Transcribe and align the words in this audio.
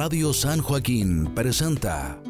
Radio 0.00 0.32
San 0.32 0.62
Joaquín 0.62 1.34
presenta 1.34 2.22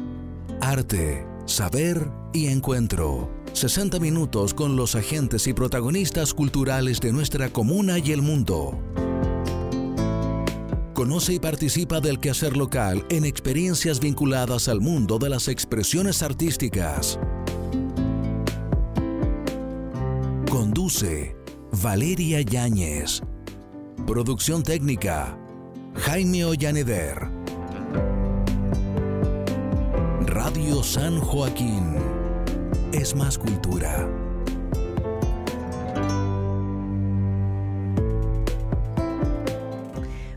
Arte, 0.59 1.23
Saber 1.45 2.09
y 2.33 2.47
Encuentro. 2.47 3.31
60 3.53 3.99
minutos 3.99 4.55
con 4.55 4.75
los 4.75 4.95
agentes 4.95 5.45
y 5.45 5.53
protagonistas 5.53 6.33
culturales 6.33 6.99
de 6.99 7.11
nuestra 7.11 7.49
comuna 7.49 7.99
y 7.99 8.11
el 8.11 8.23
mundo. 8.23 8.81
Conoce 10.95 11.33
y 11.33 11.39
participa 11.39 11.99
del 11.99 12.19
quehacer 12.19 12.57
local 12.57 13.05
en 13.11 13.23
experiencias 13.23 13.99
vinculadas 13.99 14.67
al 14.67 14.81
mundo 14.81 15.19
de 15.19 15.29
las 15.29 15.47
expresiones 15.47 16.23
artísticas. 16.23 17.19
Conduce 20.49 21.35
Valeria 21.83 22.41
Yáñez. 22.41 23.21
Producción 24.07 24.63
técnica 24.63 25.37
Jaime 25.93 26.45
Ollaneder. 26.45 27.28
Radio 30.41 30.81
San 30.83 31.19
Joaquín 31.19 31.95
es 32.93 33.13
más 33.13 33.37
cultura. 33.37 34.07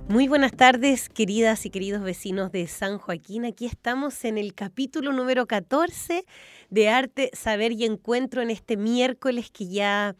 Muy 0.08 0.26
buenas 0.26 0.50
tardes, 0.52 1.08
queridas 1.08 1.64
y 1.66 1.70
queridos 1.70 2.02
vecinos 2.02 2.50
de 2.50 2.66
San 2.66 2.98
Joaquín. 2.98 3.44
Aquí 3.44 3.64
estamos 3.64 4.24
en 4.24 4.38
el 4.38 4.54
capítulo 4.54 5.12
número 5.12 5.46
14 5.46 6.24
de 6.68 6.88
Arte, 6.88 7.30
Saber 7.32 7.70
y 7.70 7.84
Encuentro 7.84 8.42
en 8.42 8.50
este 8.50 8.76
miércoles 8.76 9.52
que 9.52 9.68
ya 9.68 10.16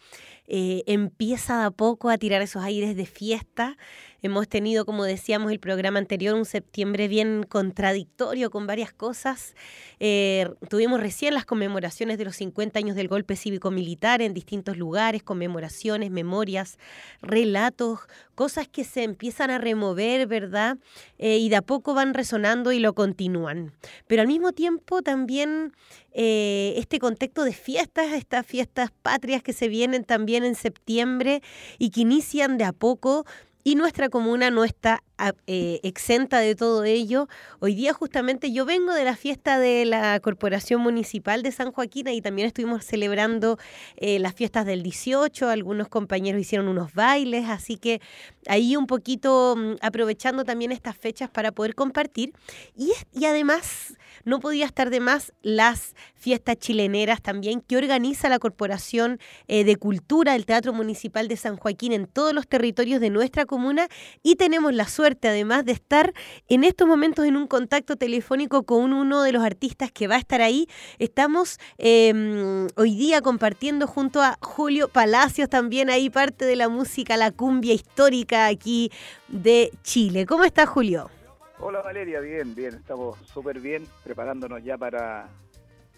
eh, 0.47 0.85
empieza 0.87 1.59
de 1.59 1.65
a 1.67 1.73
poco 1.73 2.09
a 2.09 2.19
tirar 2.19 2.41
esos 2.41 2.63
aires 2.63 2.95
de 2.95 3.05
fiesta. 3.05 3.77
Hemos 4.25 4.49
tenido, 4.49 4.87
como 4.87 5.03
decíamos 5.03 5.51
el 5.51 5.59
programa 5.59 5.99
anterior, 5.99 6.37
un 6.37 6.45
septiembre 6.45 7.09
bien 7.09 7.45
contradictorio 7.49 8.51
con 8.51 8.69
varias 8.69 8.93
cosas. 8.93 9.57
Eh, 9.99 10.49
tuvimos 10.71 11.01
recién 11.01 11.35
las 11.35 11.45
conmemoraciones 11.45 12.19
de 12.19 12.27
los 12.27 12.37
50 12.37 12.79
años 12.79 12.95
del 12.95 13.09
golpe 13.09 13.35
cívico-militar 13.35 14.23
en 14.23 14.33
distintos 14.33 14.77
lugares, 14.77 15.24
conmemoraciones, 15.24 16.13
memorias, 16.13 16.79
relatos, 17.21 17.99
cosas 18.37 18.69
que 18.69 18.85
se 18.85 19.02
empiezan 19.02 19.51
a 19.51 19.59
remover, 19.59 20.29
¿verdad? 20.29 20.79
Eh, 21.18 21.39
y 21.39 21.49
de 21.49 21.57
a 21.57 21.63
poco 21.63 21.93
van 21.93 22.15
resonando 22.15 22.71
y 22.71 22.79
lo 22.79 22.95
continúan. 22.95 23.73
Pero 24.07 24.23
al 24.23 24.29
mismo 24.29 24.52
tiempo 24.52 25.02
también 25.02 25.73
eh, 26.13 26.74
este 26.77 27.01
contexto 27.01 27.43
de 27.43 27.55
fiestas, 27.55 28.13
estas 28.13 28.46
fiestas 28.46 28.93
patrias 29.02 29.43
que 29.43 29.52
se 29.52 29.66
vienen 29.66 30.05
también 30.05 30.45
en 30.45 30.55
septiembre 30.55 31.43
y 31.79 31.91
que 31.91 32.02
inician 32.02 32.57
de 32.57 32.65
a 32.65 32.73
poco 32.73 33.27
y 33.65 33.74
nuestra 33.74 34.09
comuna 34.09 34.51
no 34.51 34.65
está 34.65 35.02
eh, 35.46 35.80
exenta 35.82 36.41
de 36.41 36.55
todo 36.55 36.85
ello. 36.85 37.29
Hoy 37.60 37.74
día 37.74 37.93
justamente 37.93 38.52
yo 38.52 38.65
vengo 38.65 38.93
de 38.93 39.05
la 39.05 39.16
fiesta 39.16 39.59
de 39.59 39.85
la 39.85 40.18
Corporación 40.21 40.80
Municipal 40.80 41.43
de 41.43 41.52
San 41.52 41.73
Joaquín 41.73 42.09
y 42.09 42.21
también 42.21 42.49
estuvimos 42.49 42.85
celebrando 42.85 43.59
eh, 43.96 44.18
las 44.18 44.35
fiestas 44.35 44.66
del 44.66 44.83
18, 44.83 45.49
algunos 45.49 45.88
compañeros 45.88 46.40
hicieron 46.40 46.68
unos 46.68 46.93
bailes, 46.95 47.49
así 47.49 47.77
que 47.77 48.01
ahí 48.49 48.77
un 48.77 48.87
poquito 48.87 49.55
mm, 49.57 49.74
aprovechando 49.80 50.45
también 50.45 50.73
estas 50.73 50.96
fechas 50.96 51.30
para 51.30 51.52
poder 51.52 51.74
compartir. 51.74 52.33
Y, 52.77 52.93
y 53.13 53.27
además 53.27 53.95
no 54.24 54.40
podía 54.40 54.66
estar 54.66 54.90
de 54.90 55.01
más 55.01 55.33
las 55.43 55.95
fiestas 56.15 56.57
chileneras 56.57 57.21
también 57.21 57.60
que 57.60 57.77
organiza 57.77 58.29
la 58.29 58.38
Corporación 58.38 59.18
eh, 59.49 59.65
de 59.65 59.77
Cultura 59.77 60.33
del 60.33 60.46
Teatro 60.46 60.73
Municipal 60.73 61.29
de 61.29 61.37
San 61.37 61.57
Joaquín 61.57 61.93
en 61.93 62.07
todos 62.07 62.33
los 62.33 62.46
territorios 62.46 63.01
de 63.01 63.10
nuestra 63.10 63.46
comuna 63.46 63.88
y 64.22 64.37
tenemos 64.37 64.72
la 64.72 64.87
además 65.03 65.65
de 65.65 65.72
estar 65.72 66.12
en 66.49 66.65
estos 66.65 66.87
momentos 66.87 67.27
en 67.27 67.37
un 67.37 67.47
contacto 67.47 67.97
telefónico 67.97 68.62
con 68.62 68.93
uno 68.93 69.22
de 69.22 69.33
los 69.33 69.43
artistas 69.43 69.91
que 69.91 70.06
va 70.06 70.15
a 70.15 70.19
estar 70.19 70.41
ahí. 70.41 70.69
Estamos 70.99 71.59
em, 71.79 72.69
hoy 72.77 72.97
día 72.97 73.21
compartiendo 73.21 73.87
junto 73.87 74.23
a 74.23 74.39
Julio 74.41 74.89
Palacios 74.89 75.49
también 75.49 75.91
ahí 75.91 76.09
parte 76.09 76.45
de 76.45 76.57
la 76.57 76.69
música, 76.69 77.17
la 77.17 77.33
cumbia 77.33 77.75
histórica 77.75 78.47
aquí 78.47 78.91
de 79.29 79.73
Chile. 79.83 80.25
¿Cómo 80.27 80.45
está 80.45 80.67
Julio? 80.67 81.11
Hola 81.59 81.81
Valeria, 81.83 82.21
bien, 82.21 82.55
bien, 82.55 82.75
estamos 82.75 83.19
súper 83.27 83.61
bien, 83.61 83.87
preparándonos 84.03 84.62
ya 84.65 84.77
para, 84.77 85.29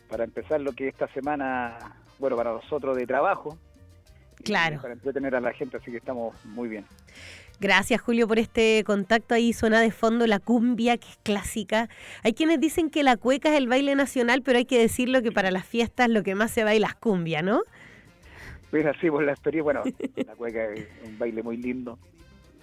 para 0.08 0.24
empezar 0.24 0.60
lo 0.60 0.72
que 0.72 0.88
esta 0.88 1.08
semana, 1.08 1.78
bueno, 2.18 2.36
para 2.36 2.52
nosotros 2.52 2.96
de 2.96 3.06
trabajo. 3.06 3.56
Claro. 4.44 4.80
Para 4.80 4.92
entretener 4.94 5.34
a 5.34 5.40
la 5.40 5.52
gente, 5.52 5.78
así 5.78 5.90
que 5.90 5.96
estamos 5.96 6.34
muy 6.44 6.68
bien. 6.68 6.84
Gracias 7.60 8.00
Julio 8.00 8.26
por 8.26 8.38
este 8.38 8.82
contacto. 8.84 9.34
Ahí 9.34 9.52
suena 9.52 9.80
de 9.80 9.90
fondo 9.90 10.26
la 10.26 10.40
cumbia, 10.40 10.98
que 10.98 11.08
es 11.08 11.18
clásica. 11.22 11.88
Hay 12.22 12.32
quienes 12.34 12.60
dicen 12.60 12.90
que 12.90 13.02
la 13.02 13.16
cueca 13.16 13.50
es 13.50 13.58
el 13.58 13.68
baile 13.68 13.94
nacional, 13.94 14.42
pero 14.42 14.58
hay 14.58 14.64
que 14.64 14.78
decirlo 14.78 15.22
que 15.22 15.32
para 15.32 15.50
las 15.50 15.64
fiestas 15.64 16.08
lo 16.08 16.22
que 16.22 16.34
más 16.34 16.50
se 16.50 16.64
baila 16.64 16.88
es 16.88 16.94
cumbia, 16.94 17.42
¿no? 17.42 17.62
Pues 18.70 18.84
así, 18.86 19.08
por 19.08 19.22
la 19.22 19.32
experiencia, 19.32 19.62
bueno, 19.62 19.82
la 20.26 20.34
cueca 20.34 20.64
es 20.72 20.88
un 21.06 21.16
baile 21.16 21.42
muy 21.44 21.56
lindo, 21.56 21.96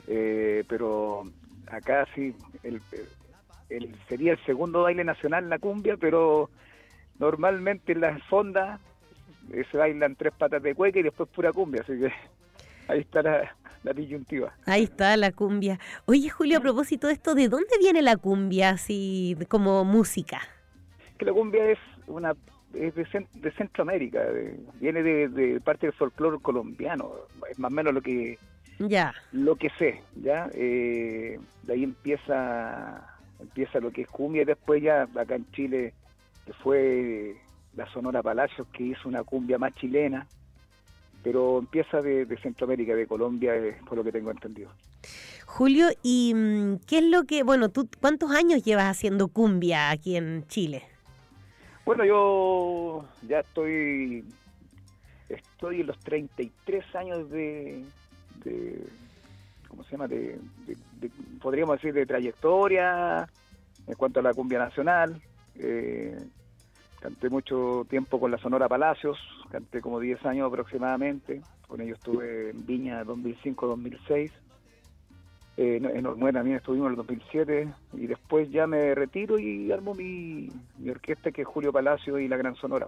eh, 0.07 0.66
pero 0.68 1.24
acá 1.68 2.06
sí, 2.13 2.35
el, 2.63 2.81
sería 4.09 4.34
el 4.34 4.46
segundo 4.46 4.84
baile 4.84 5.06
nacional 5.06 5.50
la 5.50 5.57
cumbia, 5.57 5.96
pero 5.96 6.50
normalmente 7.18 7.94
en 7.94 8.01
las 8.01 8.22
fondas 8.24 8.81
eh, 9.53 9.63
se 9.72 9.78
bailan 9.78 10.18
tres 10.18 10.34
patas 10.38 10.62
de 10.62 10.75
cueca 10.75 11.00
y 11.00 11.03
después 11.03 11.30
pura 11.30 11.53
cumbia, 11.53 11.81
así 11.81 11.97
que 11.97 12.12
ahí 12.90 13.00
está 13.00 13.22
la, 13.22 13.56
disyuntiva. 13.84 14.53
Ahí 14.66 14.84
está 14.84 15.18
la 15.18 15.31
cumbia. 15.31 15.80
Oye, 16.06 16.30
Julio, 16.30 16.59
a 16.59 16.62
propósito 16.62 17.08
de 17.08 17.14
esto, 17.14 17.36
¿de 17.36 17.50
dónde 17.50 17.78
viene 17.80 18.02
la 18.02 18.18
cumbia 18.18 18.69
así 18.69 19.38
como 19.47 19.84
música? 19.84 20.40
Que 21.18 21.25
la 21.25 21.34
cumbia 21.34 21.72
es 21.72 21.80
una 22.08 22.34
es 22.74 22.96
de, 22.96 23.52
Centroamérica, 23.52 24.22
viene 24.80 25.03
de, 25.03 25.59
parte 25.62 25.88
del 25.88 25.94
folclore 25.94 26.40
colombiano, 26.42 27.12
es 27.50 27.59
más 27.59 27.72
o 27.72 27.75
menos 27.75 27.94
lo 27.94 28.02
que 28.02 28.38
ya. 28.80 29.14
Lo 29.31 29.56
que 29.58 29.69
sé, 29.78 30.02
¿ya? 30.16 30.50
Eh, 30.53 31.40
de 31.63 31.74
ahí 31.74 31.84
empieza 31.84 33.08
empieza 33.40 33.80
lo 33.80 33.92
que 33.92 34.03
es 34.03 34.08
cumbia 34.08 34.44
y 34.44 34.46
después 34.46 34.81
ya 34.81 35.03
acá 35.03 35.36
en 35.36 35.52
Chile 35.52 35.94
que 36.46 36.53
fue 36.53 37.36
la 37.75 37.88
Sonora 37.92 38.22
Palacios 38.22 38.68
que 38.72 38.84
hizo 38.84 39.09
una 39.09 39.24
cumbia 39.24 39.58
más 39.58 39.74
chilena, 39.75 40.28
pero 41.23 41.59
empieza 41.59 42.01
de, 42.01 42.25
Centroamérica, 42.41 42.95
de 42.95 43.07
Colombia, 43.07 43.53
por 43.87 43.97
lo 43.97 44.03
que 44.03 44.11
tengo 44.11 44.31
entendido. 44.31 44.71
Julio, 45.45 45.87
¿y 46.01 46.33
mm, 46.35 46.79
qué 46.87 46.99
es 46.99 47.03
lo 47.03 47.23
que, 47.23 47.43
bueno, 47.43 47.69
tú 47.69 47.87
cuántos 47.99 48.31
años 48.31 48.63
llevas 48.63 48.85
haciendo 48.85 49.27
cumbia 49.27 49.89
aquí 49.89 50.15
en 50.15 50.45
Chile? 50.47 50.83
Bueno, 51.85 52.05
yo 52.05 53.05
ya 53.27 53.39
estoy 53.39 54.23
estoy 55.29 55.81
en 55.81 55.87
los 55.87 55.99
33 55.99 56.95
años 56.95 57.29
de, 57.29 57.83
de 58.43 58.85
¿cómo 59.67 59.83
se 59.83 59.91
llama? 59.91 60.07
De, 60.07 60.38
podríamos 61.41 61.77
decir, 61.77 61.93
de 61.93 62.05
trayectoria 62.05 63.27
en 63.88 63.95
cuanto 63.95 64.19
a 64.19 64.23
la 64.23 64.33
cumbia 64.33 64.59
nacional. 64.59 65.21
Eh, 65.55 66.17
canté 67.01 67.29
mucho 67.29 67.85
tiempo 67.89 68.19
con 68.19 68.31
la 68.31 68.38
Sonora 68.38 68.69
Palacios, 68.69 69.17
canté 69.50 69.81
como 69.81 70.00
10 70.00 70.25
años 70.25 70.47
aproximadamente. 70.47 71.41
Con 71.67 71.81
ellos 71.81 71.97
estuve 71.97 72.51
en 72.51 72.66
Viña 72.66 73.03
2005-2006. 73.03 74.31
Eh, 75.57 75.81
en 75.81 76.06
Ormuena 76.06 76.39
también 76.39 76.57
estuvimos 76.57 76.88
en 76.88 76.91
el 76.91 76.97
2007 76.97 77.73
y 77.94 78.07
después 78.07 78.50
ya 78.51 78.67
me 78.67 78.95
retiro 78.95 79.38
y 79.38 79.72
armo 79.72 79.94
mi, 79.94 80.47
mi 80.78 80.89
orquesta 80.89 81.31
que 81.31 81.41
es 81.41 81.47
Julio 81.47 81.73
Palacio 81.73 82.19
y 82.19 82.28
la 82.28 82.38
Gran 82.38 82.56
Sonora. 82.56 82.88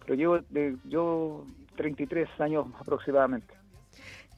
Pero 0.00 0.14
llevo 0.14 0.38
de, 0.50 0.76
yo 0.84 1.44
33 1.76 2.28
años 2.40 2.66
aproximadamente. 2.78 3.54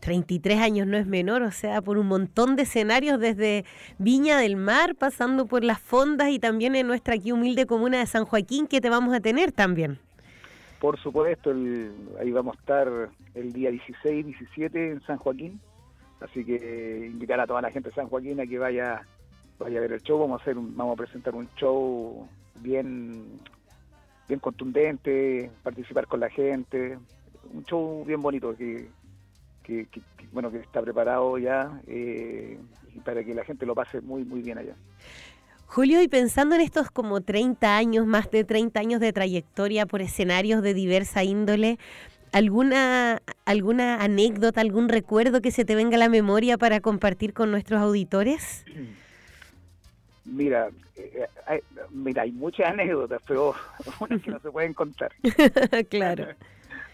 33 0.01 0.61
años 0.61 0.87
no 0.87 0.97
es 0.97 1.07
menor, 1.07 1.43
o 1.43 1.51
sea, 1.51 1.83
por 1.83 1.99
un 1.99 2.07
montón 2.07 2.57
de 2.57 2.63
escenarios 2.63 3.19
desde 3.19 3.65
Viña 3.99 4.39
del 4.39 4.57
Mar, 4.57 4.95
pasando 4.95 5.47
por 5.47 5.65
las 5.65 5.81
fondas 5.81 6.31
y 6.31 6.39
también 6.39 6.77
en 6.77 6.87
nuestra 6.87 7.15
aquí 7.15 7.33
humilde 7.33 7.67
comuna 7.67 7.99
de 7.99 8.07
San 8.07 8.25
Joaquín 8.25 8.67
que 8.67 8.81
te 8.81 8.91
vamos 8.91 9.15
a 9.15 9.21
tener 9.21 9.53
también. 9.53 9.99
Por 10.81 10.99
supuesto, 10.99 11.51
ahí 12.21 12.31
vamos 12.31 12.57
a 12.57 12.61
estar 12.61 13.11
el 13.35 13.53
día 13.53 13.71
16, 13.71 14.27
17 14.27 14.93
en 14.93 15.01
San 15.03 15.17
Joaquín, 15.19 15.61
así 16.21 16.45
que 16.45 17.09
invitar 17.11 17.41
a 17.41 17.47
toda 17.47 17.61
la 17.61 17.71
gente 17.71 17.89
de 17.89 17.95
San 17.95 18.09
Joaquín 18.09 18.41
a 18.41 18.47
que 18.47 18.59
vaya, 18.59 19.03
vaya 19.59 19.79
a 19.79 19.81
ver 19.81 19.93
el 19.93 20.03
show, 20.03 20.21
vamos 20.21 20.41
a 20.41 20.43
hacer 20.43 20.55
vamos 20.55 20.95
a 20.95 20.97
presentar 20.97 21.35
un 21.35 21.49
show 21.57 22.29
bien 22.61 23.41
bien 24.29 24.41
contundente, 24.41 25.51
participar 25.63 26.07
con 26.07 26.21
la 26.21 26.29
gente, 26.29 26.99
un 27.53 27.65
show 27.65 28.05
bien 28.05 28.21
bonito 28.21 28.55
que 28.57 28.89
que, 29.69 30.01
bueno 30.33 30.51
que 30.51 30.59
está 30.59 30.83
preparado 30.83 31.39
ya 31.39 31.81
eh, 31.87 32.59
para 33.05 33.23
que 33.23 33.35
la 33.35 33.45
gente 33.45 33.67
lo 33.67 33.75
pase 33.75 34.01
muy 34.01 34.25
muy 34.25 34.43
bien 34.43 34.59
allá. 34.59 34.75
Julio, 35.67 36.01
y 36.01 36.09
pensando 36.09 36.55
en 36.55 36.63
estos 36.63 36.91
como 36.91 37.21
30 37.21 37.77
años, 37.77 38.07
más 38.07 38.31
de 38.31 38.43
30 38.43 38.81
años 38.81 39.01
de 39.01 39.13
trayectoria 39.13 39.85
por 39.85 40.01
escenarios 40.01 40.63
de 40.63 40.73
diversa 40.73 41.25
índole, 41.25 41.79
¿alguna, 42.33 43.21
alguna 43.45 44.03
anécdota, 44.03 44.63
algún 44.63 44.89
recuerdo 44.89 45.43
que 45.43 45.51
se 45.51 45.67
te 45.67 45.75
venga 45.75 45.97
a 45.97 45.99
la 45.99 46.09
memoria 46.09 46.57
para 46.57 46.81
compartir 46.81 47.35
con 47.35 47.51
nuestros 47.51 47.83
auditores? 47.83 48.65
Mira, 50.25 50.69
eh, 50.97 51.27
hay, 51.47 51.61
mira, 51.91 52.23
hay 52.23 52.33
muchas 52.33 52.69
anécdotas, 52.69 53.21
pero 53.27 53.55
unas 54.01 54.23
que 54.23 54.31
no 54.31 54.39
se 54.41 54.51
pueden 54.51 54.75
contar. 54.75 55.13
claro. 55.91 56.27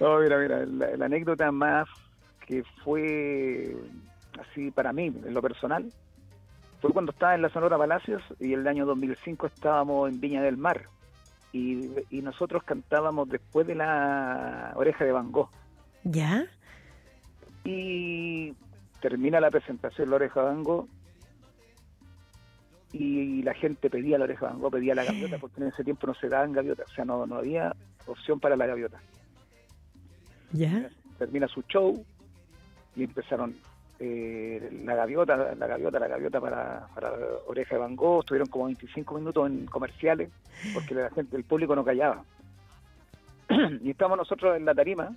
No, 0.00 0.18
mira, 0.18 0.38
mira, 0.38 0.66
la, 0.66 1.04
anécdota 1.04 1.52
más 1.52 1.88
que 2.46 2.64
fue 2.84 3.76
así 4.38 4.70
para 4.70 4.92
mí, 4.92 5.06
en 5.06 5.34
lo 5.34 5.42
personal, 5.42 5.90
fue 6.80 6.92
cuando 6.92 7.12
estaba 7.12 7.34
en 7.34 7.42
la 7.42 7.48
Sonora 7.48 7.78
Palacios 7.78 8.22
y 8.40 8.52
el 8.52 8.66
año 8.66 8.84
2005 8.86 9.46
estábamos 9.46 10.10
en 10.10 10.20
Viña 10.20 10.42
del 10.42 10.56
Mar 10.56 10.88
y, 11.52 11.90
y 12.10 12.20
nosotros 12.20 12.62
cantábamos 12.64 13.28
después 13.28 13.66
de 13.66 13.74
la 13.74 14.72
Oreja 14.76 15.04
de 15.04 15.12
Van 15.12 15.32
Gogh. 15.32 15.50
¿Ya? 16.02 16.46
Y 17.64 18.54
termina 19.00 19.40
la 19.40 19.50
presentación 19.50 20.10
La 20.10 20.16
Oreja 20.16 20.40
de 20.40 20.46
Van 20.46 20.62
Gogh 20.62 20.88
y 22.92 23.42
la 23.42 23.54
gente 23.54 23.90
pedía 23.90 24.18
la 24.18 24.24
oreja 24.24 24.52
de 24.52 24.70
pedía 24.70 24.94
la 24.94 25.04
gaviota, 25.04 25.38
porque 25.38 25.60
en 25.60 25.68
ese 25.68 25.82
tiempo 25.82 26.06
no 26.06 26.14
se 26.14 26.28
daban 26.28 26.52
gaviotas, 26.52 26.88
o 26.90 26.94
sea, 26.94 27.04
no, 27.04 27.26
no 27.26 27.36
había 27.36 27.74
opción 28.06 28.38
para 28.38 28.56
la 28.56 28.66
gaviota. 28.66 29.00
¿Ya? 30.52 30.88
Termina 31.18 31.48
su 31.48 31.62
show 31.62 32.04
y 32.96 33.04
empezaron 33.04 33.54
eh, 33.98 34.70
la 34.84 34.94
gaviota, 34.94 35.36
la 35.54 35.66
gaviota, 35.66 35.98
la 35.98 36.08
gaviota 36.08 36.40
para, 36.40 36.88
oreja 37.46 37.74
de 37.74 37.80
Van 37.80 37.96
Gogh, 37.96 38.20
estuvieron 38.20 38.48
como 38.48 38.66
25 38.66 39.14
minutos 39.14 39.46
en 39.48 39.66
comerciales, 39.66 40.30
porque 40.72 40.94
la 40.94 41.10
gente, 41.10 41.36
el 41.36 41.44
público 41.44 41.74
no 41.74 41.84
callaba. 41.84 42.24
y 43.82 43.90
estamos 43.90 44.16
nosotros 44.16 44.56
en 44.56 44.64
la 44.64 44.74
tarima, 44.74 45.14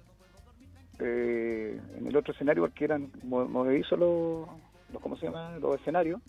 eh, 1.00 1.80
en 1.98 2.08
el 2.08 2.16
otro 2.16 2.34
escenario, 2.34 2.64
porque 2.64 2.86
eran 2.86 3.12
movedizos 3.24 4.00
los, 4.00 4.48
los, 4.94 5.02
¿cómo 5.02 5.18
se 5.18 5.28
llama? 5.28 5.58
Los 5.60 5.80
escenarios 5.80 6.22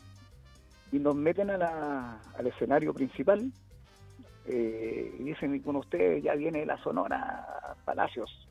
y 0.93 0.99
nos 0.99 1.15
meten 1.15 1.51
a 1.51 1.59
la, 1.59 2.21
al 2.37 2.47
escenario 2.47 2.95
principal 2.95 3.53
eh, 4.47 5.15
y 5.19 5.23
dicen, 5.25 5.59
con 5.61 5.77
ustedes 5.77 6.23
ya 6.23 6.35
viene 6.35 6.65
la 6.65 6.79
Sonora 6.79 7.77
Palacios. 7.85 8.48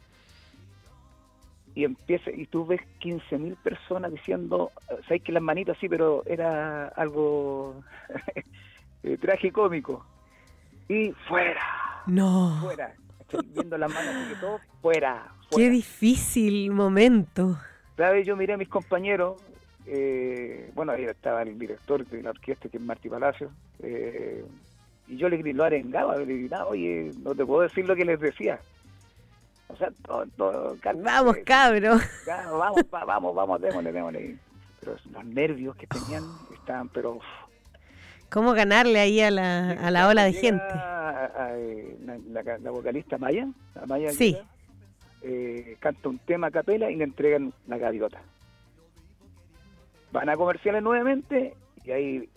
Y 1.77 1.83
empieza, 1.83 2.31
y 2.31 2.47
tú 2.47 2.65
ves 2.65 2.81
15.000 3.01 3.55
personas 3.57 4.11
diciendo, 4.11 4.71
sabes 5.07 5.21
que 5.21 5.31
las 5.31 5.43
manitas 5.43 5.77
sí, 5.79 5.87
pero 5.87 6.23
era 6.25 6.87
algo 6.87 7.83
eh, 9.03 9.17
tragicómico. 9.17 10.03
Y 10.89 11.11
fuera. 11.27 11.61
No. 12.07 12.57
Fuera. 12.63 12.95
Estoy 13.19 13.45
viendo 13.53 13.77
las 13.77 13.93
manos 13.93 14.15
y 14.31 14.41
todo, 14.41 14.59
fuera, 14.81 15.27
Qué 15.55 15.69
difícil 15.69 16.71
momento. 16.71 17.59
¿Sabes? 17.95 18.25
Yo 18.25 18.35
miré 18.35 18.53
a 18.53 18.57
mis 18.57 18.69
compañeros, 18.69 19.39
eh, 19.85 20.71
bueno, 20.73 20.93
ahí 20.93 21.03
estaba 21.05 21.43
el 21.43 21.59
director 21.59 22.03
de 22.07 22.23
la 22.23 22.31
orquesta, 22.31 22.69
que 22.69 22.77
es 22.77 22.83
Martí 22.83 23.07
Palacio, 23.07 23.51
eh, 23.83 24.43
y 25.07 25.17
yo 25.17 25.29
le 25.29 25.37
lo 25.53 25.63
arengaba, 25.63 26.17
le 26.17 26.25
gritaba, 26.25 26.65
oye, 26.65 27.11
no 27.23 27.35
te 27.35 27.45
puedo 27.45 27.61
decir 27.61 27.87
lo 27.87 27.95
que 27.95 28.03
les 28.03 28.19
decía. 28.19 28.59
O 29.67 29.75
sea, 29.75 29.89
todo, 30.03 30.25
todo 30.37 30.77
vamos, 30.95 31.37
cabro. 31.45 31.97
vamos, 32.25 32.81
vamos, 32.89 33.35
vamos, 33.35 33.61
démosle, 33.61 33.91
démosle. 33.91 34.37
Pero 34.79 34.95
los 35.11 35.25
nervios 35.25 35.75
que 35.75 35.87
tenían 35.87 36.23
estaban, 36.53 36.89
pero... 36.89 37.19
¿Cómo 38.29 38.53
ganarle 38.53 38.99
ahí 38.99 39.21
a 39.21 39.31
la, 39.31 39.71
a 39.71 39.91
la 39.91 40.07
ola 40.07 40.23
de 40.23 40.33
gente? 40.33 40.63
Eh, 41.55 41.97
la, 42.29 42.71
vocalista 42.71 43.17
Maya, 43.17 43.47
la 43.75 43.85
Maya 43.85 44.11
sí. 44.11 44.37
eh, 45.21 45.77
canta 45.79 46.09
un 46.09 46.19
tema 46.19 46.47
a 46.47 46.51
capela 46.51 46.91
y 46.91 46.95
le 46.95 47.05
entregan 47.05 47.53
la 47.67 47.77
gaviota 47.77 48.21
van 50.11 50.29
a 50.29 50.35
comerciales 50.35 50.81
nuevamente 50.81 51.55
y 51.87 51.91
ahí, 51.91 52.29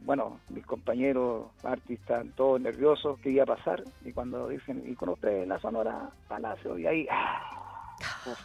bueno, 0.00 0.38
mis 0.50 0.66
compañeros 0.66 1.46
artistas 1.62 2.26
todos 2.36 2.60
nerviosos 2.60 3.18
qué 3.20 3.30
iba 3.30 3.44
a 3.44 3.46
pasar 3.46 3.82
y 4.04 4.12
cuando 4.12 4.48
dicen, 4.48 4.82
y 4.86 4.94
con 4.94 5.08
ustedes 5.08 5.48
la 5.48 5.58
Sonora 5.58 6.10
Palacio 6.28 6.78
y 6.78 6.86
ahí... 6.86 7.06
¡ah! 7.10 7.40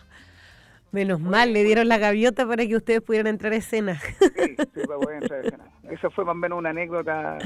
Menos 0.92 1.20
mal, 1.20 1.54
le 1.54 1.64
dieron 1.64 1.88
la 1.88 2.00
gaviota 2.00 2.48
para 2.48 2.66
que 2.66 2.76
ustedes 2.76 3.02
pudieran 3.02 3.28
entrar 3.28 3.54
a 3.54 3.58
escena. 3.58 4.00
Sí, 4.00 4.56
sí, 4.58 4.82
para 4.88 5.00
poder 5.00 5.22
entrar 5.22 5.40
a 5.40 5.44
escena. 5.44 5.66
Esa 5.92 6.10
fue 6.10 6.26
más 6.26 6.32
o 6.32 6.36
menos 6.36 6.58
una 6.58 6.70
anécdota, 6.70 7.38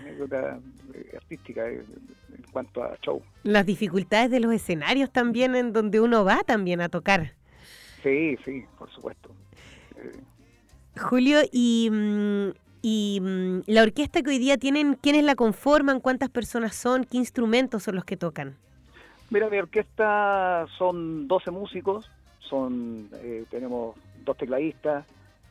anécdota 0.00 0.58
eh, 0.94 1.12
artística 1.16 1.68
en 1.68 1.84
cuanto 2.50 2.82
a 2.82 2.96
show. 3.02 3.22
Las 3.44 3.66
dificultades 3.66 4.30
de 4.30 4.40
los 4.40 4.52
escenarios 4.52 5.12
también 5.12 5.54
en 5.54 5.72
donde 5.72 6.00
uno 6.00 6.24
va 6.24 6.42
también 6.44 6.80
a 6.80 6.88
tocar. 6.88 7.34
Sí, 8.02 8.36
sí, 8.44 8.64
por 8.78 8.90
supuesto. 8.90 9.30
Julio, 10.98 11.38
y, 11.50 11.88
mm, 11.90 12.48
y 12.82 13.20
mm, 13.20 13.60
la 13.66 13.82
orquesta 13.82 14.22
que 14.22 14.30
hoy 14.30 14.38
día 14.38 14.58
tienen, 14.58 14.94
¿quiénes 14.94 15.24
la 15.24 15.34
conforman? 15.34 16.00
¿Cuántas 16.00 16.28
personas 16.28 16.74
son? 16.74 17.04
¿Qué 17.04 17.16
instrumentos 17.16 17.84
son 17.84 17.94
los 17.96 18.04
que 18.04 18.16
tocan? 18.16 18.56
Mira, 19.30 19.50
mi 19.50 19.58
orquesta 19.58 20.66
son 20.78 21.28
12 21.28 21.50
músicos, 21.50 22.10
son 22.40 23.08
eh, 23.22 23.44
tenemos 23.50 23.96
dos 24.24 24.36
tecladistas, 24.36 25.06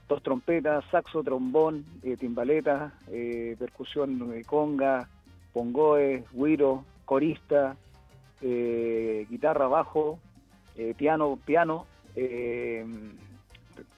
dos 0.10 0.24
trompetas, 0.24 0.84
saxo, 0.90 1.24
trombón, 1.24 1.86
eh, 2.04 2.18
timbaleta, 2.18 2.94
eh, 3.10 3.56
percusión 3.60 4.44
conga, 4.46 5.08
pongoe, 5.54 6.24
guiro, 6.34 6.86
corista, 7.06 7.76
guitarra, 8.42 9.68
bajo, 9.68 10.20
piano, 10.98 11.40
piano 11.44 11.86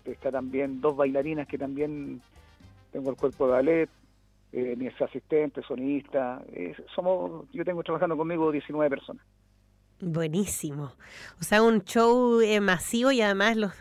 está 0.06 0.32
también 0.32 0.82
dos 0.82 0.96
bailarinas 0.96 1.48
que 1.48 1.58
también 1.58 2.22
tengo 2.92 3.12
el 3.12 3.18
cuerpo 3.18 3.46
de 3.46 3.52
ballet, 3.52 3.90
eh, 4.52 4.76
mi 4.78 4.88
asistente, 4.88 5.62
sonista, 5.62 6.42
somos, 6.96 7.46
yo 7.52 7.64
tengo 7.64 7.84
trabajando 7.84 8.18
conmigo 8.18 8.52
19 8.52 8.90
personas. 8.90 9.24
Buenísimo. 10.02 10.94
O 11.42 11.44
sea, 11.44 11.62
un 11.62 11.84
show 11.84 12.40
eh, 12.40 12.62
masivo 12.62 13.12
y 13.12 13.22
además 13.22 13.58
los, 13.58 13.74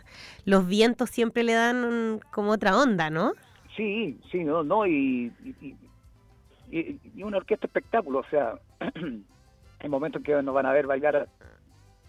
los 0.45 0.67
vientos 0.67 1.11
siempre 1.11 1.45
le 1.45 1.53
dan 1.53 2.21
como 2.33 2.51
otra 2.51 2.77
onda, 2.77 3.09
¿no? 3.09 3.33
Sí, 3.77 4.19
sí, 4.33 4.43
no, 4.43 4.65
no, 4.65 4.85
y, 4.85 5.33
y, 5.61 7.23
una 7.23 7.37
orquesta 7.37 7.67
espectáculo, 7.67 8.19
o 8.19 8.25
sea, 8.25 8.55
hay 9.79 9.89
momentos 9.89 10.21
que 10.23 10.43
nos 10.43 10.53
van 10.53 10.67
a 10.67 10.73
ver 10.73 10.89
bailar 10.89 11.29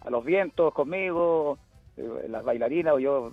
a 0.01 0.09
los 0.09 0.25
vientos 0.25 0.73
conmigo, 0.73 1.59
eh, 1.59 1.68
las 2.29 2.43
bailarinas 2.43 2.93
o 2.93 2.99
yo, 2.99 3.31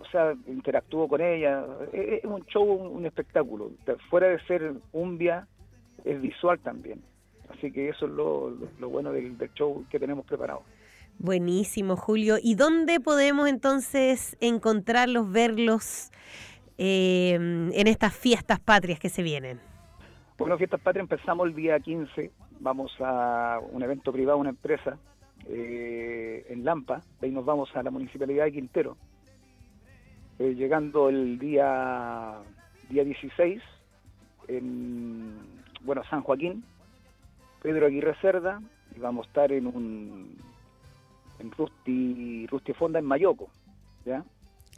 o 0.00 0.04
sea, 0.10 0.34
interactúo 0.46 1.08
con 1.08 1.20
ella. 1.20 1.64
Es, 1.92 2.24
un 2.24 2.44
show, 2.46 2.64
un, 2.64 3.06
espectáculo. 3.06 3.70
Fuera 4.10 4.28
de 4.28 4.40
ser 4.46 4.74
umbia, 4.92 5.46
es 6.04 6.20
visual 6.20 6.58
también. 6.60 7.02
Así 7.48 7.70
que 7.70 7.88
eso 7.88 8.06
es 8.06 8.12
lo, 8.12 8.88
bueno 8.88 9.12
del, 9.12 9.36
show 9.54 9.84
que 9.90 9.98
tenemos 9.98 10.24
preparado. 10.26 10.62
Buenísimo, 11.18 11.96
Julio. 11.96 12.36
¿Y 12.42 12.56
dónde 12.56 13.00
podemos 13.00 13.48
entonces 13.48 14.36
encontrarlos, 14.40 15.30
verlos 15.30 16.10
eh, 16.76 17.34
en 17.34 17.86
estas 17.86 18.14
fiestas 18.14 18.58
patrias 18.58 18.98
que 18.98 19.08
se 19.08 19.22
vienen? 19.22 19.60
Bueno, 20.36 20.58
fiestas 20.58 20.80
patrias 20.80 21.04
empezamos 21.04 21.46
el 21.46 21.54
día 21.54 21.78
15. 21.78 22.32
Vamos 22.60 22.92
a 23.00 23.60
un 23.70 23.82
evento 23.82 24.12
privado, 24.12 24.38
una 24.38 24.50
empresa 24.50 24.98
eh, 25.48 26.46
en 26.48 26.64
Lampa, 26.64 27.02
de 27.20 27.26
ahí 27.26 27.32
nos 27.32 27.44
vamos 27.44 27.74
a 27.76 27.82
la 27.82 27.90
municipalidad 27.90 28.44
de 28.44 28.52
Quintero, 28.52 28.96
eh, 30.38 30.54
llegando 30.54 31.08
el 31.08 31.38
día, 31.38 32.38
día 32.88 33.04
16 33.04 33.62
en 34.48 35.38
bueno, 35.82 36.02
San 36.08 36.22
Joaquín, 36.22 36.64
Pedro 37.62 37.86
Aguirre 37.86 38.14
Cerda, 38.20 38.60
y 38.96 39.00
vamos 39.00 39.26
a 39.26 39.28
estar 39.28 39.52
en 39.52 39.66
un 39.66 40.36
en 41.40 41.50
Rusti, 41.50 42.46
Rusti 42.46 42.72
Fonda 42.72 42.98
en 42.98 43.04
Mayoco, 43.04 43.50
¿ya? 44.04 44.24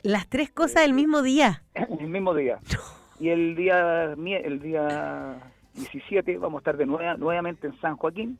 Las 0.03 0.29
tres 0.29 0.51
cosas 0.51 0.83
del 0.83 0.95
mismo 0.95 1.23
día. 1.23 1.63
el 1.75 2.09
mismo 2.09 2.35
día. 2.35 2.59
Y 3.19 3.29
el 3.29 3.55
día 3.57 4.13
el 4.13 4.61
día 4.61 5.53
17 5.75 6.39
vamos 6.39 6.59
a 6.59 6.61
estar 6.61 6.77
de 6.77 6.87
nueva, 6.87 7.17
nuevamente 7.17 7.67
en 7.67 7.81
San 7.81 7.97
Joaquín 7.97 8.39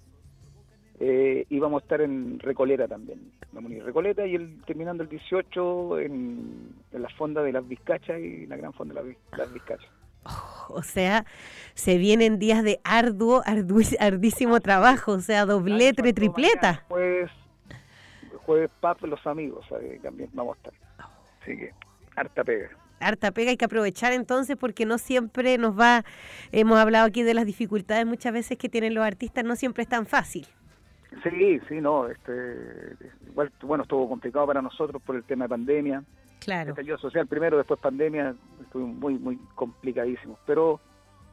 eh, 0.99 1.45
y 1.51 1.59
vamos 1.59 1.83
a 1.83 1.85
estar 1.85 2.01
en 2.01 2.39
Recoleta 2.39 2.89
también, 2.89 3.33
vamos 3.53 3.71
a 3.73 3.85
Recoleta 3.85 4.27
y 4.27 4.35
el, 4.35 4.63
terminando 4.65 5.03
el 5.03 5.09
18 5.09 5.99
en, 6.01 6.75
la 6.93 7.09
fonda 7.11 7.43
de 7.43 7.53
las 7.53 7.67
Vizcachas 7.69 8.19
y 8.19 8.47
la 8.47 8.57
gran 8.57 8.73
fonda 8.73 9.03
de 9.03 9.17
las, 9.37 9.53
Vizcachas. 9.53 9.91
Oh, 10.25 10.75
o 10.75 10.83
sea, 10.83 11.27
se 11.75 11.99
vienen 11.99 12.39
días 12.39 12.65
de 12.65 12.81
arduo, 12.83 13.43
ardísimo 14.01 14.61
trabajo, 14.61 15.13
o 15.13 15.21
sea, 15.21 15.45
doblete, 15.45 16.13
tripleta. 16.13 16.85
Jueves, 16.89 17.31
jueves 18.45 18.71
PAP 18.81 19.03
los 19.05 19.25
amigos, 19.27 19.67
también 20.03 20.31
vamos 20.33 20.57
a 20.57 20.69
estar. 20.69 20.75
Así 21.43 21.57
que, 21.57 21.73
harta 22.17 22.43
pega 22.43 22.71
harta 23.01 23.31
pega, 23.31 23.51
hay 23.51 23.57
que 23.57 23.65
aprovechar 23.65 24.13
entonces 24.13 24.57
porque 24.57 24.87
no 24.87 24.99
siempre 24.99 25.59
nos 25.59 25.79
va, 25.79 26.05
hemos 26.53 26.79
hablado 26.79 27.07
aquí 27.07 27.23
de 27.23 27.35
las 27.35 27.47
dificultades 27.47 28.07
muchas 28.07 28.33
veces 28.33 28.59
que 28.59 28.69
tienen 28.69 28.95
los 28.95 29.05
artistas, 29.05 29.45
no 29.45 29.57
siempre 29.57 29.83
es 29.83 29.89
tan 29.89 30.07
fácil. 30.07 30.47
Sí, 31.23 31.61
sí, 31.69 31.81
no, 31.81 32.09
este, 32.09 32.97
igual, 33.29 33.51
bueno, 33.63 33.83
estuvo 33.83 34.09
complicado 34.09 34.47
para 34.47 34.63
nosotros 34.63 35.03
por 35.03 35.17
el 35.17 35.25
tema 35.25 35.45
de 35.45 35.49
pandemia. 35.51 36.03
Claro. 36.41 36.75
El 36.77 36.99
social 36.99 37.27
primero, 37.27 37.57
después 37.57 37.81
pandemia, 37.81 38.35
estuvo 38.61 38.87
muy, 38.87 39.19
muy 39.19 39.37
complicadísimo. 39.55 40.39
Pero 40.47 40.81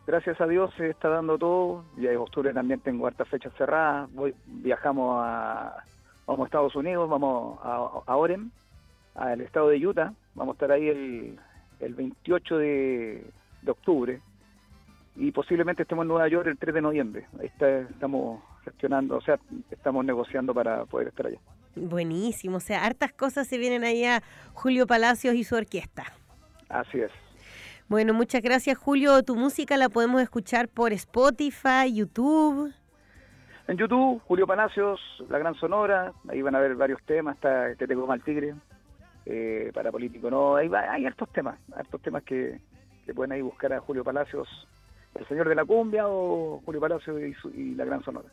gracias 0.07 0.39
a 0.39 0.47
Dios 0.47 0.73
se 0.77 0.89
está 0.89 1.09
dando 1.09 1.37
todo. 1.37 1.83
Y 1.97 2.07
en 2.07 2.17
octubre 2.17 2.53
también 2.53 2.79
tengo 2.79 3.07
hartas 3.07 3.27
fechas 3.27 3.53
cerradas. 3.57 4.11
Voy, 4.13 4.33
viajamos 4.45 5.21
a, 5.23 5.83
vamos 6.25 6.45
a 6.45 6.47
Estados 6.47 6.75
Unidos, 6.75 7.09
vamos 7.09 7.59
a, 7.63 7.75
a 8.05 8.15
Orem, 8.15 8.49
al 9.15 9.41
estado 9.41 9.69
de 9.69 9.85
Utah. 9.85 10.13
Vamos 10.35 10.53
a 10.53 10.55
estar 10.55 10.71
ahí 10.71 10.87
el, 10.87 11.39
el 11.79 11.93
28 11.93 12.57
de, 12.57 13.25
de 13.61 13.71
octubre 13.71 14.21
y 15.15 15.31
posiblemente 15.31 15.83
estemos 15.83 16.03
en 16.03 16.07
Nueva 16.07 16.27
York 16.27 16.47
el 16.47 16.57
3 16.57 16.73
de 16.73 16.81
noviembre. 16.81 17.27
Ahí 17.39 17.47
está, 17.47 17.79
estamos 17.81 18.41
gestionando, 18.63 19.17
o 19.17 19.22
sea, 19.22 19.39
estamos 19.72 20.05
negociando 20.05 20.53
para 20.53 20.86
poder 20.86 21.10
estar 21.10 21.27
allá. 21.27 21.39
Buenísimo, 21.75 22.58
o 22.58 22.60
sea, 22.60 22.86
hartas 22.86 23.13
cosas 23.13 23.48
se 23.48 23.58
vienen 23.58 23.84
ahí 23.84 24.05
a 24.05 24.22
Julio 24.53 24.86
Palacios 24.86 25.36
y 25.36 25.43
su 25.43 25.55
orquesta. 25.55 26.03
Así 26.70 27.00
es. 27.00 27.12
Bueno, 27.88 28.13
muchas 28.13 28.41
gracias 28.41 28.77
Julio. 28.77 29.22
Tu 29.24 29.36
música 29.36 29.77
la 29.77 29.89
podemos 29.89 30.22
escuchar 30.22 30.67
por 30.67 30.93
Spotify, 30.93 31.93
YouTube. 31.93 32.74
En 33.67 33.77
YouTube, 33.77 34.22
Julio 34.25 34.46
Palacios, 34.46 35.00
La 35.29 35.38
Gran 35.39 35.55
Sonora, 35.55 36.12
ahí 36.27 36.41
van 36.41 36.55
a 36.55 36.60
ver 36.60 36.75
varios 36.75 37.01
temas, 37.03 37.36
está 37.36 37.75
Que 37.75 37.88
te 37.88 37.96
coma 37.96 38.15
el 38.15 38.24
tigre, 38.24 38.55
eh, 39.25 39.72
para 39.74 39.91
político 39.91 40.29
no, 40.29 40.55
ahí 40.55 40.67
va, 40.67 40.91
hay 40.91 41.05
hartos 41.05 41.29
temas, 41.32 41.58
hartos 41.74 42.01
temas 42.01 42.24
que, 42.24 42.60
que 43.05 43.13
pueden 43.13 43.32
ahí 43.32 43.41
buscar 43.41 43.72
a 43.74 43.79
Julio 43.79 44.03
Palacios 44.03 44.48
el 45.15 45.27
Señor 45.27 45.48
de 45.48 45.55
la 45.55 45.65
Cumbia 45.65 46.08
o 46.08 46.62
Julio 46.65 46.82
Palacio 46.82 47.20
y, 47.20 47.75
La 47.75 47.86
Gran 47.86 48.03
Sonora. 48.03 48.29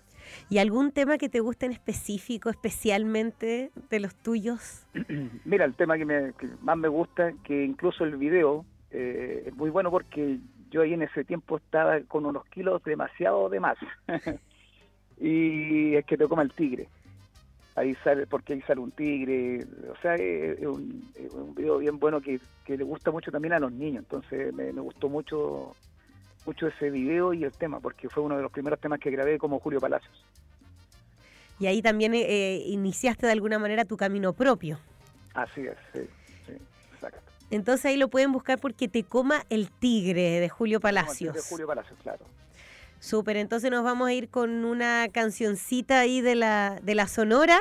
¿Y 0.49 0.59
algún 0.59 0.93
tema 0.93 1.19
que 1.19 1.29
te 1.29 1.41
guste 1.41 1.67
en 1.67 1.73
específico, 1.73 2.51
especialmente 2.51 3.71
de 3.91 4.01
los 4.01 4.15
tuyos? 4.15 4.87
Mira, 5.45 5.65
el 5.65 5.75
tema 5.75 5.99
que, 5.99 6.05
me, 6.05 6.33
más 6.63 6.77
me 6.77 6.89
gusta, 6.89 7.33
que 7.45 7.65
incluso 7.65 8.05
el 8.05 8.17
video 8.17 8.65
eh, 8.91 9.45
es 9.47 9.55
muy 9.55 9.71
bueno 9.71 9.91
porque 9.91 10.39
yo 10.71 10.83
ahí 10.83 10.95
en 10.95 11.03
ese 11.03 11.25
tiempo 11.25 11.57
estaba 11.57 12.01
con 12.03 12.27
unos 12.27 12.45
kilos 12.47 12.83
demasiado 12.85 13.49
de 13.49 13.61
más. 13.61 13.77
y 15.21 15.95
es 15.95 16.05
que 16.07 16.17
te 16.17 16.29
coma 16.29 16.43
el 16.43 16.53
tigre. 16.53 16.89
Ahí 17.77 17.95
sale, 18.03 18.27
porque 18.27 18.55
ahí 18.55 18.63
sale 18.63 18.81
un 18.81 18.91
tigre. 18.91 19.65
O 19.91 19.97
sea, 20.01 20.15
es, 20.15 20.61
un, 20.67 21.09
video 21.55 21.79
bien 21.79 21.99
bueno 21.99 22.21
que, 22.21 22.41
le 22.67 22.85
gusta 22.85 23.11
mucho 23.11 23.31
también 23.31 23.53
a 23.53 23.59
los 23.59 23.73
niños. 23.73 24.05
Entonces 24.05 24.55
me 24.55 24.71
gustó 24.73 25.09
mucho 25.09 25.75
mucho 26.51 26.67
ese 26.67 26.91
video 26.91 27.33
y 27.33 27.45
el 27.45 27.53
tema, 27.53 27.79
porque 27.79 28.09
fue 28.09 28.25
uno 28.25 28.37
de 28.37 28.43
los 28.43 28.51
primeros 28.51 28.81
temas 28.81 28.99
que 28.99 29.09
grabé 29.09 29.39
como 29.39 29.61
Julio 29.61 29.79
Palacios. 29.79 30.13
Y 31.61 31.69
ahí 31.69 31.81
también 31.81 32.13
eh, 32.13 32.65
iniciaste 32.67 33.25
de 33.25 33.31
alguna 33.31 33.61
manera 33.61 33.85
tu 33.85 33.97
camino 33.97 34.33
propio. 34.33 34.77
Así 35.33 35.61
es, 35.61 35.77
sí, 35.93 36.01
sí, 36.47 36.53
exacto. 36.93 37.21
Entonces 37.53 37.85
ahí 37.87 37.97
lo 37.97 38.09
pueden 38.09 38.33
buscar 38.33 38.59
porque 38.59 38.89
Te 38.89 39.05
coma 39.05 39.45
el 39.49 39.71
tigre 39.71 40.41
de 40.41 40.49
Julio 40.49 40.81
Palacios. 40.81 41.37
De 41.37 41.41
Julio 41.41 41.69
Palacios, 41.69 41.97
claro. 42.03 42.25
Súper, 43.01 43.39
entonces 43.39 43.71
nos 43.71 43.83
vamos 43.83 44.09
a 44.09 44.13
ir 44.13 44.29
con 44.29 44.67
una 44.67 45.09
cancioncita 45.11 46.01
ahí 46.01 46.21
de 46.21 46.35
la, 46.35 46.79
de 46.83 46.95
la 46.95 47.09
Sonora 47.09 47.59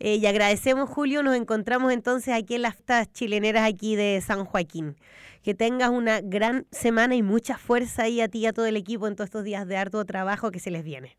eh, 0.00 0.16
y 0.16 0.24
agradecemos 0.24 0.88
Julio, 0.88 1.22
nos 1.22 1.36
encontramos 1.36 1.92
entonces 1.92 2.32
aquí 2.32 2.54
en 2.54 2.62
las 2.62 2.76
chileneras 3.12 3.68
aquí 3.68 3.96
de 3.96 4.18
San 4.22 4.46
Joaquín. 4.46 4.96
Que 5.42 5.54
tengas 5.54 5.90
una 5.90 6.22
gran 6.22 6.66
semana 6.70 7.14
y 7.14 7.22
mucha 7.22 7.58
fuerza 7.58 8.04
ahí 8.04 8.22
a 8.22 8.28
ti 8.28 8.40
y 8.40 8.46
a 8.46 8.54
todo 8.54 8.64
el 8.64 8.76
equipo 8.76 9.06
en 9.06 9.14
todos 9.14 9.28
estos 9.28 9.44
días 9.44 9.68
de 9.68 9.76
arduo 9.76 10.06
trabajo 10.06 10.50
que 10.50 10.58
se 10.58 10.70
les 10.70 10.82
viene. 10.82 11.18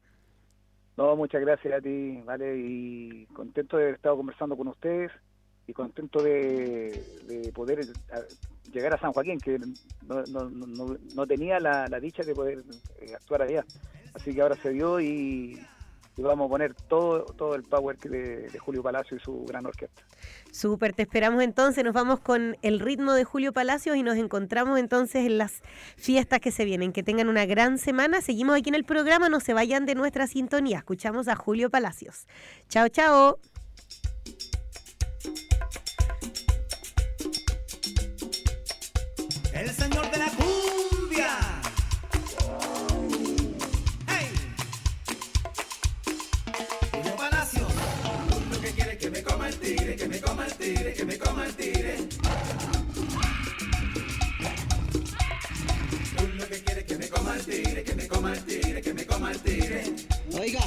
No, 0.97 1.15
muchas 1.15 1.41
gracias 1.41 1.71
a 1.71 1.79
ti, 1.79 2.21
¿vale? 2.25 2.57
Y 2.57 3.27
contento 3.27 3.77
de 3.77 3.83
haber 3.83 3.95
estado 3.95 4.17
conversando 4.17 4.57
con 4.57 4.67
ustedes 4.67 5.11
y 5.67 5.73
contento 5.73 6.23
de, 6.23 7.51
poder 7.53 7.85
llegar 8.71 8.93
a 8.93 8.99
San 8.99 9.11
Joaquín, 9.13 9.39
que 9.39 9.59
no, 10.07 10.23
no, 10.27 10.49
no, 10.49 10.97
no 11.15 11.27
tenía 11.27 11.59
la, 11.59 11.99
dicha 11.99 12.23
de 12.23 12.33
poder 12.33 12.63
eh, 13.01 13.13
actuar 13.15 13.43
allá. 13.43 13.65
Así 14.13 14.33
que 14.33 14.41
ahora 14.41 14.55
se 14.55 14.71
dio 14.71 14.99
y, 14.99 15.59
vamos 16.17 16.47
a 16.47 16.49
poner 16.49 16.73
todo, 16.73 17.23
todo 17.23 17.55
el 17.55 17.63
power 17.63 17.97
de, 17.97 18.49
de 18.49 18.59
Julio 18.59 18.83
Palacio 18.83 19.15
y 19.15 19.19
su 19.21 19.45
gran 19.45 19.65
orquesta. 19.65 20.01
Súper, 20.51 20.93
te 20.93 21.03
esperamos 21.03 21.41
entonces, 21.43 21.83
nos 21.83 21.93
vamos 21.93 22.19
con 22.19 22.57
el 22.61 22.79
ritmo 22.79 23.13
de 23.13 23.23
Julio 23.23 23.53
Palacios 23.53 23.95
y 23.95 24.03
nos 24.03 24.17
encontramos 24.17 24.79
entonces 24.79 25.25
en 25.25 25.37
las 25.37 25.61
fiestas 25.95 26.39
que 26.39 26.51
se 26.51 26.65
vienen. 26.65 26.91
Que 26.91 27.03
tengan 27.03 27.29
una 27.29 27.45
gran 27.45 27.77
semana, 27.77 28.21
seguimos 28.21 28.57
aquí 28.57 28.69
en 28.69 28.75
el 28.75 28.83
programa, 28.83 29.29
no 29.29 29.39
se 29.39 29.53
vayan 29.53 29.85
de 29.85 29.95
nuestra 29.95 30.27
sintonía, 30.27 30.79
escuchamos 30.79 31.27
a 31.27 31.35
Julio 31.35 31.69
Palacios. 31.69 32.27
Chao, 32.67 32.89
chao. 32.89 33.39
El 39.59 39.69
señor 39.71 40.09
de 40.09 40.17
la 40.17 40.29
cumbia. 40.29 41.37
¡Hey! 44.07 44.29
Julio 46.91 47.15
Palacio, 47.17 47.67
lo 48.51 48.61
que 48.61 48.71
quiere 48.71 48.97
que 48.97 49.09
me 49.09 49.21
coma 49.21 49.49
el 49.49 49.55
tigre, 49.59 49.95
que 49.97 50.07
me 50.07 50.21
coma 50.21 50.45
el 50.45 50.53
tigre, 50.53 50.93
que 50.93 51.05
me 51.05 51.17
coma 51.17 51.45
el 51.45 51.55
tigre. 51.55 51.97
lo 56.37 56.47
que 56.47 56.63
quiere 56.63 56.85
que 56.85 56.97
me 56.97 57.09
coma 57.09 57.35
el 57.35 57.45
tigre, 57.45 57.83
que 57.83 57.95
me 57.95 58.07
coma 58.07 58.33
el 58.33 58.45
tigre, 58.45 58.81
que 58.81 58.93
me 58.93 59.05
coma 59.05 59.31
el 59.31 59.39
tigre. 59.39 59.83
Oiga, 60.39 60.61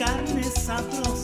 Tú 0.00 0.06
lo 0.06 1.19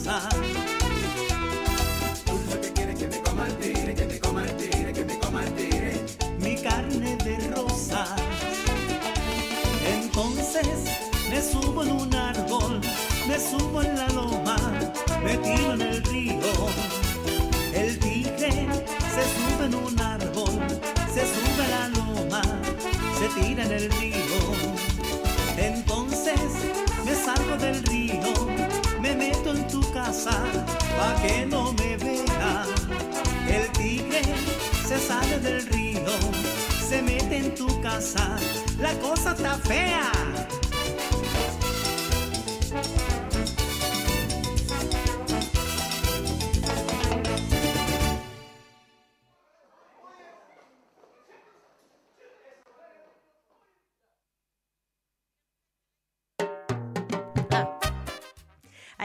la 38.79 38.93
cosa 38.99 39.31
está 39.31 39.57
fea. 39.57 40.26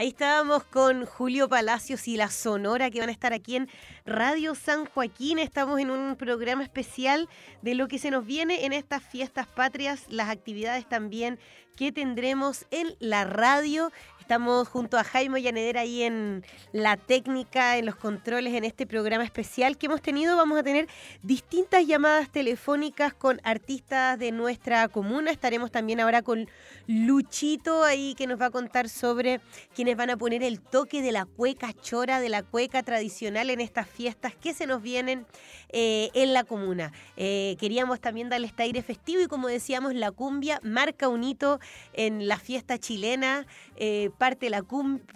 Ahí 0.03 0.09
estábamos 0.09 0.65
con 0.65 1.05
Julio 1.05 1.47
Palacios 1.47 2.09
y 2.09 2.17
la 2.17 2.29
Sonora 2.29 2.91
que 2.91 2.99
van 2.99 3.07
a 3.07 3.13
estar 3.13 3.31
aquí 3.31 3.55
en 3.55 3.69
Radio 4.05 4.53
San 4.53 4.83
Joaquín. 4.83 5.39
Estamos 5.39 5.79
en 5.79 5.91
un 5.91 6.17
programa 6.17 6.61
especial 6.61 7.29
de 7.61 7.73
lo 7.73 7.87
que 7.87 7.97
se 7.99 8.11
nos 8.11 8.25
viene 8.25 8.65
en 8.65 8.73
estas 8.73 9.01
fiestas 9.01 9.47
patrias, 9.47 10.03
las 10.09 10.27
actividades 10.27 10.89
también 10.89 11.39
que 11.77 11.93
tendremos 11.93 12.65
en 12.69 12.97
la 12.99 13.23
radio. 13.23 13.93
Estamos 14.23 14.69
junto 14.69 14.97
a 14.97 15.03
Jaime 15.03 15.41
Llanedera 15.41 15.81
ahí 15.81 16.03
en 16.03 16.45
la 16.71 16.95
técnica, 16.95 17.77
en 17.77 17.85
los 17.85 17.97
controles, 17.97 18.53
en 18.53 18.63
este 18.63 18.87
programa 18.87 19.25
especial 19.25 19.77
que 19.77 19.87
hemos 19.87 20.01
tenido. 20.01 20.37
Vamos 20.37 20.57
a 20.57 20.63
tener 20.63 20.87
distintas 21.23 21.85
llamadas 21.85 22.31
telefónicas 22.31 23.13
con 23.13 23.41
artistas 23.43 24.17
de 24.17 24.31
nuestra 24.31 24.87
comuna. 24.87 25.29
Estaremos 25.29 25.71
también 25.71 25.99
ahora 25.99 26.21
con 26.21 26.47
Luchito 26.87 27.83
ahí 27.83 28.15
que 28.15 28.25
nos 28.25 28.39
va 28.39 28.45
a 28.45 28.49
contar 28.49 28.87
sobre 28.87 29.41
quienes 29.75 29.97
van 29.97 30.09
a 30.09 30.15
poner 30.15 30.41
el 30.41 30.61
toque 30.61 31.01
de 31.01 31.11
la 31.11 31.25
cueca 31.25 31.73
chora, 31.73 32.21
de 32.21 32.29
la 32.29 32.43
cueca 32.43 32.81
tradicional 32.81 33.49
en 33.49 33.59
estas 33.59 33.89
fiestas 33.89 34.33
que 34.35 34.53
se 34.53 34.65
nos 34.67 34.81
vienen 34.81 35.25
eh, 35.67 36.11
en 36.13 36.31
la 36.31 36.45
comuna. 36.45 36.93
Eh, 37.17 37.57
queríamos 37.59 37.99
también 37.99 38.29
darle 38.29 38.47
este 38.47 38.63
aire 38.63 38.83
festivo 38.83 39.21
y 39.21 39.27
como 39.27 39.49
decíamos, 39.49 39.93
la 39.95 40.11
cumbia 40.11 40.61
marca 40.63 41.09
un 41.09 41.25
hito 41.25 41.59
en 41.91 42.29
la 42.29 42.37
fiesta 42.37 42.77
chilena. 42.77 43.45
Eh, 43.75 44.11
parte 44.17 44.49
la, 44.49 44.63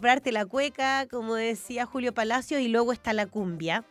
parte 0.01 0.32
la 0.32 0.46
cueca, 0.46 1.08
como 1.10 1.36
decía 1.36 1.86
Julio 1.86 2.13
Palacio, 2.13 2.60
y 2.60 2.68
luego 2.68 2.94
está 2.94 3.13
la 3.13 3.25
cumbia. 3.25 3.84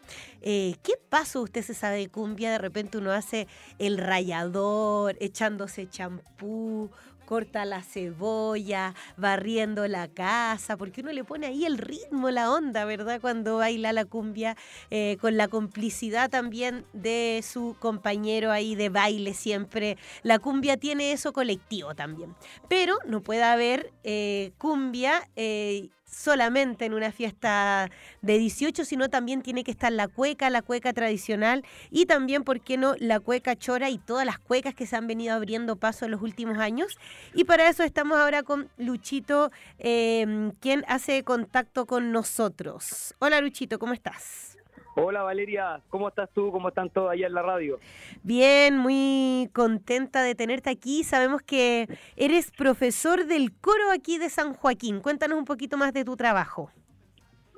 Eh, 0.43 0.77
¿Qué 0.83 0.95
paso 1.09 1.43
usted 1.43 1.63
se 1.63 1.75
sabe 1.75 1.99
de 1.99 2.09
cumbia? 2.09 2.51
De 2.51 2.59
repente 2.59 2.99
uno 2.99 3.13
hace 3.13 3.49
el 3.79 3.99
rayador, 3.99 5.17
echándose 5.21 5.89
champú, 5.89 6.91
corta 7.27 7.67
la 7.67 7.83
cebolla, 7.83 8.95
barriendo 9.19 9.87
la 9.87 10.09
casa, 10.09 10.79
porque 10.79 11.03
uno 11.03 11.13
le 11.13 11.25
pone 11.25 11.49
ahí 11.49 11.67
el 11.67 11.77
ritmo, 11.77 12.31
la 12.31 12.51
onda, 12.51 12.87
¿verdad? 12.87 13.21
Cuando 13.21 13.59
baila 13.59 13.93
la 13.93 14.07
cumbia, 14.07 14.57
eh, 14.91 15.19
con 15.21 15.37
la 15.37 15.49
complicidad 15.49 16.31
también 16.31 16.87
de 16.95 17.45
su 17.47 17.77
compañero 17.79 18.51
ahí 18.51 18.75
de 18.75 18.89
baile 18.89 19.35
siempre. 19.35 19.99
La 20.23 20.39
cumbia 20.39 20.79
tiene 20.79 21.13
eso 21.13 21.33
colectivo 21.33 21.95
también. 21.95 22.35
Pero 22.69 22.97
no 23.07 23.21
puede 23.21 23.43
haber 23.43 23.93
eh, 24.05 24.53
cumbia 24.59 25.29
eh, 25.37 25.91
solamente 26.07 26.85
en 26.85 26.95
una 26.95 27.13
fiesta 27.13 27.91
de 28.23 28.39
18, 28.39 28.85
sino 28.85 29.11
también 29.11 29.43
tiene 29.43 29.65
que 29.65 29.71
estar 29.71 29.93
la 29.93 30.09
cueca, 30.09 30.49
la 30.51 30.63
cueca 30.63 30.93
tradicional 30.93 31.65
y 31.91 32.07
también, 32.07 32.45
¿por 32.45 32.61
qué 32.61 32.77
no?, 32.77 32.95
la 32.99 33.21
cueca 33.21 33.57
chora 33.57 33.91
y 33.91 33.99
todas 33.99 34.25
las 34.25 34.39
cuecas 34.39 34.75
que 34.75 34.87
se 34.87 34.97
han 34.97 35.07
venido 35.07 35.35
abriendo 35.35 35.77
paso 35.77 36.05
en 36.05 36.13
los 36.13 36.23
últimos 36.23 36.59
años. 36.59 36.99
Y 37.35 37.45
para 37.45 37.69
eso 37.69 37.83
estamos 37.83 38.19
ahora 38.19 38.43
con 38.43 38.71
Luchito, 38.79 39.51
eh, 39.79 40.53
quien 40.61 40.85
hace 40.89 41.23
contacto 41.25 41.87
con 41.87 42.13
nosotros. 42.13 43.15
Hola 43.19 43.41
Luchito, 43.41 43.79
¿cómo 43.79 43.93
estás? 43.93 44.56
Hola 44.99 45.23
Valeria, 45.23 45.83
¿cómo 45.91 46.09
estás 46.09 46.31
tú? 46.33 46.51
¿Cómo 46.51 46.69
están 46.69 46.89
todos 46.89 47.11
allá 47.11 47.27
en 47.27 47.35
la 47.35 47.43
radio? 47.43 47.79
Bien, 48.23 48.79
muy 48.79 49.51
contenta 49.53 50.23
de 50.23 50.35
tenerte 50.35 50.71
aquí. 50.71 51.05
Sabemos 51.05 51.43
que 51.43 51.87
eres 52.17 52.51
profesor 52.51 53.27
del 53.27 53.53
coro 53.53 53.91
aquí 53.93 54.17
de 54.17 54.31
San 54.31 54.55
Joaquín. 54.55 55.01
Cuéntanos 55.01 55.39
un 55.39 55.45
poquito 55.45 55.77
más 55.77 55.93
de 55.93 56.03
tu 56.03 56.17
trabajo. 56.17 56.71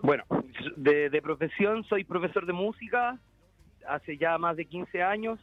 Bueno, 0.02 0.24
de, 0.76 1.10
de 1.10 1.22
profesión 1.22 1.84
soy 1.84 2.02
profesor 2.02 2.44
de 2.44 2.52
música 2.52 3.20
hace 3.86 4.18
ya 4.18 4.36
más 4.36 4.56
de 4.56 4.64
15 4.64 5.00
años. 5.04 5.38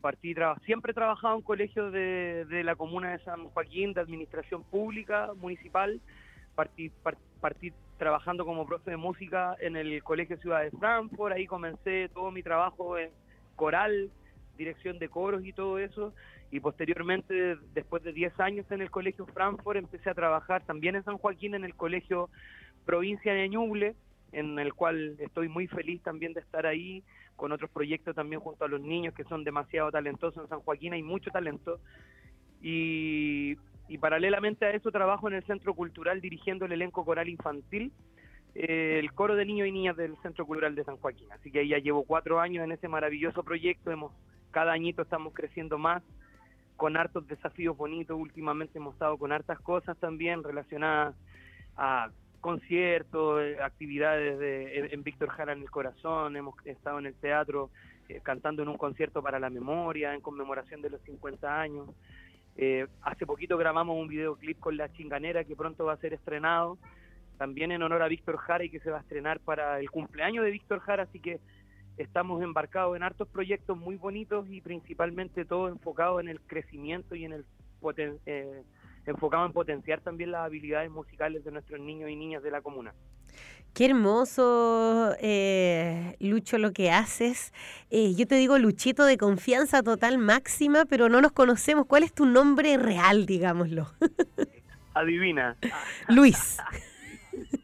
Partí 0.00 0.34
siempre 0.64 0.92
he 0.92 0.94
trabajado 0.94 1.36
en 1.36 1.42
colegios 1.42 1.92
de, 1.92 2.46
de, 2.46 2.64
la 2.64 2.74
comuna 2.74 3.10
de 3.10 3.18
San 3.24 3.50
Joaquín, 3.50 3.92
de 3.92 4.00
administración 4.00 4.62
pública, 4.62 5.32
municipal. 5.36 6.00
Partí, 6.58 6.90
partí 7.40 7.72
trabajando 7.98 8.44
como 8.44 8.66
profe 8.66 8.90
de 8.90 8.96
música 8.96 9.56
en 9.60 9.76
el 9.76 10.02
Colegio 10.02 10.36
Ciudad 10.38 10.62
de 10.62 10.72
Frankfurt, 10.72 11.32
ahí 11.36 11.46
comencé 11.46 12.08
todo 12.12 12.32
mi 12.32 12.42
trabajo 12.42 12.98
en 12.98 13.10
coral, 13.54 14.10
dirección 14.56 14.98
de 14.98 15.08
coros 15.08 15.44
y 15.44 15.52
todo 15.52 15.78
eso, 15.78 16.12
y 16.50 16.58
posteriormente, 16.58 17.54
después 17.74 18.02
de 18.02 18.12
10 18.12 18.40
años 18.40 18.66
en 18.72 18.82
el 18.82 18.90
Colegio 18.90 19.24
Frankfurt, 19.26 19.78
empecé 19.78 20.10
a 20.10 20.14
trabajar 20.14 20.64
también 20.64 20.96
en 20.96 21.04
San 21.04 21.16
Joaquín, 21.18 21.54
en 21.54 21.64
el 21.64 21.76
Colegio 21.76 22.28
Provincia 22.84 23.32
de 23.32 23.48
Ñuble, 23.48 23.94
en 24.32 24.58
el 24.58 24.74
cual 24.74 25.14
estoy 25.20 25.48
muy 25.48 25.68
feliz 25.68 26.02
también 26.02 26.32
de 26.32 26.40
estar 26.40 26.66
ahí, 26.66 27.04
con 27.36 27.52
otros 27.52 27.70
proyectos 27.70 28.16
también 28.16 28.40
junto 28.40 28.64
a 28.64 28.68
los 28.68 28.80
niños 28.80 29.14
que 29.14 29.22
son 29.22 29.44
demasiado 29.44 29.92
talentosos 29.92 30.42
en 30.42 30.48
San 30.48 30.60
Joaquín, 30.62 30.92
hay 30.92 31.04
mucho 31.04 31.30
talento. 31.30 31.78
Y 32.60 33.56
y 33.88 33.98
paralelamente 33.98 34.66
a 34.66 34.70
eso 34.70 34.90
trabajo 34.90 35.28
en 35.28 35.34
el 35.34 35.44
Centro 35.44 35.74
Cultural 35.74 36.20
dirigiendo 36.20 36.66
el 36.66 36.72
elenco 36.72 37.04
coral 37.04 37.28
infantil, 37.28 37.92
eh, 38.54 38.98
el 38.98 39.12
coro 39.12 39.36
de 39.36 39.44
niños 39.44 39.68
y 39.68 39.72
niñas 39.72 39.96
del 39.96 40.16
Centro 40.22 40.46
Cultural 40.46 40.74
de 40.74 40.84
San 40.84 40.96
Joaquín. 40.96 41.28
Así 41.32 41.50
que 41.50 41.60
ahí 41.60 41.68
ya 41.68 41.78
llevo 41.78 42.04
cuatro 42.04 42.40
años 42.40 42.64
en 42.64 42.72
ese 42.72 42.88
maravilloso 42.88 43.42
proyecto, 43.42 43.90
hemos, 43.90 44.12
cada 44.50 44.72
añito 44.72 45.02
estamos 45.02 45.32
creciendo 45.32 45.78
más, 45.78 46.02
con 46.76 46.96
hartos 46.96 47.26
desafíos 47.26 47.76
bonitos, 47.76 48.18
últimamente 48.18 48.78
hemos 48.78 48.94
estado 48.94 49.16
con 49.16 49.32
hartas 49.32 49.58
cosas 49.60 49.96
también 49.98 50.44
relacionadas 50.44 51.14
a 51.76 52.10
conciertos, 52.40 53.42
eh, 53.42 53.56
actividades 53.60 54.38
de, 54.38 54.86
en 54.92 55.02
Víctor 55.02 55.28
Jara 55.30 55.52
en 55.52 55.62
el 55.62 55.70
Corazón, 55.70 56.36
hemos 56.36 56.54
estado 56.66 56.98
en 56.98 57.06
el 57.06 57.14
teatro 57.14 57.70
eh, 58.08 58.20
cantando 58.22 58.62
en 58.62 58.68
un 58.68 58.78
concierto 58.78 59.22
para 59.22 59.38
la 59.38 59.50
memoria, 59.50 60.14
en 60.14 60.20
conmemoración 60.20 60.80
de 60.80 60.90
los 60.90 61.00
50 61.02 61.60
años. 61.60 61.88
Eh, 62.60 62.88
hace 63.02 63.24
poquito 63.24 63.56
grabamos 63.56 63.96
un 63.96 64.08
videoclip 64.08 64.58
con 64.58 64.76
La 64.76 64.92
Chinganera 64.92 65.44
que 65.44 65.54
pronto 65.54 65.84
va 65.84 65.92
a 65.92 65.98
ser 65.98 66.12
estrenado, 66.12 66.76
también 67.38 67.70
en 67.70 67.84
honor 67.84 68.02
a 68.02 68.08
Víctor 68.08 68.36
Jara 68.36 68.64
y 68.64 68.68
que 68.68 68.80
se 68.80 68.90
va 68.90 68.98
a 68.98 69.00
estrenar 69.00 69.38
para 69.38 69.78
el 69.78 69.88
cumpleaños 69.92 70.44
de 70.44 70.50
Víctor 70.50 70.80
Jara, 70.80 71.04
así 71.04 71.20
que 71.20 71.38
estamos 71.98 72.42
embarcados 72.42 72.96
en 72.96 73.04
hartos 73.04 73.28
proyectos 73.28 73.78
muy 73.78 73.94
bonitos 73.94 74.44
y 74.50 74.60
principalmente 74.60 75.44
todo 75.44 75.68
enfocado 75.68 76.18
en 76.18 76.26
el 76.26 76.40
crecimiento 76.40 77.14
y 77.14 77.24
en 77.26 77.32
el 77.32 77.44
eh, 78.26 78.64
enfocado 79.06 79.46
en 79.46 79.52
potenciar 79.52 80.00
también 80.00 80.32
las 80.32 80.44
habilidades 80.44 80.90
musicales 80.90 81.44
de 81.44 81.52
nuestros 81.52 81.78
niños 81.78 82.10
y 82.10 82.16
niñas 82.16 82.42
de 82.42 82.50
la 82.50 82.60
comuna. 82.60 82.92
Qué 83.74 83.86
hermoso, 83.86 85.14
eh, 85.20 86.16
Lucho, 86.18 86.58
lo 86.58 86.72
que 86.72 86.90
haces. 86.90 87.52
Eh, 87.90 88.14
yo 88.16 88.26
te 88.26 88.34
digo 88.34 88.58
Luchito 88.58 89.04
de 89.04 89.16
confianza 89.16 89.84
total 89.84 90.18
máxima, 90.18 90.84
pero 90.84 91.08
no 91.08 91.20
nos 91.20 91.30
conocemos. 91.30 91.86
¿Cuál 91.86 92.02
es 92.02 92.12
tu 92.12 92.26
nombre 92.26 92.76
real, 92.76 93.24
digámoslo? 93.24 93.86
Adivina. 94.94 95.56
Luis. 96.08 96.58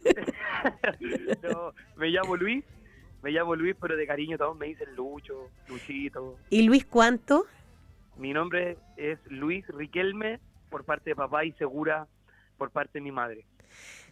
me 1.96 2.08
llamo 2.08 2.36
Luis, 2.36 2.64
me 3.22 3.32
llamo 3.32 3.56
Luis, 3.56 3.74
pero 3.80 3.96
de 3.96 4.06
cariño 4.06 4.38
todos 4.38 4.56
me 4.56 4.66
dicen 4.66 4.94
Lucho, 4.94 5.50
Luchito. 5.68 6.36
¿Y 6.48 6.62
Luis 6.62 6.84
cuánto? 6.84 7.46
Mi 8.16 8.32
nombre 8.32 8.76
es 8.96 9.18
Luis 9.26 9.66
Riquelme 9.66 10.38
por 10.70 10.84
parte 10.84 11.10
de 11.10 11.16
papá 11.16 11.44
y 11.44 11.50
Segura 11.52 12.06
por 12.56 12.70
parte 12.70 12.98
de 12.98 13.00
mi 13.00 13.10
madre. 13.10 13.44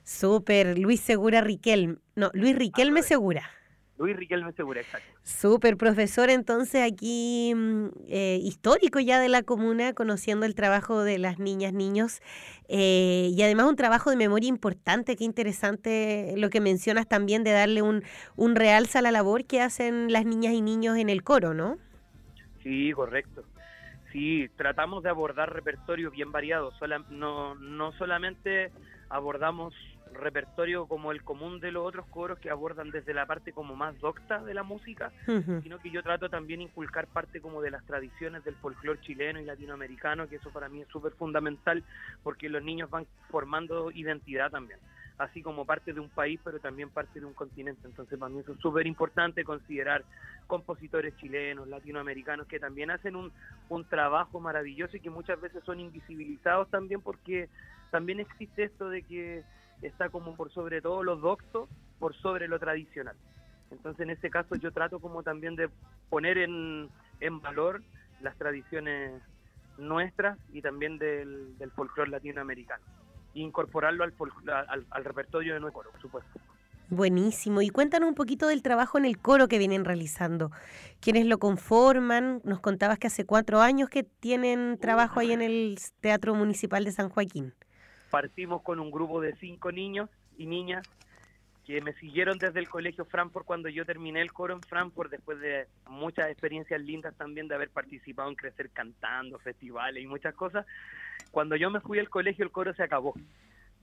Súper, 0.04 0.78
Luis 0.78 1.00
Segura 1.00 1.40
Riquelme. 1.40 1.96
No, 2.16 2.30
Luis 2.34 2.56
Riquelme 2.56 3.00
ah, 3.00 3.04
Segura. 3.04 3.50
Luis 3.98 4.16
Riquelme 4.16 4.52
Segura, 4.52 4.80
exacto. 4.80 5.06
Súper, 5.22 5.76
profesor, 5.76 6.28
entonces 6.28 6.82
aquí 6.82 7.52
mm, 7.54 7.86
eh, 8.08 8.40
histórico 8.42 8.98
ya 8.98 9.20
de 9.20 9.28
la 9.28 9.42
comuna, 9.42 9.92
conociendo 9.92 10.44
el 10.44 10.56
trabajo 10.56 11.04
de 11.04 11.18
las 11.18 11.38
niñas, 11.38 11.72
niños, 11.72 12.20
eh, 12.68 13.30
y 13.32 13.42
además 13.42 13.66
un 13.66 13.76
trabajo 13.76 14.10
de 14.10 14.16
memoria 14.16 14.48
importante, 14.48 15.14
qué 15.14 15.22
interesante 15.22 16.34
lo 16.36 16.50
que 16.50 16.60
mencionas 16.60 17.06
también 17.06 17.44
de 17.44 17.52
darle 17.52 17.82
un, 17.82 18.02
un 18.34 18.56
realza 18.56 18.98
a 18.98 19.02
la 19.02 19.12
labor 19.12 19.44
que 19.44 19.60
hacen 19.60 20.12
las 20.12 20.24
niñas 20.24 20.54
y 20.54 20.62
niños 20.62 20.96
en 20.96 21.08
el 21.08 21.22
coro, 21.22 21.54
¿no? 21.54 21.78
Sí, 22.64 22.92
correcto. 22.92 23.44
Sí, 24.10 24.48
tratamos 24.56 25.02
de 25.04 25.10
abordar 25.10 25.52
repertorios 25.54 26.12
bien 26.12 26.32
variados, 26.32 26.74
no, 27.10 27.54
no 27.54 27.92
solamente 27.92 28.70
abordamos 29.08 29.74
repertorio 30.14 30.86
como 30.86 31.12
el 31.12 31.22
común 31.22 31.60
de 31.60 31.72
los 31.72 31.86
otros 31.86 32.06
coros 32.06 32.38
que 32.38 32.50
abordan 32.50 32.90
desde 32.90 33.14
la 33.14 33.26
parte 33.26 33.52
como 33.52 33.76
más 33.76 33.98
docta 34.00 34.42
de 34.42 34.54
la 34.54 34.62
música, 34.62 35.12
sino 35.62 35.78
que 35.78 35.90
yo 35.90 36.02
trato 36.02 36.28
también 36.28 36.60
inculcar 36.60 37.06
parte 37.06 37.40
como 37.40 37.62
de 37.62 37.70
las 37.70 37.84
tradiciones 37.84 38.44
del 38.44 38.56
folclore 38.56 39.00
chileno 39.00 39.40
y 39.40 39.44
latinoamericano, 39.44 40.28
que 40.28 40.36
eso 40.36 40.50
para 40.50 40.68
mí 40.68 40.80
es 40.82 40.88
súper 40.88 41.12
fundamental 41.12 41.84
porque 42.22 42.48
los 42.48 42.62
niños 42.62 42.90
van 42.90 43.06
formando 43.30 43.90
identidad 43.90 44.50
también, 44.50 44.78
así 45.18 45.42
como 45.42 45.64
parte 45.64 45.92
de 45.92 46.00
un 46.00 46.10
país, 46.10 46.40
pero 46.42 46.58
también 46.60 46.90
parte 46.90 47.20
de 47.20 47.26
un 47.26 47.34
continente. 47.34 47.86
Entonces 47.86 48.18
para 48.18 48.32
mí 48.32 48.40
eso 48.40 48.52
es 48.52 48.60
súper 48.60 48.86
importante 48.86 49.44
considerar 49.44 50.04
compositores 50.46 51.16
chilenos, 51.16 51.68
latinoamericanos, 51.68 52.46
que 52.46 52.60
también 52.60 52.90
hacen 52.90 53.16
un, 53.16 53.32
un 53.68 53.84
trabajo 53.84 54.40
maravilloso 54.40 54.96
y 54.96 55.00
que 55.00 55.10
muchas 55.10 55.40
veces 55.40 55.62
son 55.64 55.80
invisibilizados 55.80 56.68
también 56.70 57.00
porque 57.00 57.48
también 57.92 58.20
existe 58.20 58.64
esto 58.64 58.88
de 58.88 59.02
que 59.02 59.44
está 59.82 60.08
como 60.08 60.34
por 60.36 60.50
sobre 60.52 60.80
todo 60.80 61.02
lo 61.02 61.16
docto, 61.16 61.68
por 61.98 62.14
sobre 62.14 62.48
lo 62.48 62.58
tradicional. 62.58 63.16
Entonces, 63.70 64.00
en 64.00 64.10
ese 64.10 64.30
caso, 64.30 64.54
yo 64.56 64.70
trato 64.72 65.00
como 65.00 65.22
también 65.22 65.56
de 65.56 65.68
poner 66.10 66.38
en, 66.38 66.88
en 67.20 67.40
valor 67.40 67.82
las 68.20 68.36
tradiciones 68.36 69.22
nuestras 69.78 70.38
y 70.52 70.62
también 70.62 70.98
del, 70.98 71.56
del 71.58 71.70
folclore 71.70 72.10
latinoamericano. 72.10 72.84
E 73.34 73.40
incorporarlo 73.40 74.04
al, 74.04 74.14
al, 74.68 74.86
al 74.90 75.04
repertorio 75.04 75.54
de 75.54 75.60
nuestro 75.60 75.82
coro, 75.82 75.90
por 75.90 76.00
supuesto. 76.00 76.40
Buenísimo. 76.90 77.62
Y 77.62 77.70
cuéntanos 77.70 78.06
un 78.06 78.14
poquito 78.14 78.46
del 78.46 78.60
trabajo 78.60 78.98
en 78.98 79.06
el 79.06 79.16
coro 79.16 79.48
que 79.48 79.56
vienen 79.56 79.86
realizando. 79.86 80.50
¿Quiénes 81.00 81.24
lo 81.24 81.38
conforman? 81.38 82.42
Nos 82.44 82.60
contabas 82.60 82.98
que 82.98 83.06
hace 83.06 83.24
cuatro 83.24 83.62
años 83.62 83.88
que 83.88 84.02
tienen 84.02 84.76
trabajo 84.78 85.18
ahí 85.20 85.32
en 85.32 85.40
el 85.40 85.78
Teatro 86.00 86.34
Municipal 86.34 86.84
de 86.84 86.92
San 86.92 87.08
Joaquín. 87.08 87.54
Partimos 88.12 88.60
con 88.60 88.78
un 88.78 88.90
grupo 88.90 89.22
de 89.22 89.34
cinco 89.36 89.72
niños 89.72 90.10
y 90.36 90.44
niñas 90.44 90.84
que 91.64 91.80
me 91.80 91.94
siguieron 91.94 92.36
desde 92.36 92.60
el 92.60 92.68
colegio 92.68 93.06
Frankfurt 93.06 93.46
cuando 93.46 93.70
yo 93.70 93.86
terminé 93.86 94.20
el 94.20 94.34
coro 94.34 94.52
en 94.52 94.62
Frankfurt, 94.64 95.10
después 95.10 95.40
de 95.40 95.66
muchas 95.86 96.28
experiencias 96.30 96.78
lindas 96.82 97.16
también 97.16 97.48
de 97.48 97.54
haber 97.54 97.70
participado 97.70 98.28
en 98.28 98.34
Crecer 98.34 98.68
cantando, 98.68 99.38
festivales 99.38 100.04
y 100.04 100.06
muchas 100.06 100.34
cosas. 100.34 100.66
Cuando 101.30 101.56
yo 101.56 101.70
me 101.70 101.80
fui 101.80 101.98
al 102.00 102.10
colegio 102.10 102.44
el 102.44 102.50
coro 102.50 102.74
se 102.74 102.82
acabó. 102.82 103.16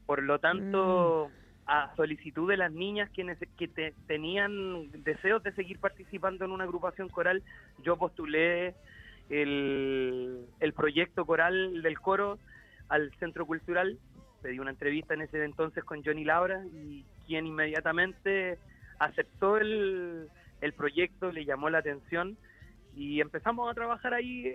Por 0.06 0.22
lo 0.22 0.38
tanto, 0.38 1.32
a 1.66 1.92
solicitud 1.96 2.48
de 2.48 2.58
las 2.58 2.72
niñas 2.72 3.10
quienes 3.10 3.40
que 3.58 3.68
te- 3.68 3.96
tenían 4.06 4.92
deseos 5.04 5.42
de 5.42 5.54
seguir 5.54 5.80
participando 5.80 6.46
en 6.46 6.52
una 6.52 6.66
agrupación 6.66 7.10
coral, 7.10 7.42
yo 7.80 7.98
postulé 7.98 8.76
el, 9.32 10.46
el 10.60 10.74
proyecto 10.74 11.26
coral 11.26 11.82
del 11.82 12.00
coro 12.00 12.38
al 12.90 13.12
Centro 13.20 13.46
Cultural 13.46 13.98
pedí 14.42 14.60
una 14.60 14.72
entrevista 14.72 15.14
en 15.14 15.22
ese 15.22 15.44
entonces 15.44 15.84
con 15.84 16.04
Johnny 16.04 16.24
Laura 16.24 16.64
y 16.74 17.06
quien 17.28 17.46
inmediatamente 17.48 18.58
aceptó 19.00 19.58
el, 19.58 20.30
el 20.62 20.74
proyecto, 20.74 21.32
le 21.32 21.46
llamó 21.46 21.70
la 21.70 21.80
atención 21.80 22.38
y 22.96 23.22
empezamos 23.22 23.70
a 23.70 23.74
trabajar 23.74 24.14
ahí 24.14 24.54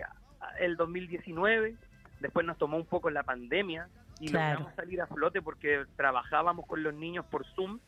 el 0.58 0.76
2019, 0.76 1.74
después 2.20 2.44
nos 2.46 2.58
tomó 2.58 2.76
un 2.76 2.86
poco 2.86 3.10
la 3.10 3.22
pandemia 3.22 3.88
y 4.20 4.28
Claro. 4.28 4.50
logramos 4.60 4.74
salir 4.76 5.00
a 5.00 5.06
flote 5.06 5.42
porque 5.42 5.84
trabajábamos 5.96 6.66
con 6.66 6.82
los 6.82 6.94
niños 6.94 7.24
por 7.26 7.44
Zoom 7.54 7.80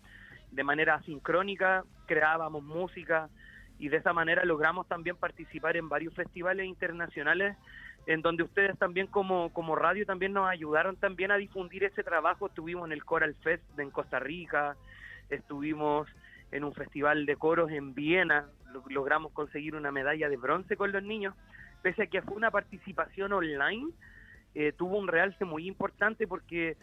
de 0.51 0.65
manera 0.65 0.95
asincrónica, 0.95 1.85
creábamos 2.07 2.63
música 2.63 3.29
y 3.79 3.89
de 3.89 3.99
esa 3.99 4.13
manera 4.13 4.45
logramos 4.45 4.87
también 4.89 5.17
participar 5.17 5.77
en 5.77 5.89
varios 5.89 6.15
festivales 6.15 6.67
internacionales 6.67 7.57
en 8.07 8.23
donde 8.23 8.45
ustedes 8.45 8.79
también 8.79 9.09
como, 9.09 9.53
como 9.53 9.75
radio 9.77 10.07
también 10.07 10.33
nos 10.33 10.49
ayudaron 10.49 10.97
también 10.97 11.31
a 11.33 11.37
difundir 11.37 11.85
ese 11.85 12.03
trabajo. 12.05 12.47
Estuvimos 12.47 12.87
en 12.87 12.93
el 12.93 13.05
Coral 13.05 13.35
Fest 13.43 13.65
en 13.79 13.91
Costa 13.91 14.19
Rica, 14.21 14.77
estuvimos 15.29 16.09
en 16.53 16.63
un 16.65 16.73
festival 16.75 17.27
de 17.27 17.37
coros 17.37 17.71
en 17.73 17.95
Viena, 17.95 18.47
lo- 18.73 18.85
logramos 18.89 19.33
conseguir 19.33 19.75
una 19.75 19.91
medalla 19.91 20.29
de 20.29 20.37
bronce 20.37 20.77
con 20.77 20.93
los 20.93 21.03
niños, 21.03 21.35
pese 21.83 22.05
a 22.05 22.07
que 22.07 22.23
fue 22.23 22.37
una 22.37 22.53
participación 22.53 23.33
online, 23.33 23.91
eh, 24.55 24.73
tuvo 24.73 24.97
un 24.99 25.09
realce 25.09 25.45
muy 25.45 25.67
importante 25.67 26.27
porque 26.29 26.77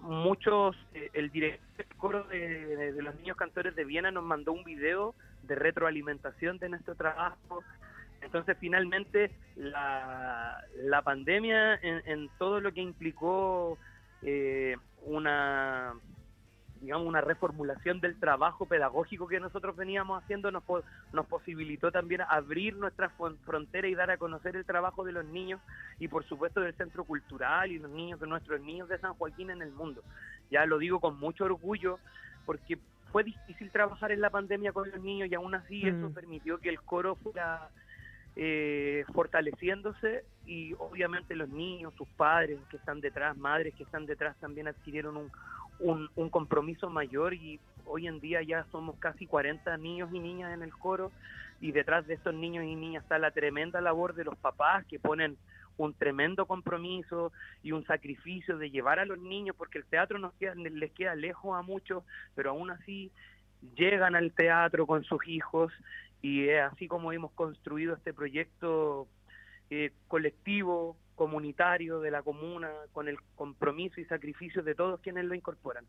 muchos, 0.00 0.76
eh, 0.94 1.10
el 1.14 1.30
director 1.30 1.76
del 1.76 1.96
coro 1.96 2.24
de 2.24 2.94
los 3.02 3.14
niños 3.16 3.36
cantores 3.36 3.74
de 3.74 3.84
Viena 3.84 4.10
nos 4.10 4.22
mandó 4.24 4.52
un 4.52 4.62
video 4.64 5.14
de 5.42 5.54
retroalimentación 5.56 6.58
de 6.58 6.68
nuestro 6.68 6.94
trabajo. 6.94 7.62
Entonces, 8.24 8.56
finalmente, 8.58 9.30
la, 9.56 10.60
la 10.76 11.02
pandemia 11.02 11.74
en, 11.76 12.02
en 12.06 12.28
todo 12.38 12.60
lo 12.60 12.72
que 12.72 12.80
implicó 12.80 13.78
eh, 14.22 14.76
una 15.02 15.92
digamos 16.80 17.06
una 17.06 17.22
reformulación 17.22 18.00
del 18.00 18.18
trabajo 18.20 18.66
pedagógico 18.66 19.26
que 19.26 19.40
nosotros 19.40 19.74
veníamos 19.74 20.22
haciendo 20.22 20.50
nos, 20.50 20.62
po- 20.64 20.82
nos 21.14 21.24
posibilitó 21.26 21.90
también 21.90 22.20
abrir 22.28 22.76
nuestras 22.76 23.10
fron- 23.16 23.38
fronteras 23.46 23.90
y 23.90 23.94
dar 23.94 24.10
a 24.10 24.18
conocer 24.18 24.54
el 24.56 24.66
trabajo 24.66 25.02
de 25.02 25.12
los 25.12 25.24
niños 25.24 25.62
y 25.98 26.08
por 26.08 26.24
supuesto 26.24 26.60
del 26.60 26.74
centro 26.74 27.04
cultural 27.04 27.70
y 27.72 27.78
los 27.78 27.90
niños 27.90 28.20
de 28.20 28.26
nuestros 28.26 28.60
niños 28.60 28.86
de 28.90 28.98
San 28.98 29.14
Joaquín 29.14 29.48
en 29.48 29.62
el 29.62 29.70
mundo. 29.72 30.02
Ya 30.50 30.66
lo 30.66 30.76
digo 30.76 31.00
con 31.00 31.18
mucho 31.18 31.44
orgullo 31.44 32.00
porque 32.44 32.78
fue 33.12 33.24
difícil 33.24 33.70
trabajar 33.70 34.12
en 34.12 34.20
la 34.20 34.28
pandemia 34.28 34.72
con 34.72 34.90
los 34.90 35.00
niños 35.00 35.30
y 35.30 35.34
aún 35.34 35.54
así 35.54 35.86
eso 35.86 36.10
Mm. 36.10 36.12
permitió 36.14 36.58
que 36.58 36.68
el 36.68 36.82
coro 36.82 37.14
fuera 37.14 37.70
eh, 38.36 39.04
fortaleciéndose 39.12 40.24
y 40.46 40.74
obviamente 40.74 41.36
los 41.36 41.48
niños, 41.48 41.94
sus 41.96 42.08
padres 42.08 42.58
que 42.70 42.76
están 42.76 43.00
detrás, 43.00 43.36
madres 43.36 43.74
que 43.74 43.84
están 43.84 44.06
detrás 44.06 44.36
también 44.40 44.68
adquirieron 44.68 45.16
un, 45.16 45.32
un, 45.78 46.10
un 46.16 46.30
compromiso 46.30 46.90
mayor 46.90 47.34
y 47.34 47.60
hoy 47.86 48.06
en 48.06 48.20
día 48.20 48.42
ya 48.42 48.64
somos 48.72 48.96
casi 48.98 49.26
40 49.26 49.76
niños 49.76 50.10
y 50.12 50.18
niñas 50.18 50.52
en 50.52 50.62
el 50.62 50.72
coro 50.72 51.12
y 51.60 51.72
detrás 51.72 52.06
de 52.06 52.14
estos 52.14 52.34
niños 52.34 52.64
y 52.64 52.74
niñas 52.74 53.04
está 53.04 53.18
la 53.18 53.30
tremenda 53.30 53.80
labor 53.80 54.14
de 54.14 54.24
los 54.24 54.36
papás 54.36 54.84
que 54.86 54.98
ponen 54.98 55.36
un 55.76 55.94
tremendo 55.94 56.46
compromiso 56.46 57.32
y 57.62 57.72
un 57.72 57.84
sacrificio 57.84 58.58
de 58.58 58.70
llevar 58.70 58.98
a 58.98 59.04
los 59.04 59.18
niños 59.18 59.56
porque 59.56 59.78
el 59.78 59.84
teatro 59.84 60.18
nos 60.18 60.32
queda, 60.34 60.54
les 60.54 60.92
queda 60.92 61.14
lejos 61.14 61.56
a 61.56 61.62
muchos, 61.62 62.04
pero 62.34 62.50
aún 62.50 62.70
así 62.70 63.10
llegan 63.76 64.14
al 64.14 64.32
teatro 64.32 64.86
con 64.86 65.04
sus 65.04 65.26
hijos 65.26 65.72
y 66.24 66.48
es 66.48 66.62
así 66.62 66.88
como 66.88 67.12
hemos 67.12 67.32
construido 67.32 67.94
este 67.94 68.14
proyecto 68.14 69.06
eh, 69.68 69.90
colectivo, 70.08 70.96
comunitario 71.16 72.00
de 72.00 72.10
la 72.10 72.22
comuna, 72.22 72.70
con 72.94 73.08
el 73.08 73.18
compromiso 73.34 74.00
y 74.00 74.06
sacrificio 74.06 74.62
de 74.62 74.74
todos 74.74 75.00
quienes 75.00 75.26
lo 75.26 75.34
incorporan. 75.34 75.84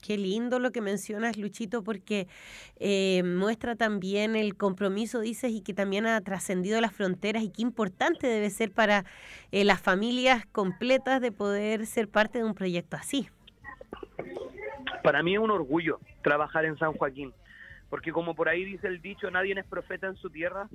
Qué 0.00 0.16
lindo 0.16 0.58
lo 0.58 0.72
que 0.72 0.80
mencionas, 0.80 1.36
Luchito, 1.36 1.84
porque 1.84 2.28
eh, 2.76 3.22
muestra 3.24 3.76
también 3.76 4.36
el 4.36 4.56
compromiso, 4.56 5.20
dices, 5.20 5.52
y 5.52 5.60
que 5.60 5.74
también 5.74 6.06
ha 6.06 6.18
trascendido 6.22 6.80
las 6.80 6.94
fronteras 6.94 7.42
y 7.42 7.50
qué 7.50 7.60
importante 7.60 8.26
debe 8.26 8.48
ser 8.48 8.70
para 8.72 9.04
eh, 9.52 9.64
las 9.64 9.82
familias 9.82 10.46
completas 10.46 11.20
de 11.20 11.30
poder 11.30 11.84
ser 11.84 12.08
parte 12.08 12.38
de 12.38 12.44
un 12.44 12.54
proyecto 12.54 12.96
así. 12.96 13.28
Para 15.02 15.22
mí 15.22 15.34
es 15.34 15.40
un 15.40 15.50
orgullo 15.50 16.00
trabajar 16.22 16.64
en 16.64 16.78
San 16.78 16.94
Joaquín, 16.94 17.34
porque 17.94 18.10
como 18.10 18.34
por 18.34 18.48
ahí 18.48 18.64
dice 18.64 18.88
el 18.88 19.00
dicho, 19.00 19.30
nadie 19.30 19.54
es 19.56 19.64
profeta 19.66 20.08
en 20.08 20.16
su 20.16 20.28
tierra, 20.28 20.68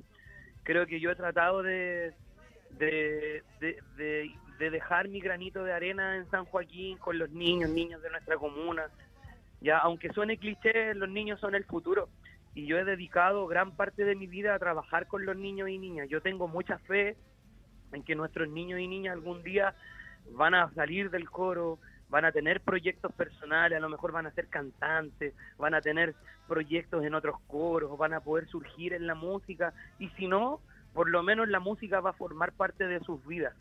creo 0.62 0.86
que 0.86 1.00
yo 1.00 1.10
he 1.10 1.14
tratado 1.16 1.62
de, 1.62 2.14
de, 2.78 3.42
de, 3.60 3.76
de- 3.98 4.30
de 4.58 4.70
dejar 4.70 5.06
mi 5.06 5.20
granito 5.20 5.62
de 5.62 5.70
arena 5.74 6.16
en 6.16 6.30
San 6.30 6.46
Joaquín 6.46 6.96
con 6.96 7.18
los 7.18 7.28
niños, 7.28 7.68
niños 7.68 8.00
de 8.00 8.08
nuestra 8.08 8.38
comuna. 8.38 8.84
Ya, 9.60 9.76
aunque 9.80 10.08
suene 10.14 10.38
cliché, 10.38 10.94
los 10.94 11.10
niños 11.10 11.38
son 11.40 11.54
el 11.54 11.66
futuro. 11.66 12.08
Y 12.54 12.64
yo 12.64 12.78
he 12.78 12.84
dedicado 12.86 13.46
gran 13.46 13.76
parte 13.76 14.06
de 14.06 14.14
mi 14.16 14.26
vida 14.26 14.54
a 14.54 14.58
trabajar 14.58 15.06
con 15.06 15.26
los 15.26 15.36
niños 15.36 15.68
y 15.68 15.76
niñas. 15.76 16.08
Yo 16.08 16.22
tengo 16.22 16.48
mucha 16.48 16.78
fe 16.78 17.18
en 17.92 18.02
que 18.02 18.14
nuestros 18.14 18.48
niños 18.48 18.80
y 18.80 18.88
niñas 18.88 19.12
algún 19.12 19.42
día 19.42 19.74
van 20.32 20.54
a 20.54 20.72
salir 20.72 21.10
del 21.10 21.28
coro, 21.28 21.78
van 22.10 22.24
a 22.24 22.32
tener 22.32 22.60
proyectos 22.60 23.12
personales, 23.12 23.78
a 23.78 23.80
lo 23.80 23.88
mejor 23.88 24.12
van 24.12 24.26
a 24.26 24.32
ser 24.32 24.48
cantantes, 24.48 25.32
van 25.56 25.74
a 25.74 25.80
tener 25.80 26.14
proyectos 26.48 27.04
en 27.04 27.14
otros 27.14 27.36
coros, 27.46 27.96
van 27.96 28.12
a 28.12 28.20
poder 28.20 28.48
surgir 28.48 28.92
en 28.92 29.06
la 29.06 29.14
música 29.14 29.72
y 29.98 30.08
si 30.10 30.26
no, 30.26 30.60
por 30.92 31.08
lo 31.08 31.22
menos 31.22 31.48
la 31.48 31.60
música 31.60 32.00
va 32.00 32.10
a 32.10 32.14
formar 32.14 32.52
parte 32.52 32.86
de 32.86 33.00
sus 33.00 33.24
vidas. 33.24 33.54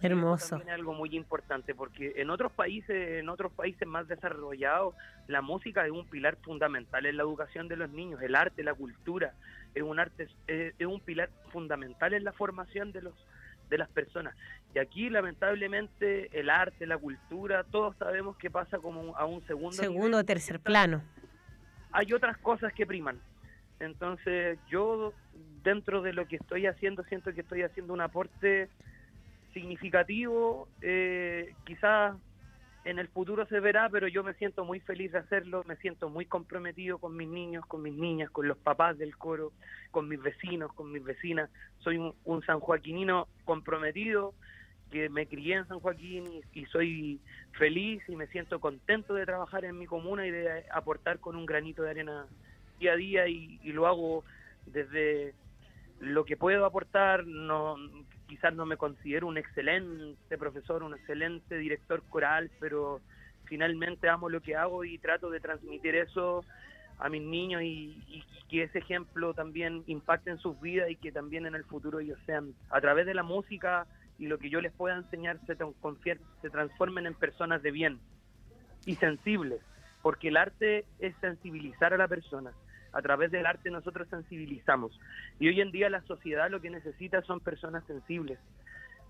Hermoso. 0.00 0.50
también 0.50 0.68
es 0.68 0.74
algo 0.74 0.94
muy 0.94 1.16
importante 1.16 1.74
porque 1.74 2.12
en 2.16 2.30
otros 2.30 2.52
países, 2.52 3.20
en 3.20 3.28
otros 3.28 3.52
países 3.52 3.86
más 3.86 4.06
desarrollados, 4.06 4.94
la 5.26 5.42
música 5.42 5.84
es 5.84 5.90
un 5.90 6.06
pilar 6.06 6.36
fundamental 6.36 7.04
en 7.04 7.16
la 7.16 7.24
educación 7.24 7.68
de 7.68 7.76
los 7.76 7.90
niños, 7.90 8.22
el 8.22 8.36
arte, 8.36 8.62
la 8.62 8.74
cultura, 8.74 9.34
es 9.74 9.82
un 9.82 9.98
arte, 9.98 10.28
es, 10.46 10.74
es 10.78 10.86
un 10.86 11.00
pilar 11.00 11.30
fundamental 11.52 12.14
en 12.14 12.22
la 12.22 12.32
formación 12.32 12.92
de 12.92 13.02
los 13.02 13.14
de 13.68 13.78
las 13.78 13.88
personas. 13.88 14.34
Y 14.74 14.78
aquí 14.78 15.10
lamentablemente 15.10 16.28
el 16.38 16.50
arte, 16.50 16.86
la 16.86 16.98
cultura, 16.98 17.64
todos 17.64 17.96
sabemos 17.96 18.36
que 18.36 18.50
pasa 18.50 18.78
como 18.78 19.16
a 19.16 19.24
un 19.24 19.44
segundo 19.46 19.72
Segundo 19.72 20.18
o 20.18 20.24
tercer 20.24 20.60
plano. 20.60 21.02
Hay 21.92 22.12
otras 22.12 22.36
cosas 22.38 22.72
que 22.72 22.86
priman. 22.86 23.20
Entonces 23.80 24.58
yo 24.68 25.12
dentro 25.62 26.02
de 26.02 26.12
lo 26.12 26.26
que 26.26 26.36
estoy 26.36 26.66
haciendo 26.66 27.02
siento 27.04 27.32
que 27.32 27.42
estoy 27.42 27.62
haciendo 27.62 27.92
un 27.92 28.00
aporte 28.00 28.68
significativo, 29.52 30.68
eh, 30.82 31.54
quizás 31.64 32.16
en 32.84 32.98
el 32.98 33.08
futuro 33.08 33.46
se 33.46 33.60
verá, 33.60 33.88
pero 33.90 34.08
yo 34.08 34.22
me 34.22 34.34
siento 34.34 34.64
muy 34.64 34.80
feliz 34.80 35.12
de 35.12 35.18
hacerlo, 35.18 35.64
me 35.66 35.76
siento 35.76 36.08
muy 36.08 36.26
comprometido 36.26 36.98
con 36.98 37.16
mis 37.16 37.28
niños, 37.28 37.66
con 37.66 37.82
mis 37.82 37.94
niñas, 37.94 38.30
con 38.30 38.48
los 38.48 38.56
papás 38.58 38.96
del 38.98 39.16
coro, 39.16 39.52
con 39.90 40.08
mis 40.08 40.22
vecinos, 40.22 40.72
con 40.72 40.90
mis 40.92 41.04
vecinas. 41.04 41.50
Soy 41.78 41.98
un, 41.98 42.14
un 42.24 42.42
sanjoaquinino 42.42 43.28
comprometido, 43.44 44.34
que 44.90 45.08
me 45.08 45.26
crié 45.26 45.56
en 45.56 45.68
San 45.68 45.80
Joaquín 45.80 46.24
y, 46.52 46.64
soy 46.66 47.20
feliz 47.52 48.02
y 48.08 48.16
me 48.16 48.26
siento 48.28 48.60
contento 48.60 49.14
de 49.14 49.26
trabajar 49.26 49.64
en 49.64 49.78
mi 49.78 49.86
comuna 49.86 50.26
y 50.26 50.30
de 50.30 50.64
aportar 50.72 51.18
con 51.18 51.36
un 51.36 51.46
granito 51.46 51.82
de 51.82 51.90
arena 51.90 52.26
día 52.78 52.92
a 52.92 52.96
día 52.96 53.28
y, 53.28 53.60
y 53.62 53.72
lo 53.72 53.86
hago 53.86 54.24
desde 54.66 55.34
lo 56.00 56.24
que 56.24 56.36
puedo 56.36 56.64
aportar, 56.64 57.26
no 57.26 57.76
quizás 58.28 58.54
no 58.54 58.66
me 58.66 58.76
considero 58.76 59.26
un 59.26 59.38
excelente 59.38 60.38
profesor, 60.38 60.82
un 60.82 60.94
excelente 60.94 61.56
director 61.56 62.02
coral, 62.08 62.50
pero 62.60 63.00
finalmente 63.46 64.08
amo 64.08 64.28
lo 64.28 64.42
que 64.42 64.54
hago 64.54 64.84
y 64.84 64.98
trato 64.98 65.30
de 65.30 65.40
transmitir 65.40 65.96
eso 65.96 66.44
a 66.98 67.08
mis 67.08 67.22
niños 67.22 67.62
y, 67.62 68.24
que 68.48 68.62
ese 68.62 68.78
ejemplo 68.78 69.34
también 69.34 69.82
impacte 69.86 70.30
en 70.30 70.38
sus 70.38 70.58
vidas 70.58 70.88
y 70.88 70.96
que 70.96 71.12
también 71.12 71.44
en 71.44 71.54
el 71.54 71.64
futuro 71.64 72.00
ellos 72.00 72.18
sean, 72.24 72.54
a 72.70 72.80
través 72.80 73.04
de 73.04 73.12
la 73.12 73.22
música 73.22 73.86
y 74.18 74.26
lo 74.26 74.38
que 74.38 74.48
yo 74.48 74.62
les 74.62 74.72
pueda 74.72 74.96
enseñar, 74.96 75.38
se, 75.46 75.54
se 75.54 76.50
transformen 76.50 77.04
en 77.04 77.14
personas 77.14 77.62
de 77.62 77.70
bien 77.70 78.00
y 78.86 78.94
sensibles, 78.94 79.60
porque 80.00 80.28
el 80.28 80.38
arte 80.38 80.86
es 80.98 81.14
sensibilizar 81.20 81.92
a 81.92 81.98
la 81.98 82.08
persona 82.08 82.52
a 82.92 83.02
través 83.02 83.30
del 83.30 83.46
arte 83.46 83.70
nosotros 83.70 84.08
sensibilizamos. 84.08 84.98
Y 85.38 85.48
hoy 85.48 85.60
en 85.60 85.70
día 85.70 85.90
la 85.90 86.02
sociedad 86.02 86.50
lo 86.50 86.60
que 86.60 86.70
necesita 86.70 87.22
son 87.22 87.40
personas 87.40 87.84
sensibles, 87.86 88.38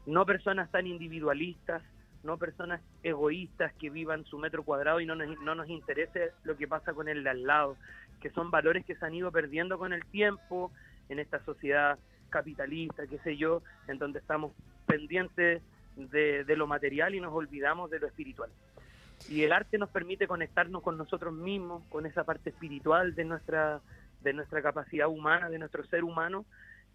no 0.07 0.27
personas 0.27 0.71
tan 0.71 0.87
individualistas, 0.87 1.83
no 2.23 2.37
personas 2.39 2.81
egoístas 3.03 3.73
que 3.75 3.91
vivan 3.91 4.25
su 4.25 4.39
metro 4.39 4.65
cuadrado 4.65 5.01
y 5.01 5.07
no 5.07 5.15
nos, 5.15 5.39
no 5.41 5.55
nos 5.55 5.69
interese 5.69 6.33
lo 6.45 6.57
que 6.57 6.67
pasa 6.67 6.93
con 6.93 7.09
el 7.09 7.23
de 7.23 7.31
al 7.31 7.45
lado, 7.45 7.77
que 8.21 8.31
son 8.31 8.51
valores 8.51 8.85
que 8.85 8.97
se 8.97 9.07
han 9.07 9.15
ido 9.15 9.31
perdiendo 9.31 9.79
con 9.79 9.93
el 9.93 10.05
tiempo 10.07 10.73
en 11.09 11.19
esta 11.19 11.43
sociedad 11.45 11.99
capitalista, 12.31 13.07
qué 13.07 13.19
sé 13.21 13.37
yo, 13.37 13.63
en 13.87 13.99
donde 13.99 14.19
estamos 14.19 14.53
pendientes 14.87 15.63
de, 15.97 16.45
de 16.45 16.57
lo 16.57 16.67
material 16.67 17.15
y 17.15 17.21
nos 17.21 17.33
olvidamos 17.33 17.91
de 17.91 18.01
lo 18.01 18.07
espiritual. 18.07 18.51
Y 19.29 19.43
el 19.43 19.53
arte 19.53 19.79
nos 19.79 19.91
permite 19.91 20.27
conectarnos 20.27 20.83
con 20.83 20.97
nosotros 20.97 21.35
mismos, 21.35 21.85
con 21.89 22.07
esa 22.07 22.25
parte 22.25 22.51
espiritual 22.51 23.15
de 23.15 23.25
nuestra, 23.25 23.81
de 24.23 24.33
nuestra 24.33 24.63
capacidad 24.63 25.09
humana, 25.09 25.51
de 25.51 25.59
nuestro 25.59 25.85
ser 25.87 26.05
humano, 26.05 26.47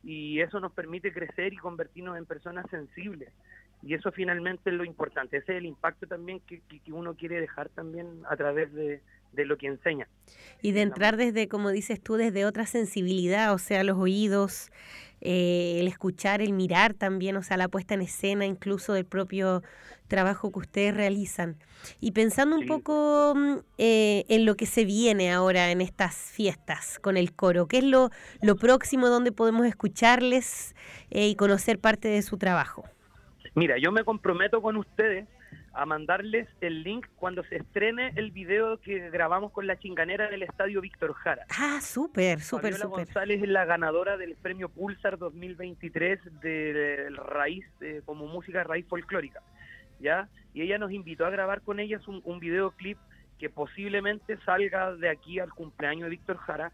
y 0.03 0.41
eso 0.41 0.59
nos 0.59 0.73
permite 0.73 1.13
crecer 1.13 1.53
y 1.53 1.57
convertirnos 1.57 2.17
en 2.17 2.25
personas 2.25 2.65
sensibles. 2.69 3.31
Y 3.85 3.93
eso 3.93 4.11
finalmente 4.11 4.69
es 4.69 4.75
lo 4.75 4.85
importante, 4.85 5.37
ese 5.37 5.53
es 5.53 5.57
el 5.59 5.65
impacto 5.65 6.07
también 6.07 6.39
que, 6.41 6.61
que 6.61 6.93
uno 6.93 7.15
quiere 7.15 7.41
dejar 7.41 7.69
también 7.69 8.07
a 8.29 8.35
través 8.37 8.73
de, 8.73 9.01
de 9.33 9.45
lo 9.45 9.57
que 9.57 9.67
enseña. 9.67 10.07
Y 10.61 10.71
de 10.71 10.81
entrar 10.81 11.17
desde, 11.17 11.47
como 11.47 11.69
dices 11.69 12.01
tú, 12.01 12.15
desde 12.15 12.45
otra 12.45 12.65
sensibilidad, 12.65 13.53
o 13.53 13.57
sea, 13.57 13.83
los 13.83 13.97
oídos, 13.97 14.71
eh, 15.21 15.77
el 15.79 15.87
escuchar, 15.87 16.41
el 16.41 16.53
mirar 16.53 16.93
también, 16.93 17.35
o 17.35 17.43
sea, 17.43 17.57
la 17.57 17.67
puesta 17.67 17.93
en 17.93 18.01
escena 18.01 18.45
incluso 18.45 18.93
del 18.93 19.05
propio 19.05 19.63
trabajo 20.07 20.51
que 20.51 20.59
ustedes 20.59 20.95
realizan. 20.95 21.57
Y 21.99 22.11
pensando 22.11 22.55
un 22.55 22.67
poco 22.67 23.33
mm, 23.35 23.55
eh, 23.77 24.25
en 24.29 24.45
lo 24.45 24.55
que 24.55 24.65
se 24.65 24.85
viene 24.85 25.31
ahora 25.31 25.71
en 25.71 25.81
estas 25.81 26.15
fiestas 26.15 26.99
con 26.99 27.17
el 27.17 27.33
coro, 27.33 27.67
¿qué 27.67 27.79
es 27.79 27.83
lo, 27.83 28.09
lo 28.41 28.55
próximo 28.55 29.09
donde 29.09 29.31
podemos 29.31 29.65
escucharles 29.65 30.75
eh, 31.09 31.27
y 31.27 31.35
conocer 31.35 31.79
parte 31.79 32.07
de 32.07 32.21
su 32.21 32.37
trabajo? 32.37 32.85
Mira, 33.55 33.77
yo 33.77 33.91
me 33.91 34.03
comprometo 34.03 34.61
con 34.61 34.77
ustedes 34.77 35.27
a 35.73 35.85
mandarles 35.85 36.47
el 36.61 36.83
link 36.83 37.07
cuando 37.15 37.43
se 37.45 37.57
estrene 37.57 38.13
el 38.15 38.31
video 38.31 38.79
que 38.79 39.09
grabamos 39.09 39.51
con 39.51 39.65
la 39.65 39.77
chinganera 39.77 40.27
en 40.27 40.35
el 40.35 40.43
estadio 40.43 40.81
Víctor 40.81 41.13
Jara. 41.13 41.45
Ah, 41.49 41.79
súper, 41.81 42.41
súper, 42.41 42.75
súper. 42.75 43.05
González 43.05 43.41
es 43.41 43.49
la 43.49 43.65
ganadora 43.65 44.17
del 44.17 44.35
premio 44.35 44.69
Pulsar 44.69 45.17
2023 45.17 46.41
de 46.41 47.09
raíz, 47.15 47.65
como 48.05 48.27
música 48.27 48.63
raíz 48.63 48.87
folclórica, 48.87 49.41
¿ya? 49.99 50.29
Y 50.53 50.61
ella 50.61 50.77
nos 50.77 50.91
invitó 50.91 51.25
a 51.25 51.31
grabar 51.31 51.61
con 51.61 51.79
ellas 51.79 52.07
un, 52.07 52.21
un 52.23 52.39
videoclip 52.39 52.99
que 53.39 53.49
posiblemente 53.49 54.37
salga 54.45 54.93
de 54.95 55.09
aquí 55.09 55.39
al 55.39 55.51
cumpleaños 55.53 56.03
de 56.03 56.11
Víctor 56.11 56.37
Jara, 56.37 56.71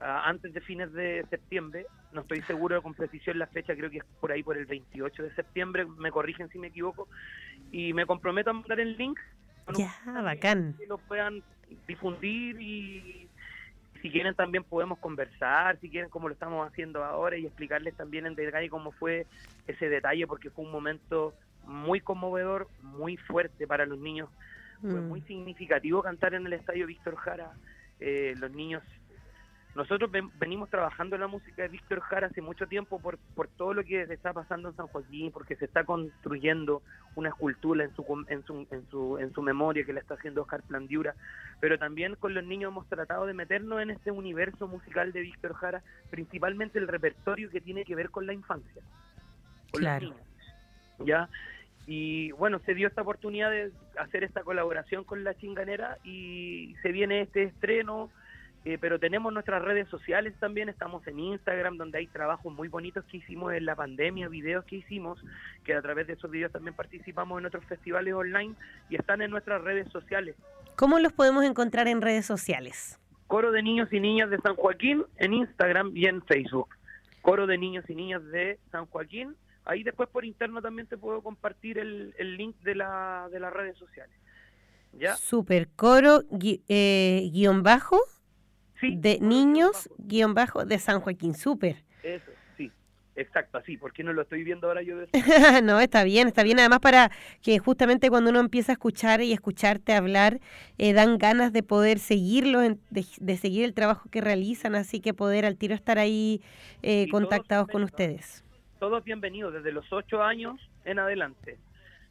antes 0.00 0.52
de 0.54 0.60
fines 0.60 0.92
de 0.92 1.24
septiembre, 1.28 1.86
no 2.12 2.20
estoy 2.20 2.42
seguro 2.42 2.82
con 2.82 2.94
precisión 2.94 3.38
la 3.38 3.46
fecha, 3.46 3.74
creo 3.74 3.90
que 3.90 3.98
es 3.98 4.04
por 4.20 4.32
ahí 4.32 4.42
por 4.42 4.56
el 4.56 4.66
28 4.66 5.22
de 5.22 5.34
septiembre, 5.34 5.86
me 5.86 6.10
corrigen 6.10 6.48
si 6.50 6.58
me 6.58 6.68
equivoco, 6.68 7.08
y 7.72 7.92
me 7.92 8.06
comprometo 8.06 8.50
a 8.50 8.52
mandar 8.52 8.80
el 8.80 8.96
link. 8.96 9.18
Ya, 9.74 9.92
bacán. 10.22 10.74
Que 10.78 10.86
lo 10.86 10.98
puedan 10.98 11.42
difundir 11.86 12.60
y 12.60 13.28
si 14.00 14.10
quieren 14.10 14.34
también 14.34 14.64
podemos 14.64 14.98
conversar, 14.98 15.78
si 15.80 15.90
quieren 15.90 16.08
como 16.08 16.28
lo 16.28 16.34
estamos 16.34 16.66
haciendo 16.66 17.04
ahora 17.04 17.36
y 17.36 17.46
explicarles 17.46 17.94
también 17.96 18.26
en 18.26 18.34
detalle 18.34 18.70
cómo 18.70 18.92
fue 18.92 19.26
ese 19.66 19.88
detalle, 19.88 20.26
porque 20.26 20.50
fue 20.50 20.64
un 20.64 20.70
momento 20.70 21.34
muy 21.66 22.00
conmovedor, 22.00 22.68
muy 22.82 23.16
fuerte 23.16 23.66
para 23.66 23.84
los 23.84 23.98
niños, 23.98 24.30
fue 24.80 25.00
mm. 25.00 25.08
muy 25.08 25.20
significativo 25.22 26.02
cantar 26.02 26.34
en 26.34 26.46
el 26.46 26.52
estadio 26.52 26.86
Víctor 26.86 27.16
Jara, 27.16 27.52
eh, 28.00 28.34
los 28.38 28.50
niños 28.52 28.82
nosotros 29.74 30.10
venimos 30.40 30.70
trabajando 30.70 31.14
en 31.14 31.20
la 31.20 31.28
música 31.28 31.62
de 31.62 31.68
Víctor 31.68 32.00
Jara 32.00 32.26
hace 32.26 32.40
mucho 32.40 32.66
tiempo 32.66 32.98
por, 32.98 33.18
por 33.36 33.48
todo 33.48 33.74
lo 33.74 33.84
que 33.84 34.02
está 34.02 34.32
pasando 34.32 34.70
en 34.70 34.76
San 34.76 34.88
Joaquín, 34.88 35.30
porque 35.30 35.56
se 35.56 35.66
está 35.66 35.84
construyendo 35.84 36.82
una 37.14 37.28
escultura 37.28 37.84
en 37.84 37.94
su, 37.94 38.24
en 38.28 38.44
su, 38.44 38.66
en 38.70 38.88
su, 38.90 39.18
en 39.18 39.32
su 39.32 39.42
memoria 39.42 39.84
que 39.84 39.92
la 39.92 40.00
está 40.00 40.14
haciendo 40.14 40.42
Oscar 40.42 40.62
Plandiura, 40.62 41.14
pero 41.60 41.78
también 41.78 42.16
con 42.16 42.34
los 42.34 42.44
niños 42.44 42.72
hemos 42.72 42.88
tratado 42.88 43.26
de 43.26 43.34
meternos 43.34 43.80
en 43.80 43.90
este 43.90 44.10
universo 44.10 44.66
musical 44.66 45.12
de 45.12 45.20
Víctor 45.20 45.54
Jara, 45.54 45.82
principalmente 46.10 46.78
el 46.78 46.88
repertorio 46.88 47.50
que 47.50 47.60
tiene 47.60 47.84
que 47.84 47.94
ver 47.94 48.10
con 48.10 48.26
la 48.26 48.32
infancia, 48.32 48.82
claro. 49.72 50.14
¿ya? 51.04 51.28
Y 51.86 52.32
bueno, 52.32 52.58
se 52.66 52.74
dio 52.74 52.88
esta 52.88 53.02
oportunidad 53.02 53.50
de 53.50 53.72
hacer 53.98 54.24
esta 54.24 54.42
colaboración 54.42 55.04
con 55.04 55.24
la 55.24 55.34
chinganera 55.34 55.98
y 56.04 56.74
se 56.82 56.92
viene 56.92 57.22
este 57.22 57.44
estreno 57.44 58.10
eh, 58.64 58.76
pero 58.80 58.98
tenemos 58.98 59.32
nuestras 59.32 59.62
redes 59.62 59.88
sociales 59.88 60.34
también, 60.38 60.68
estamos 60.68 61.06
en 61.06 61.18
Instagram, 61.18 61.76
donde 61.76 61.98
hay 61.98 62.06
trabajos 62.06 62.52
muy 62.52 62.68
bonitos 62.68 63.04
que 63.04 63.18
hicimos 63.18 63.52
en 63.52 63.64
la 63.64 63.76
pandemia, 63.76 64.28
videos 64.28 64.64
que 64.64 64.76
hicimos, 64.76 65.18
que 65.64 65.74
a 65.74 65.82
través 65.82 66.06
de 66.06 66.14
esos 66.14 66.30
videos 66.30 66.52
también 66.52 66.74
participamos 66.74 67.38
en 67.38 67.46
otros 67.46 67.64
festivales 67.66 68.14
online 68.14 68.54
y 68.90 68.96
están 68.96 69.22
en 69.22 69.30
nuestras 69.30 69.62
redes 69.62 69.90
sociales. 69.92 70.34
¿Cómo 70.76 70.98
los 70.98 71.12
podemos 71.12 71.44
encontrar 71.44 71.88
en 71.88 72.02
redes 72.02 72.26
sociales? 72.26 72.98
Coro 73.26 73.52
de 73.52 73.62
Niños 73.62 73.92
y 73.92 74.00
Niñas 74.00 74.30
de 74.30 74.38
San 74.38 74.56
Joaquín 74.56 75.04
en 75.16 75.34
Instagram 75.34 75.92
y 75.94 76.06
en 76.06 76.22
Facebook. 76.22 76.68
Coro 77.22 77.46
de 77.46 77.58
Niños 77.58 77.84
y 77.88 77.94
Niñas 77.94 78.24
de 78.26 78.58
San 78.72 78.86
Joaquín. 78.86 79.36
Ahí 79.64 79.82
después 79.82 80.08
por 80.08 80.24
interno 80.24 80.62
también 80.62 80.88
te 80.88 80.96
puedo 80.96 81.20
compartir 81.20 81.78
el, 81.78 82.14
link 82.36 82.56
de, 82.62 82.74
la, 82.74 83.28
de 83.30 83.38
las 83.38 83.52
redes 83.52 83.76
sociales. 83.76 84.16
¿Ya? 84.94 85.14
Super. 85.16 85.68
Coro 85.76 86.22
eh, 86.40 87.28
guion 87.32 87.62
bajo 87.62 88.00
de 88.82 89.18
niños, 89.20 89.88
guion 89.98 90.34
bajo, 90.34 90.64
de 90.64 90.78
San 90.78 91.00
Joaquín, 91.00 91.34
súper. 91.34 91.76
Eso, 92.02 92.30
sí, 92.56 92.70
exacto, 93.16 93.58
así, 93.58 93.76
porque 93.76 94.04
no 94.04 94.12
lo 94.12 94.22
estoy 94.22 94.44
viendo 94.44 94.68
ahora 94.68 94.82
yo. 94.82 94.96
no, 95.62 95.80
está 95.80 96.04
bien, 96.04 96.28
está 96.28 96.42
bien, 96.42 96.58
además 96.58 96.80
para 96.80 97.10
que 97.42 97.58
justamente 97.58 98.10
cuando 98.10 98.30
uno 98.30 98.40
empieza 98.40 98.72
a 98.72 98.74
escuchar 98.74 99.20
y 99.20 99.32
escucharte 99.32 99.92
hablar, 99.92 100.40
eh, 100.78 100.92
dan 100.92 101.18
ganas 101.18 101.52
de 101.52 101.62
poder 101.62 101.98
seguirlo, 101.98 102.60
de, 102.60 103.36
seguir 103.36 103.64
el 103.64 103.74
trabajo 103.74 104.08
que 104.10 104.20
realizan, 104.20 104.74
así 104.74 105.00
que 105.00 105.14
poder 105.14 105.44
al 105.44 105.56
tiro 105.56 105.74
estar 105.74 105.98
ahí 105.98 106.40
eh, 106.82 107.08
contactados 107.10 107.68
con 107.68 107.82
ustedes. 107.82 108.44
Todos 108.78 109.02
bienvenidos, 109.02 109.52
desde 109.52 109.72
los 109.72 109.92
8 109.92 110.22
años 110.22 110.60
en 110.84 111.00
adelante. 111.00 111.58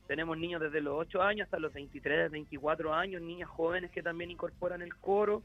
Tenemos 0.08 0.38
niños 0.38 0.62
desde 0.62 0.82
los 0.82 0.96
8 0.98 1.22
años 1.22 1.46
hasta 1.46 1.60
los 1.60 1.74
23, 1.74 2.32
24 2.32 2.94
años, 2.94 3.22
niñas 3.22 3.50
jóvenes 3.50 3.92
que 3.92 4.02
también 4.02 4.32
incorporan 4.32 4.82
el 4.82 4.96
coro 4.96 5.44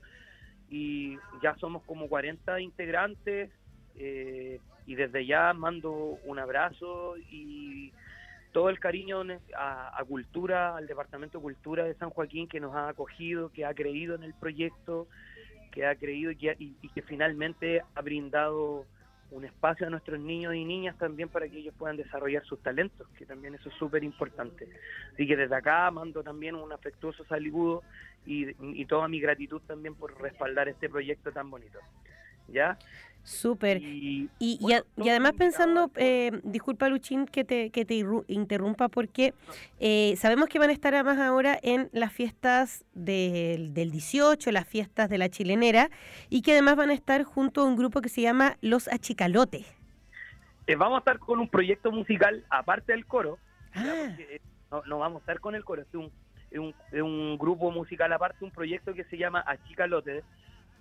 y 0.72 1.18
ya 1.42 1.54
somos 1.56 1.82
como 1.82 2.08
40 2.08 2.58
integrantes 2.62 3.50
eh, 3.94 4.58
y 4.86 4.94
desde 4.94 5.26
ya 5.26 5.52
mando 5.52 5.92
un 6.24 6.38
abrazo 6.38 7.16
y 7.30 7.92
todo 8.52 8.70
el 8.70 8.80
cariño 8.80 9.22
a, 9.54 10.02
Cultura, 10.08 10.74
al 10.74 10.86
Departamento 10.86 11.38
de 11.38 11.42
Cultura 11.42 11.84
de 11.84 11.94
San 11.94 12.08
Joaquín 12.08 12.48
que 12.48 12.58
nos 12.58 12.74
ha 12.74 12.88
acogido, 12.88 13.50
que 13.50 13.66
ha 13.66 13.74
creído 13.74 14.14
en 14.14 14.22
el 14.22 14.32
proyecto, 14.32 15.08
que 15.72 15.84
ha 15.86 15.94
creído 15.94 16.30
y 16.30 16.36
que, 16.36 16.56
y 16.58 16.88
que 16.88 17.02
finalmente 17.02 17.82
ha 17.94 18.00
brindado 18.00 18.86
un 19.32 19.44
espacio 19.44 19.86
a 19.86 19.90
nuestros 19.90 20.20
niños 20.20 20.54
y 20.54 20.64
niñas 20.64 20.96
también 20.98 21.28
para 21.28 21.48
que 21.48 21.58
ellos 21.58 21.74
puedan 21.78 21.96
desarrollar 21.96 22.44
sus 22.44 22.62
talentos, 22.62 23.08
que 23.18 23.24
también 23.24 23.54
eso 23.54 23.68
es 23.70 23.74
súper 23.76 24.04
importante. 24.04 24.68
Así 25.12 25.26
que 25.26 25.36
desde 25.36 25.56
acá 25.56 25.90
mando 25.90 26.22
también 26.22 26.54
un 26.54 26.72
afectuoso 26.72 27.24
saludo 27.24 27.82
y, 28.26 28.84
toda 28.84 29.08
mi 29.08 29.20
gratitud 29.20 29.60
también 29.66 29.94
por 29.94 30.20
respaldar 30.20 30.68
este 30.68 30.88
proyecto 30.88 31.32
tan 31.32 31.50
bonito. 31.50 31.78
¿ya? 32.48 32.76
Súper. 33.24 33.78
Y, 33.80 34.28
Y, 34.38 34.58
y 34.58 34.58
bueno, 34.60 34.78
a- 34.78 34.80
y 34.80 34.94
todos 34.96 35.08
además 35.10 35.32
pensando, 35.38 35.90
eh, 35.96 36.40
disculpa 36.42 36.88
Luchín 36.88 37.26
que 37.26 37.44
te, 37.44 37.70
que 37.70 37.84
te 37.84 38.04
interrumpa 38.26 38.88
porque 38.88 39.32
eh, 39.78 40.14
sabemos 40.16 40.48
que 40.48 40.58
van 40.58 40.70
a 40.70 40.72
estar 40.72 40.92
además 40.94 41.18
ahora 41.18 41.58
en 41.62 41.88
las 41.92 42.12
fiestas 42.12 42.84
del, 42.94 43.74
del 43.74 43.92
18, 43.92 44.50
las 44.50 44.66
fiestas 44.66 45.08
de 45.08 45.18
la 45.18 45.28
chilenera 45.28 45.88
y 46.30 46.42
que 46.42 46.52
además 46.52 46.76
van 46.76 46.90
a 46.90 46.94
estar 46.94 47.22
junto 47.22 47.60
a 47.60 47.64
un 47.64 47.76
grupo 47.76 48.00
que 48.00 48.08
se 48.08 48.22
llama 48.22 48.56
Los 48.60 48.88
Achicalotes. 48.88 49.66
Eh, 50.66 50.76
vamos 50.76 50.96
a 50.96 50.98
estar 50.98 51.18
con 51.18 51.38
un 51.38 51.48
proyecto 51.48 51.90
musical 51.92 52.44
aparte 52.50 52.92
del 52.92 53.06
coro. 53.06 53.38
Ah, 53.74 53.84
eh, 54.18 54.40
no, 54.70 54.82
no 54.86 54.98
vamos 54.98 55.18
a 55.18 55.22
estar 55.22 55.40
con 55.40 55.54
el 55.54 55.64
coro, 55.64 55.82
es 55.82 55.94
un, 55.94 56.10
es 56.50 56.58
un, 56.58 56.74
es 56.90 57.02
un 57.02 57.38
grupo 57.38 57.70
musical 57.70 58.12
aparte, 58.12 58.44
un 58.44 58.50
proyecto 58.50 58.94
que 58.94 59.04
se 59.04 59.16
llama 59.16 59.44
Achicalote, 59.46 60.22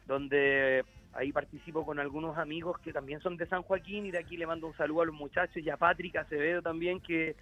donde 0.08 0.84
ahí 1.14 1.32
participo 1.32 1.86
con 1.86 2.00
algunos 2.00 2.38
amigos 2.38 2.80
que 2.80 2.94
también 2.94 3.20
son 3.22 3.38
de 3.38 3.48
San 3.48 3.64
Joaquín 3.64 4.06
y 4.06 4.12
de 4.12 4.20
aquí 4.20 4.38
le 4.38 4.48
mando 4.48 4.68
un 4.68 4.76
saludo 4.76 5.02
a 5.02 5.06
los 5.06 5.16
muchachos 5.16 5.58
y 5.58 5.70
a 5.70 5.78
Patrick 5.78 6.16
Acevedo 6.16 6.62
también, 6.62 7.02
que 7.02 7.36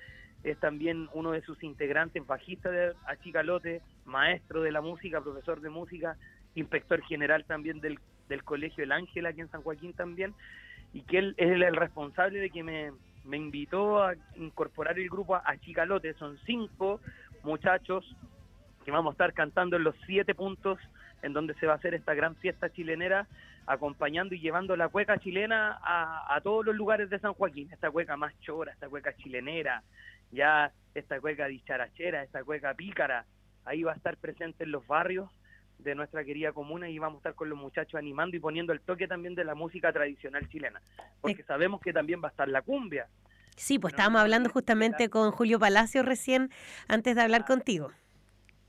es 0.43 0.58
también 0.60 1.10
uno 1.13 1.32
de 1.32 1.41
sus 1.41 1.62
integrantes, 1.63 2.26
bajista 2.26 2.72
de 2.72 2.93
Achicalote, 3.06 3.82
maestro 4.06 4.62
de 4.62 4.72
la 4.72 4.82
música, 4.82 5.22
profesor 5.22 5.62
de 5.62 5.69
música, 5.69 6.17
inspector 6.56 7.02
general 7.04 7.45
también 7.45 7.80
del, 7.82 8.00
del 8.28 8.43
Colegio 8.43 8.84
El 8.84 8.91
Ángel 8.91 9.26
aquí 9.26 9.41
en 9.41 9.52
San 9.52 9.62
Joaquín 9.62 9.93
también, 9.93 10.34
y 10.93 11.02
que 11.02 11.19
él 11.19 11.36
es 11.38 11.52
el 11.52 11.76
responsable 11.76 12.39
de 12.39 12.50
que 12.50 12.63
me, 12.63 12.91
me 13.26 13.38
invitó 13.38 14.02
a 14.02 14.15
incorporar 14.36 14.98
el 14.98 15.10
grupo 15.10 15.36
a 15.36 15.43
Achicalote. 15.45 16.13
Son 16.15 16.38
cinco 16.45 17.00
muchachos 17.43 18.06
que 18.84 18.91
vamos 18.91 19.12
a 19.12 19.13
estar 19.13 19.34
cantando 19.34 19.76
en 19.76 19.84
los 19.84 19.95
siete 20.06 20.34
puntos 20.34 20.80
en 21.21 21.34
donde 21.34 21.53
se 21.55 21.65
va 21.65 21.73
a 21.73 21.75
hacer 21.77 21.93
esta 21.93 22.13
gran 22.13 22.36
fiesta 22.36 22.71
chilenera, 22.71 23.27
acompañando 23.67 24.34
y 24.36 24.39
llevando 24.39 24.75
la 24.75 24.89
cueca 24.89 25.17
chilena 25.19 25.79
a, 25.82 26.36
a 26.36 26.41
todos 26.41 26.65
los 26.65 26.75
lugares 26.75 27.10
de 27.10 27.19
San 27.19 27.34
Joaquín. 27.34 27.69
Esta 27.71 27.91
cueca 27.91 28.17
más 28.17 28.34
chora, 28.41 28.71
esta 28.71 28.89
cueca 28.89 29.15
chilenera, 29.15 29.84
ya 30.32 30.71
esta 30.95 31.19
cueca 31.19 31.47
dicharachera, 31.47 32.23
esta 32.23 32.43
cueca 32.43 32.73
pícara, 32.73 33.25
ahí 33.65 33.84
va 33.84 33.93
a 33.93 33.95
estar 33.95 34.17
presente 34.17 34.63
en 34.63 34.71
los 34.71 34.86
barrios 34.88 35.29
de 35.79 35.95
nuestra 35.95 36.23
querida 36.23 36.51
comuna 36.51 36.89
y 36.89 36.99
vamos 36.99 37.17
a 37.17 37.19
estar 37.19 37.36
con 37.36 37.49
los 37.49 37.58
muchachos 37.58 37.95
animando 37.95 38.36
y 38.36 38.39
poniendo 38.39 38.73
el 38.73 38.82
toque 38.82 39.08
también 39.08 39.36
de 39.36 39.45
la 39.45 39.55
música 39.55 39.93
tradicional 39.93 40.47
chilena, 40.49 40.82
porque 41.21 41.43
sabemos 41.43 41.79
que 41.82 41.93
también 41.93 42.21
va 42.21 42.27
a 42.27 42.32
estar 42.32 42.49
la 42.49 42.62
cumbia. 42.62 43.08
sí, 43.55 43.79
pues 43.79 43.93
no 43.93 43.95
estábamos 43.95 44.21
hablando 44.21 44.49
justamente 44.49 45.10
con 45.10 45.32
Julio 45.32 45.60
Palacio 45.60 46.03
recién 46.03 46.49
antes 46.88 47.15
de 47.15 47.21
hablar 47.21 47.45
contigo. 47.45 47.91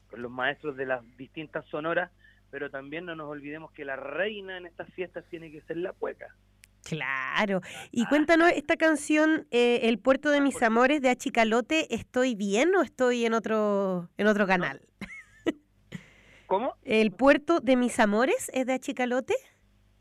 con 0.09 0.23
los 0.23 0.31
maestros 0.31 0.77
de 0.77 0.87
las 0.87 1.03
distintas 1.17 1.65
sonoras, 1.67 2.11
pero 2.51 2.71
también 2.71 3.07
no 3.07 3.15
nos 3.15 3.29
olvidemos 3.29 3.73
que 3.73 3.85
la 3.85 3.97
reina 3.97 4.57
en 4.57 4.67
estas 4.67 4.89
fiestas 4.95 5.25
tiene 5.31 5.51
que 5.51 5.61
ser 5.63 5.77
la 5.77 5.93
cueca. 5.93 6.35
Claro. 6.83 7.61
Y 7.91 8.07
cuéntanos, 8.07 8.51
esta 8.53 8.77
canción, 8.77 9.47
eh, 9.51 9.81
El 9.85 9.99
puerto 9.99 10.31
de 10.31 10.41
mis 10.41 10.63
amores 10.63 11.03
de 11.03 11.11
Achicalote, 11.11 11.95
¿estoy 11.95 12.35
bien 12.35 12.75
o 12.75 12.83
estoy 12.83 13.27
en 13.27 13.35
otro, 13.35 14.09
en 14.17 14.27
otro 14.27 14.47
canal? 14.47 14.81
¿Cómo? 16.47 16.75
¿El 16.83 17.13
puerto 17.13 17.61
de 17.61 17.77
mis 17.77 18.01
amores 18.01 18.51
es 18.55 18.67
de 18.67 18.73
Achicalote? 18.73 19.35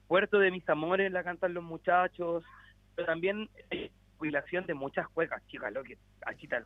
Puerto 0.08 0.40
de 0.40 0.52
mis 0.52 0.68
amores 0.70 1.12
la 1.12 1.24
cantan 1.24 1.54
los 1.54 1.64
muchachos, 1.64 2.44
pero 2.96 3.06
también 3.06 3.50
hay 3.70 3.92
jubilación 4.18 4.66
de 4.66 4.74
muchas 4.74 5.08
cuecas. 5.10 5.44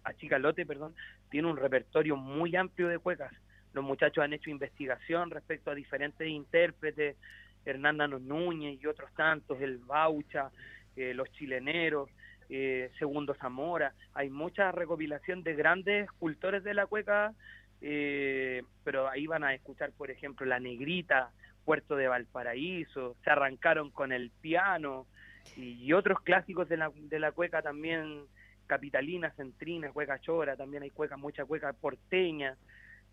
Achicalote, 0.04 0.66
perdón, 0.66 0.96
tiene 1.30 1.50
un 1.50 1.58
repertorio 1.58 2.16
muy 2.16 2.56
amplio 2.56 2.88
de 2.88 3.00
cuecas. 3.00 3.34
Los 3.74 3.84
muchachos 3.84 4.24
han 4.24 4.34
hecho 4.34 4.50
investigación 4.50 5.32
respecto 5.32 5.72
a 5.72 5.76
diferentes 5.76 6.28
intérpretes, 6.28 7.18
Hernán 7.66 7.98
Núñez 8.28 8.80
y 8.82 8.88
otros 8.88 9.12
tantos, 9.16 9.60
el 9.62 9.78
Baucha, 9.80 10.52
eh, 10.96 11.14
los 11.14 11.32
chileneros, 11.32 12.10
eh, 12.50 12.92
Segundo 13.00 13.34
Zamora. 13.36 13.94
Hay 14.14 14.30
mucha 14.30 14.72
recopilación 14.72 15.44
de 15.44 15.56
grandes 15.56 16.12
cultores 16.14 16.64
de 16.64 16.74
la 16.74 16.86
cueca, 16.86 17.34
eh, 17.82 18.64
pero 18.84 19.10
ahí 19.10 19.28
van 19.28 19.44
a 19.44 19.54
escuchar, 19.54 19.92
por 19.92 20.12
ejemplo, 20.12 20.46
La 20.46 20.60
Negrita, 20.60 21.32
Puerto 21.66 21.96
de 21.96 22.08
Valparaíso, 22.08 23.16
se 23.24 23.30
arrancaron 23.30 23.90
con 23.90 24.12
el 24.12 24.30
piano 24.30 25.08
y, 25.56 25.84
y 25.84 25.94
otros 25.94 26.22
clásicos 26.22 26.68
de 26.70 26.78
la, 26.78 26.92
de 26.94 27.20
la 27.20 27.32
cueca 27.32 27.62
también, 27.62 28.26
Capitalina, 28.68 29.32
Centrina, 29.32 29.92
Cueca 29.92 30.20
Chora, 30.20 30.56
también 30.56 30.84
hay 30.84 30.90
cueca, 30.90 31.18
mucha 31.18 31.46
cueca 31.46 31.74
porteña. 31.74 32.56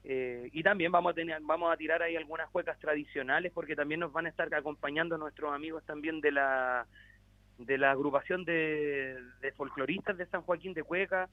Eh, 0.04 0.48
y 0.52 0.62
también 0.62 0.92
vamos 0.92 1.12
a 1.12 1.14
tener, 1.14 1.40
vamos 1.42 1.72
a 1.72 1.76
tirar 1.76 2.02
ahí 2.02 2.16
algunas 2.16 2.48
cuecas 2.50 2.78
tradicionales 2.78 3.52
porque 3.52 3.76
también 3.76 4.00
nos 4.00 4.12
van 4.12 4.26
a 4.26 4.30
estar 4.30 4.52
acompañando 4.54 5.18
nuestros 5.18 5.52
amigos 5.52 5.84
también 5.84 6.20
de 6.20 6.32
la 6.32 6.86
de 7.58 7.76
la 7.76 7.90
agrupación 7.90 8.44
de, 8.46 9.18
de 9.42 9.52
folcloristas 9.52 10.16
de 10.16 10.24
San 10.26 10.40
Joaquín 10.40 10.72
de 10.72 10.82
Cueca, 10.82 11.28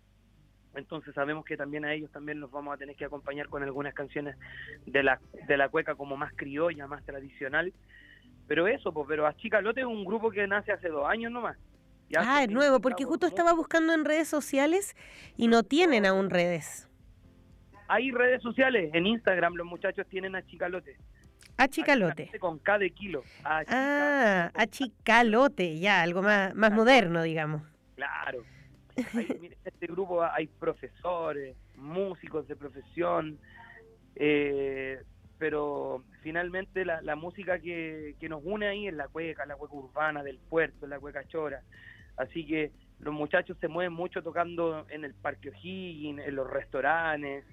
entonces 0.77 1.13
sabemos 1.15 1.43
que 1.43 1.57
también 1.57 1.85
a 1.85 1.93
ellos 1.93 2.11
también 2.11 2.39
los 2.39 2.51
vamos 2.51 2.73
a 2.73 2.77
tener 2.77 2.95
que 2.95 3.05
acompañar 3.05 3.49
con 3.49 3.63
algunas 3.63 3.93
canciones 3.93 4.35
de 4.85 5.03
la, 5.03 5.19
de 5.47 5.57
la 5.57 5.69
cueca 5.69 5.95
como 5.95 6.15
más 6.17 6.33
criolla, 6.35 6.87
más 6.87 7.03
tradicional. 7.03 7.73
Pero 8.47 8.67
eso, 8.67 8.93
pues, 8.93 9.07
pero 9.07 9.25
Achicalote 9.25 9.81
es 9.81 9.87
un 9.87 10.05
grupo 10.05 10.29
que 10.29 10.47
nace 10.47 10.71
hace 10.71 10.89
dos 10.89 11.07
años 11.07 11.31
nomás. 11.31 11.57
Ya 12.09 12.21
Ah, 12.23 12.43
es 12.43 12.49
nuevo, 12.49 12.79
porque 12.79 13.03
justo 13.03 13.27
estaba 13.27 13.53
buscando 13.53 13.93
en 13.93 14.05
redes 14.05 14.29
sociales 14.29 14.95
y 15.35 15.47
no 15.47 15.63
tienen 15.63 16.05
aún 16.05 16.29
redes. 16.29 16.86
Hay 17.87 18.11
redes 18.11 18.41
sociales, 18.41 18.91
en 18.93 19.07
Instagram 19.07 19.55
los 19.55 19.65
muchachos 19.65 20.05
tienen 20.07 20.35
Achicalote. 20.35 20.97
Achicalote. 21.57 22.29
Con 22.39 22.59
K 22.59 22.77
de 22.77 22.91
kilo. 22.91 23.23
Ah, 23.43 24.51
achicalote, 24.53 25.79
ya, 25.79 26.01
algo 26.01 26.21
más, 26.21 26.53
más 26.53 26.71
moderno, 26.71 27.23
digamos. 27.23 27.63
Claro. 27.95 28.43
Mire, 29.13 29.35
en 29.35 29.57
este 29.65 29.87
grupo 29.87 30.23
hay 30.23 30.47
profesores, 30.47 31.55
músicos 31.75 32.47
de 32.47 32.55
profesión, 32.55 33.39
eh, 34.15 35.01
pero 35.39 36.03
finalmente 36.21 36.85
la, 36.85 37.01
la 37.01 37.15
música 37.15 37.59
que, 37.59 38.15
que 38.19 38.29
nos 38.29 38.41
une 38.43 38.67
ahí 38.67 38.87
es 38.87 38.93
la 38.93 39.07
cueca, 39.07 39.45
la 39.45 39.55
cueca 39.55 39.75
urbana 39.75 40.23
del 40.23 40.37
puerto, 40.37 40.85
la 40.87 40.99
cueca 40.99 41.27
chora. 41.27 41.63
Así 42.17 42.45
que 42.45 42.71
los 42.99 43.13
muchachos 43.13 43.57
se 43.59 43.67
mueven 43.67 43.93
mucho 43.93 44.21
tocando 44.21 44.85
en 44.89 45.05
el 45.05 45.13
Parque 45.13 45.49
O'Higgins, 45.49 46.21
en 46.23 46.35
los 46.35 46.49
restaurantes, 46.49 47.45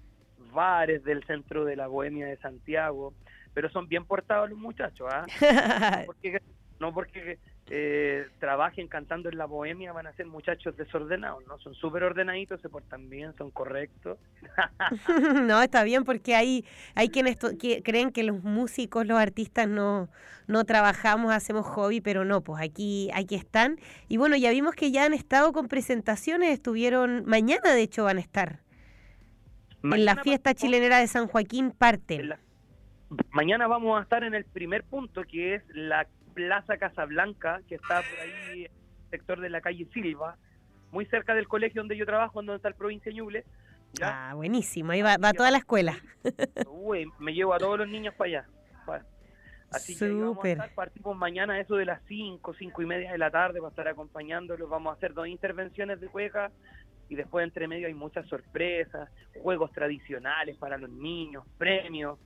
bares 0.53 1.05
del 1.05 1.25
centro 1.25 1.65
de 1.65 1.77
la 1.77 1.87
Bohemia 1.87 2.27
de 2.27 2.37
Santiago, 2.39 3.15
pero 3.55 3.71
son 3.71 3.89
bien 3.89 4.05
portados 4.05 4.51
los 4.51 4.59
muchachos, 4.59 5.09
¿ah? 5.11 5.25
no 6.01 6.07
porque, 6.07 6.43
no 6.81 6.95
porque 6.95 7.39
eh, 7.71 8.27
trabajen 8.41 8.89
cantando 8.89 9.31
en 9.31 9.39
la 9.39 9.47
bohemia 9.47 9.91
van 9.93 10.07
a 10.07 10.13
ser 10.13 10.27
muchachos 10.27 10.77
desordenados, 10.77 11.47
¿no? 11.47 11.59
Son 11.61 11.75
súper 11.75 12.03
ordenaditos, 12.03 12.61
se 12.61 12.69
portan 12.69 13.09
bien, 13.09 13.35
son 13.39 13.51
correctos. 13.51 14.19
no, 15.47 15.63
está 15.63 15.83
bien 15.83 16.05
porque 16.05 16.35
hay, 16.35 16.67
hay 16.95 17.09
quienes 17.09 17.39
que 17.59 17.83
creen 17.83 18.11
que 18.11 18.23
los 18.23 18.43
músicos, 18.43 19.07
los 19.07 19.19
artistas 19.19 19.67
no, 19.67 20.11
no 20.47 20.65
trabajamos, 20.65 21.33
hacemos 21.33 21.67
hobby, 21.67 22.03
pero 22.03 22.27
no, 22.27 22.43
pues 22.43 22.63
aquí, 22.63 23.11
aquí 23.15 23.35
están. 23.35 23.79
Y 24.09 24.19
bueno, 24.19 24.37
ya 24.37 24.51
vimos 24.51 24.75
que 24.75 24.91
ya 24.91 25.07
han 25.07 25.15
estado 25.15 25.53
con 25.55 25.69
presentaciones, 25.69 26.51
estuvieron, 26.51 27.25
mañana 27.25 27.73
de 27.73 27.81
hecho 27.81 28.05
van 28.05 28.19
a 28.19 28.21
estar. 28.21 28.63
En 29.85 30.05
la 30.05 30.16
fiesta 30.16 30.55
chilenera 30.55 30.99
de 30.99 31.07
San 31.07 31.27
Joaquín 31.27 31.66
en 31.66 31.70
parten. 31.73 32.29
la- 32.31 32.38
mañana 33.31 33.66
vamos 33.66 33.99
a 33.99 34.03
estar 34.03 34.25
en 34.25 34.35
el 34.35 34.44
primer 34.44 34.83
punto, 34.85 35.23
que 35.25 35.57
es 35.57 35.62
la 35.75 36.07
Plaza 36.35 36.77
Casablanca, 36.79 37.61
que 37.68 37.77
está 37.77 38.01
por 38.03 38.18
ahí, 38.20 38.64
en 38.64 38.73
el 38.73 39.11
sector 39.11 39.40
de 39.40 39.51
la 39.51 39.61
calle 39.61 39.87
Silva, 39.92 40.37
muy 40.90 41.07
cerca 41.07 41.35
del 41.35 41.47
colegio 41.49 41.83
donde 41.83 41.97
yo 41.97 42.07
trabajo, 42.07 42.35
donde 42.40 42.57
está 42.57 42.68
el 42.68 42.75
provincia 42.75 43.12
Ñuble. 43.12 43.44
¿ya? 43.92 44.31
Ah, 44.31 44.35
buenísimo, 44.35 44.90
ahí 44.92 45.02
va, 45.02 45.17
va 45.19 45.33
toda 45.33 45.50
la 45.52 45.59
escuela. 45.59 45.96
Uy, 46.69 47.09
me 47.21 47.33
llevo 47.33 47.54
a 47.54 47.59
todos 47.59 47.79
los 47.79 47.88
niños 47.88 48.15
para 48.15 48.29
allá. 48.29 48.46
Así 49.71 49.98
que 49.98 50.04
ahí 50.04 50.13
vamos 50.13 50.44
a 50.44 50.48
estar, 50.48 50.75
partimos 50.75 51.17
mañana 51.17 51.59
eso 51.59 51.75
de 51.75 51.85
las 51.85 52.00
5, 52.06 52.54
5 52.54 52.83
y 52.83 52.87
media 52.87 53.11
de 53.11 53.19
la 53.19 53.33
tarde 53.33 53.59
para 53.59 53.71
estar 53.71 53.88
acompañándolos. 53.88 54.69
Vamos 54.71 54.92
a 54.92 54.96
hacer 54.96 55.15
dos 55.15 55.27
intervenciones 55.27 56.00
de 56.00 56.06
cueca 56.06 56.52
y 57.09 57.15
después 57.15 57.44
entre 57.44 57.69
medio 57.69 57.87
hay 57.87 57.94
muchas 57.94 58.27
sorpresas, 58.29 59.11
juegos 59.42 59.73
tradicionales 59.73 60.57
para 60.57 60.79
los 60.79 60.90
niños, 60.90 61.44
premios, 61.59 62.19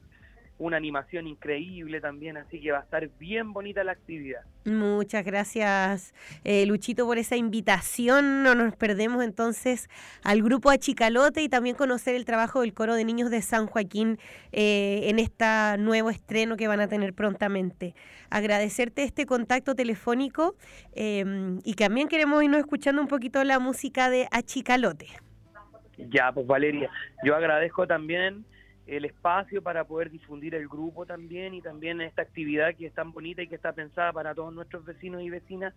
una 0.58 0.76
animación 0.76 1.26
increíble 1.26 2.00
también, 2.00 2.36
así 2.36 2.60
que 2.60 2.72
va 2.72 2.78
a 2.78 2.82
estar 2.82 3.08
bien 3.18 3.52
bonita 3.52 3.84
la 3.84 3.92
actividad. 3.92 4.40
Muchas 4.64 5.24
gracias, 5.24 6.14
eh, 6.44 6.66
Luchito, 6.66 7.06
por 7.06 7.16
esa 7.18 7.36
invitación. 7.36 8.42
No 8.42 8.54
nos 8.54 8.74
perdemos 8.76 9.22
entonces 9.22 9.88
al 10.22 10.42
grupo 10.42 10.70
Achicalote 10.70 11.42
y 11.42 11.48
también 11.48 11.76
conocer 11.76 12.16
el 12.16 12.24
trabajo 12.24 12.62
del 12.62 12.74
coro 12.74 12.94
de 12.94 13.04
niños 13.04 13.30
de 13.30 13.40
San 13.40 13.66
Joaquín 13.66 14.18
eh, 14.52 15.02
en 15.04 15.18
este 15.18 15.78
nuevo 15.78 16.10
estreno 16.10 16.56
que 16.56 16.66
van 16.66 16.80
a 16.80 16.88
tener 16.88 17.14
prontamente. 17.14 17.94
Agradecerte 18.28 19.04
este 19.04 19.26
contacto 19.26 19.74
telefónico 19.74 20.56
eh, 20.92 21.24
y 21.64 21.74
también 21.74 22.08
queremos 22.08 22.42
irnos 22.42 22.60
escuchando 22.60 23.00
un 23.00 23.08
poquito 23.08 23.42
la 23.44 23.58
música 23.60 24.10
de 24.10 24.26
Achicalote. 24.32 25.06
Ya, 25.96 26.30
pues 26.32 26.46
Valeria, 26.46 26.90
yo 27.24 27.34
agradezco 27.34 27.86
también 27.86 28.44
el 28.88 29.04
espacio 29.04 29.62
para 29.62 29.84
poder 29.84 30.10
difundir 30.10 30.54
el 30.54 30.66
grupo 30.66 31.04
también 31.04 31.52
y 31.52 31.60
también 31.60 32.00
esta 32.00 32.22
actividad 32.22 32.74
que 32.74 32.86
es 32.86 32.94
tan 32.94 33.12
bonita 33.12 33.42
y 33.42 33.46
que 33.46 33.54
está 33.54 33.72
pensada 33.72 34.12
para 34.12 34.34
todos 34.34 34.52
nuestros 34.52 34.84
vecinos 34.84 35.22
y 35.22 35.28
vecinas. 35.28 35.74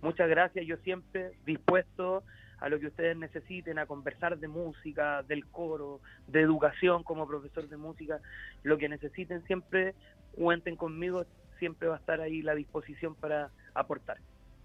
Muchas 0.00 0.28
gracias, 0.28 0.64
yo 0.64 0.76
siempre 0.78 1.32
dispuesto 1.44 2.22
a 2.58 2.68
lo 2.68 2.78
que 2.78 2.86
ustedes 2.86 3.16
necesiten, 3.16 3.80
a 3.80 3.86
conversar 3.86 4.38
de 4.38 4.46
música, 4.46 5.24
del 5.24 5.46
coro, 5.46 6.00
de 6.28 6.40
educación 6.40 7.02
como 7.02 7.26
profesor 7.26 7.68
de 7.68 7.76
música, 7.76 8.20
lo 8.62 8.78
que 8.78 8.88
necesiten 8.88 9.44
siempre 9.46 9.94
cuenten 10.36 10.76
conmigo, 10.76 11.26
siempre 11.58 11.88
va 11.88 11.96
a 11.96 11.98
estar 11.98 12.20
ahí 12.20 12.42
la 12.42 12.54
disposición 12.54 13.16
para 13.16 13.50
aportar. 13.74 14.18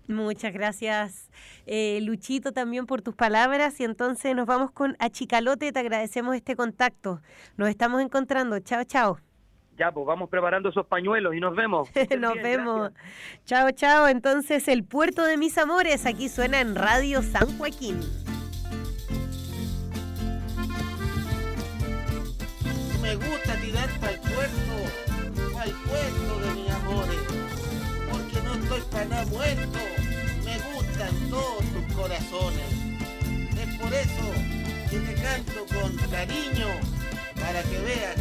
Muchas 0.07 0.53
gracias, 0.53 1.29
eh, 1.65 1.99
Luchito, 2.01 2.53
también 2.53 2.85
por 2.85 3.01
tus 3.01 3.13
palabras. 3.13 3.79
Y 3.79 3.83
entonces 3.83 4.35
nos 4.35 4.45
vamos 4.45 4.71
con 4.71 4.95
Achicalote. 4.99 5.71
Te 5.71 5.79
agradecemos 5.79 6.35
este 6.35 6.55
contacto. 6.55 7.21
Nos 7.57 7.69
estamos 7.69 8.01
encontrando. 8.01 8.59
Chao, 8.59 8.83
chao. 8.85 9.19
Ya, 9.77 9.91
pues 9.91 10.07
vamos 10.07 10.29
preparando 10.29 10.69
esos 10.69 10.87
pañuelos 10.87 11.35
y 11.35 11.39
nos 11.39 11.55
vemos. 11.55 11.89
nos 12.19 12.33
vemos. 12.35 12.91
Chao, 13.45 13.69
chao. 13.71 14.07
Entonces, 14.07 14.67
el 14.67 14.83
puerto 14.83 15.23
de 15.23 15.37
mis 15.37 15.57
amores 15.57 16.05
aquí 16.05 16.29
suena 16.29 16.61
en 16.61 16.75
Radio 16.75 17.21
San 17.21 17.57
Joaquín. 17.57 17.99
Me 23.01 23.15
gusta 23.15 23.55
tirar 23.61 23.89
para 23.99 24.11
el 24.13 24.19
puerto, 24.19 25.59
al 25.59 25.71
puerto 25.71 26.39
de 26.39 26.55
mis 26.55 26.71
amores, 26.71 27.21
porque 28.11 28.41
no 28.43 28.53
estoy 28.55 28.81
para 28.91 29.05
nada 29.05 29.25
muerto. 29.27 29.96
Todos 31.29 31.63
tus 31.73 31.95
corazones. 31.95 32.69
Es 33.57 33.75
por 33.79 33.93
eso 33.93 34.25
que 34.89 34.99
te 34.99 35.13
canto 35.21 35.65
con 35.73 35.95
cariño, 36.09 36.67
para 37.35 37.61
que 37.63 37.77
veas 37.79 38.15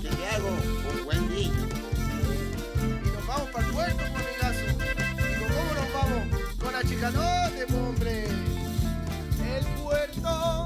que 0.00 0.08
te 0.08 0.26
hago 0.28 0.48
un 0.48 1.04
buen 1.04 1.34
niño. 1.34 1.66
Y 3.04 3.10
nos 3.10 3.26
vamos 3.26 3.50
para 3.50 3.66
el 3.66 3.72
puerto, 3.72 4.04
amigazo. 4.04 4.66
¿Y 5.16 5.34
cómo 5.40 5.74
nos 5.74 5.92
vamos? 5.94 6.22
Con 6.58 6.72
la 6.72 6.82
chicanote, 6.82 7.64
hombre. 7.74 8.24
El 8.24 9.64
puerto, 9.82 10.59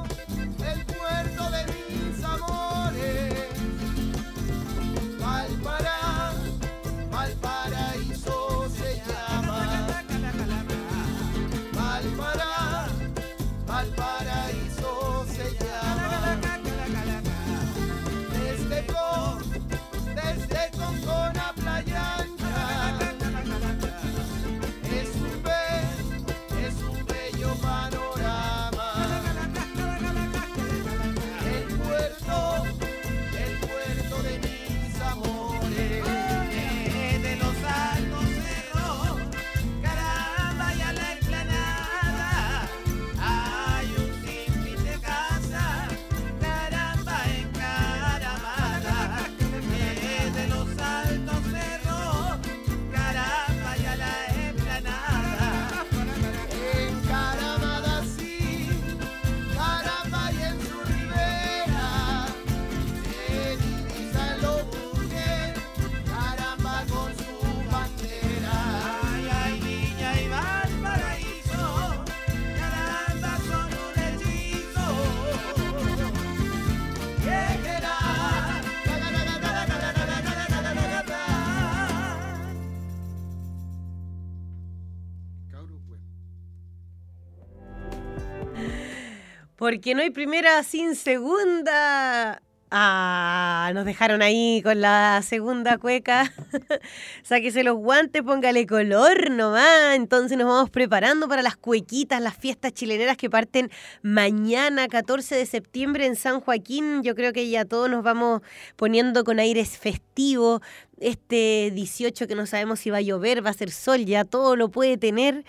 Porque 89.64 89.94
no 89.94 90.02
hay 90.02 90.10
primera 90.10 90.62
sin 90.62 90.94
segunda. 90.94 92.42
Ah, 92.70 93.70
nos 93.72 93.86
dejaron 93.86 94.20
ahí 94.20 94.60
con 94.62 94.82
la 94.82 95.22
segunda 95.22 95.78
cueca. 95.78 96.30
Sáquese 97.22 97.64
los 97.64 97.78
guantes, 97.78 98.20
póngale 98.20 98.66
color 98.66 99.30
nomás. 99.30 99.94
Entonces 99.94 100.36
nos 100.36 100.48
vamos 100.48 100.68
preparando 100.68 101.28
para 101.28 101.40
las 101.40 101.56
cuequitas, 101.56 102.20
las 102.20 102.36
fiestas 102.36 102.74
chileneras 102.74 103.16
que 103.16 103.30
parten 103.30 103.70
mañana, 104.02 104.86
14 104.86 105.34
de 105.34 105.46
septiembre 105.46 106.04
en 106.04 106.16
San 106.16 106.40
Joaquín. 106.40 107.02
Yo 107.02 107.14
creo 107.14 107.32
que 107.32 107.48
ya 107.48 107.64
todos 107.64 107.88
nos 107.88 108.02
vamos 108.02 108.42
poniendo 108.76 109.24
con 109.24 109.38
aires 109.38 109.78
festivos. 109.78 110.60
Este 111.00 111.72
18 111.74 112.26
que 112.26 112.34
no 112.34 112.46
sabemos 112.46 112.80
si 112.80 112.90
va 112.90 112.98
a 112.98 113.02
llover, 113.02 113.44
va 113.44 113.50
a 113.50 113.54
ser 113.54 113.70
sol, 113.70 114.04
ya 114.04 114.24
todo 114.24 114.56
lo 114.56 114.70
puede 114.70 114.96
tener. 114.96 115.44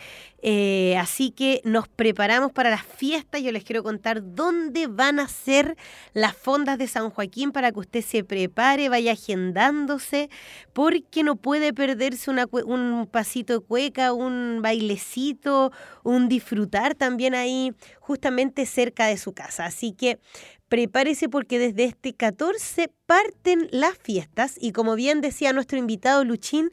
Eh, 0.48 0.96
así 0.98 1.32
que 1.32 1.62
nos 1.64 1.88
preparamos 1.88 2.52
para 2.52 2.70
las 2.70 2.84
fiestas. 2.84 3.42
Yo 3.42 3.52
les 3.52 3.64
quiero 3.64 3.82
contar 3.82 4.22
dónde 4.36 4.88
van 4.88 5.20
a 5.20 5.28
ser 5.28 5.76
las 6.14 6.36
fondas 6.36 6.78
de 6.78 6.88
San 6.88 7.10
Joaquín 7.10 7.52
para 7.52 7.72
que 7.72 7.80
usted 7.80 8.02
se 8.02 8.24
prepare, 8.24 8.90
vaya 8.90 9.14
agendándose, 9.14 10.30
porque 10.74 11.24
no 11.24 11.36
puede 11.36 11.74
perderse 11.74 12.30
un 12.30 13.08
pasito 13.12 13.54
de 13.54 13.66
cueca, 13.66 14.14
un 14.14 14.60
bailecito, 14.62 15.72
un 16.04 16.30
disfrutar 16.30 16.94
también 16.94 17.34
ahí 17.34 17.74
justamente 18.00 18.66
cerca 18.68 19.08
de 19.08 19.18
su 19.18 19.34
casa. 19.34 19.66
Así 19.66 19.94
que 19.94 20.20
prepárese 20.76 21.30
porque 21.30 21.58
desde 21.58 21.86
este 21.86 22.14
14 22.14 22.92
parten 23.06 23.70
las 23.72 23.98
fiestas 23.98 24.58
y 24.60 24.74
como 24.74 24.96
bien 24.96 25.22
decía 25.22 25.54
nuestro 25.54 25.78
invitado 25.78 26.26
Luchín, 26.26 26.70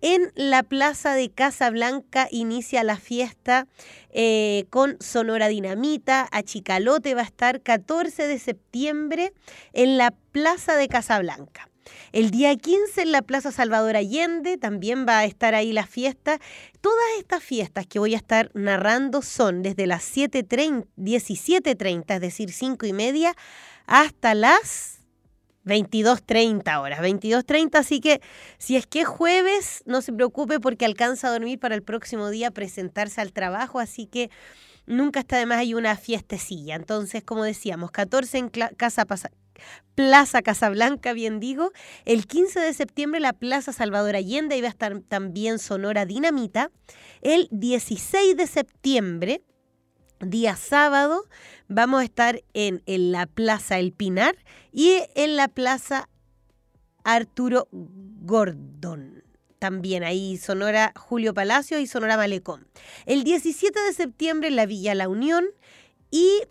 en 0.00 0.30
la 0.36 0.62
plaza 0.62 1.14
de 1.14 1.28
Casablanca 1.28 2.28
inicia 2.30 2.84
la 2.84 2.96
fiesta 2.96 3.66
eh, 4.10 4.66
con 4.70 4.96
Sonora 5.00 5.48
Dinamita. 5.48 6.28
Achicalote 6.30 7.16
va 7.16 7.22
a 7.22 7.24
estar 7.24 7.62
14 7.62 8.28
de 8.28 8.38
septiembre 8.38 9.32
en 9.72 9.98
la 9.98 10.12
plaza 10.30 10.76
de 10.76 10.86
Casablanca. 10.86 11.68
El 12.12 12.30
día 12.30 12.56
15 12.56 13.02
en 13.02 13.12
la 13.12 13.22
Plaza 13.22 13.52
Salvador 13.52 13.96
Allende 13.96 14.58
también 14.58 15.06
va 15.06 15.18
a 15.18 15.24
estar 15.24 15.54
ahí 15.54 15.72
la 15.72 15.86
fiesta. 15.86 16.38
Todas 16.80 17.04
estas 17.18 17.42
fiestas 17.42 17.86
que 17.86 17.98
voy 17.98 18.14
a 18.14 18.18
estar 18.18 18.50
narrando 18.54 19.22
son 19.22 19.62
desde 19.62 19.86
las 19.86 20.02
7.30, 20.16 20.86
17.30, 20.96 22.14
es 22.14 22.20
decir, 22.20 22.52
5 22.52 22.86
y 22.86 22.92
media, 22.92 23.34
hasta 23.86 24.34
las 24.34 25.00
22.30 25.64 26.80
horas, 26.80 27.00
22.30, 27.00 27.78
así 27.78 28.00
que 28.00 28.20
si 28.58 28.76
es 28.76 28.86
que 28.86 29.02
es 29.02 29.06
jueves, 29.06 29.82
no 29.86 30.02
se 30.02 30.12
preocupe 30.12 30.60
porque 30.60 30.84
alcanza 30.84 31.28
a 31.28 31.32
dormir 31.32 31.58
para 31.58 31.74
el 31.74 31.82
próximo 31.82 32.30
día 32.30 32.50
presentarse 32.50 33.20
al 33.20 33.32
trabajo, 33.32 33.78
así 33.78 34.06
que 34.06 34.30
nunca 34.86 35.20
está 35.20 35.38
de 35.38 35.46
más 35.46 35.58
hay 35.58 35.74
una 35.74 35.96
fiestecilla. 35.96 36.74
Entonces, 36.74 37.22
como 37.22 37.44
decíamos, 37.44 37.90
14 37.92 38.38
en 38.38 38.48
Casa 38.48 39.06
Plaza 39.94 40.42
Casablanca, 40.42 41.12
bien 41.12 41.38
digo, 41.38 41.70
el 42.04 42.26
15 42.26 42.60
de 42.60 42.72
septiembre 42.72 43.20
la 43.20 43.32
Plaza 43.32 43.72
Salvador 43.72 44.16
Allende, 44.16 44.60
va 44.60 44.68
a 44.68 44.70
estar 44.70 44.98
también 45.00 45.58
Sonora 45.58 46.06
Dinamita, 46.06 46.70
el 47.20 47.48
16 47.50 48.36
de 48.36 48.46
septiembre, 48.46 49.42
día 50.20 50.56
sábado, 50.56 51.24
vamos 51.68 52.00
a 52.00 52.04
estar 52.04 52.42
en, 52.54 52.82
la 52.86 53.26
Plaza 53.26 53.78
El 53.78 53.92
Pinar 53.92 54.36
y 54.72 55.00
en 55.14 55.36
la 55.36 55.48
Plaza 55.48 56.08
Arturo 57.04 57.68
Gordon. 57.72 59.24
También 59.58 60.02
ahí 60.02 60.38
Sonora 60.38 60.92
Julio 60.96 61.34
Palacio 61.34 61.78
y 61.78 61.86
Sonora 61.86 62.16
Malecón. 62.16 62.66
El 63.06 63.22
17 63.24 63.78
de 63.78 63.92
septiembre 63.92 64.50
la 64.50 64.66
Villa 64.66 64.94
La 64.94 65.08
Unión 65.08 65.44
y 66.10 66.42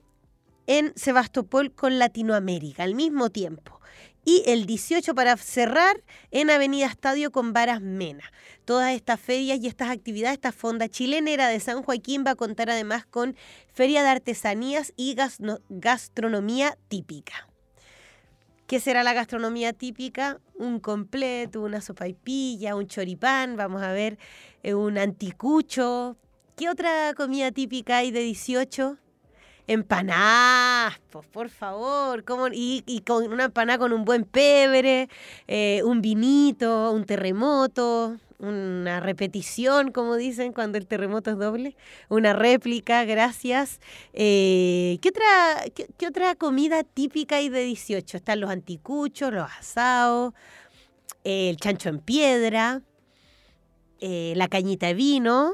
en 0.67 0.93
Sebastopol 0.95 1.73
con 1.73 1.99
Latinoamérica 1.99 2.83
al 2.83 2.95
mismo 2.95 3.29
tiempo. 3.29 3.79
Y 4.23 4.43
el 4.45 4.67
18 4.67 5.15
para 5.15 5.35
cerrar 5.37 6.03
en 6.29 6.51
Avenida 6.51 6.85
Estadio 6.85 7.31
con 7.31 7.53
Varas 7.53 7.81
Mena. 7.81 8.23
Todas 8.65 8.93
estas 8.93 9.19
ferias 9.19 9.59
y 9.59 9.67
estas 9.67 9.89
actividades, 9.89 10.35
esta 10.35 10.51
fonda 10.51 10.87
chilenera 10.87 11.47
de 11.47 11.59
San 11.59 11.81
Joaquín 11.81 12.23
va 12.25 12.31
a 12.31 12.35
contar 12.35 12.69
además 12.69 13.05
con 13.07 13.35
feria 13.73 14.03
de 14.03 14.09
artesanías 14.09 14.93
y 14.95 15.15
gastronomía 15.69 16.77
típica. 16.87 17.47
¿Qué 18.71 18.79
será 18.79 19.03
la 19.03 19.13
gastronomía 19.13 19.73
típica? 19.73 20.39
Un 20.55 20.79
completo, 20.79 21.61
una 21.61 21.81
sopaipilla, 21.81 22.75
un 22.75 22.87
choripán, 22.87 23.57
vamos 23.57 23.81
a 23.81 23.91
ver, 23.91 24.17
eh, 24.63 24.75
un 24.75 24.97
anticucho. 24.97 26.15
¿Qué 26.55 26.69
otra 26.69 27.13
comida 27.17 27.51
típica 27.51 27.97
hay 27.97 28.11
de 28.11 28.21
18? 28.21 28.97
Empanadas, 29.67 30.99
pues, 31.11 31.25
por 31.27 31.49
favor. 31.49 32.23
Y, 32.53 32.83
y 32.85 33.01
con 33.01 33.31
una 33.31 33.45
empanada 33.45 33.79
con 33.79 33.93
un 33.93 34.05
buen 34.05 34.25
pebre, 34.25 35.09
eh, 35.47 35.81
un 35.83 36.01
vinito, 36.01 36.91
un 36.91 37.05
terremoto, 37.05 38.17
una 38.41 38.99
repetición, 38.99 39.91
como 39.91 40.15
dicen, 40.15 40.51
cuando 40.51 40.77
el 40.77 40.87
terremoto 40.87 41.31
es 41.31 41.37
doble, 41.37 41.75
una 42.09 42.33
réplica, 42.33 43.05
gracias. 43.05 43.79
Eh, 44.13 44.97
¿qué, 45.01 45.09
otra, 45.09 45.63
qué, 45.97 46.07
otra 46.07 46.35
comida 46.35 46.83
típica 46.83 47.35
hay 47.37 47.49
de 47.49 47.63
18? 47.63 48.17
Están 48.17 48.39
los 48.39 48.49
anticuchos, 48.49 49.31
los 49.31 49.49
asados, 49.59 50.33
el 51.23 51.55
chancho 51.57 51.89
en 51.89 51.99
piedra, 51.99 52.81
eh, 53.99 54.33
la 54.35 54.47
cañita 54.47 54.87
de 54.87 54.95
vino. 54.95 55.53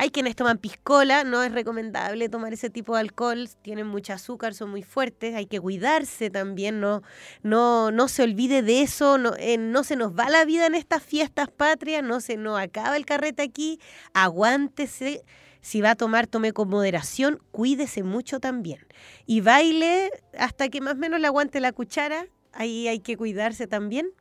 Hay 0.00 0.10
quienes 0.10 0.36
toman 0.36 0.58
piscola, 0.58 1.24
no 1.24 1.42
es 1.42 1.50
recomendable 1.50 2.28
tomar 2.28 2.52
ese 2.52 2.70
tipo 2.70 2.94
de 2.94 3.00
alcohol, 3.00 3.48
tienen 3.62 3.88
mucho 3.88 4.12
azúcar, 4.12 4.54
son 4.54 4.70
muy 4.70 4.84
fuertes, 4.84 5.34
hay 5.34 5.46
que 5.46 5.58
cuidarse 5.58 6.30
también, 6.30 6.78
no, 6.78 7.02
no, 7.42 7.90
no 7.90 8.06
se 8.06 8.22
olvide 8.22 8.62
de 8.62 8.82
eso, 8.82 9.18
no, 9.18 9.34
eh, 9.36 9.58
no 9.58 9.82
se 9.82 9.96
nos 9.96 10.16
va 10.16 10.30
la 10.30 10.44
vida 10.44 10.66
en 10.66 10.76
estas 10.76 11.02
fiestas 11.02 11.50
patrias, 11.50 12.04
no 12.04 12.20
se 12.20 12.36
nos 12.36 12.60
acaba 12.60 12.96
el 12.96 13.06
carrete 13.06 13.42
aquí, 13.42 13.80
aguántese, 14.14 15.24
si 15.62 15.80
va 15.80 15.90
a 15.90 15.96
tomar, 15.96 16.28
tome 16.28 16.52
con 16.52 16.68
moderación, 16.68 17.42
cuídese 17.50 18.04
mucho 18.04 18.38
también. 18.38 18.86
Y 19.26 19.40
baile 19.40 20.12
hasta 20.38 20.68
que 20.68 20.80
más 20.80 20.94
o 20.94 20.98
menos 20.98 21.18
le 21.18 21.26
aguante 21.26 21.58
la 21.58 21.72
cuchara, 21.72 22.28
ahí 22.52 22.86
hay 22.86 23.00
que 23.00 23.16
cuidarse 23.16 23.66
también 23.66 24.12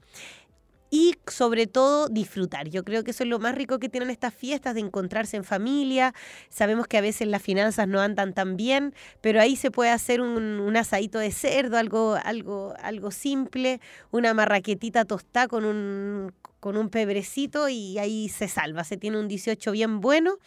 y 0.89 1.15
sobre 1.27 1.67
todo 1.67 2.07
disfrutar. 2.07 2.69
Yo 2.69 2.83
creo 2.83 3.03
que 3.03 3.11
eso 3.11 3.23
es 3.23 3.29
lo 3.29 3.39
más 3.39 3.55
rico 3.55 3.79
que 3.79 3.89
tienen 3.89 4.09
estas 4.09 4.33
fiestas, 4.33 4.75
de 4.75 4.81
encontrarse 4.81 5.37
en 5.37 5.43
familia. 5.43 6.13
Sabemos 6.49 6.87
que 6.87 6.97
a 6.97 7.01
veces 7.01 7.27
las 7.27 7.41
finanzas 7.41 7.87
no 7.87 7.99
andan 7.99 8.33
tan 8.33 8.57
bien, 8.57 8.93
pero 9.21 9.41
ahí 9.41 9.55
se 9.55 9.71
puede 9.71 9.91
hacer 9.91 10.21
un, 10.21 10.75
asadito 10.77 11.19
de 11.19 11.31
cerdo, 11.31 11.77
algo, 11.77 12.17
algo, 12.23 12.73
algo 12.81 13.11
simple, 13.11 13.81
una 14.11 14.33
marraquetita 14.33 15.05
tostada 15.05 15.47
con 15.47 15.65
un, 15.65 16.33
con 16.59 16.77
un 16.77 16.89
pebrecito 16.89 17.67
y 17.69 17.97
ahí 17.97 18.29
se 18.29 18.47
salva. 18.47 18.83
Se 18.83 18.97
tiene 18.97 19.19
un 19.19 19.27
18 19.27 19.71
bien 19.71 19.99
bueno. 19.99 20.37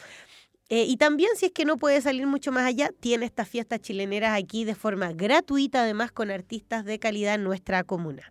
Eh, 0.69 0.85
y 0.85 0.97
también, 0.99 1.31
si 1.37 1.47
es 1.47 1.53
que 1.53 1.65
no 1.65 1.79
puede 1.79 2.01
salir 2.01 2.29
mucho 2.29 2.53
más 2.53 2.65
allá, 2.65 2.91
tiene 3.01 3.27
estas 3.27 3.49
fiestas 3.49 3.81
chileneras 3.81 4.39
aquí 4.39 4.65
de 4.65 4.77
forma 4.77 5.13
gratuita, 5.13 5.83
además 5.83 6.13
con 6.13 6.31
artistas 6.31 6.85
de 6.85 7.01
calidad 7.01 7.35
en 7.35 7.43
nuestra 7.43 7.83
comuna. 7.83 8.31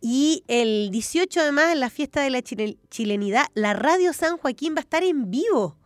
Y 0.00 0.44
el 0.48 0.90
18 0.90 1.40
además, 1.40 1.72
en 1.72 1.80
la 1.80 1.90
fiesta 1.90 2.22
de 2.22 2.30
la 2.30 2.42
chile- 2.42 2.78
chilenidad, 2.90 3.46
la 3.54 3.74
Radio 3.74 4.12
San 4.12 4.38
Joaquín 4.38 4.74
va 4.74 4.78
a 4.78 4.80
estar 4.80 5.02
en 5.02 5.30
vivo. 5.30 5.76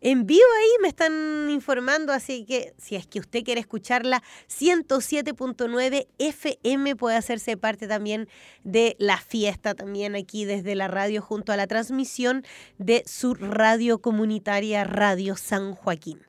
En 0.00 0.26
vivo 0.26 0.42
ahí 0.60 0.68
me 0.82 0.88
están 0.88 1.48
informando, 1.48 2.12
así 2.12 2.44
que 2.44 2.74
si 2.76 2.94
es 2.94 3.06
que 3.06 3.20
usted 3.20 3.42
quiere 3.42 3.60
escucharla, 3.62 4.22
107.9 4.48 6.08
FM 6.18 6.94
puede 6.96 7.16
hacerse 7.16 7.56
parte 7.56 7.86
también 7.88 8.28
de 8.64 8.96
la 8.98 9.16
fiesta, 9.16 9.74
también 9.74 10.14
aquí 10.14 10.44
desde 10.44 10.74
la 10.74 10.88
radio 10.88 11.22
junto 11.22 11.52
a 11.52 11.56
la 11.56 11.66
transmisión 11.66 12.44
de 12.76 13.02
su 13.06 13.32
radio 13.34 13.98
comunitaria 14.00 14.84
Radio 14.84 15.36
San 15.36 15.74
Joaquín. 15.74 16.20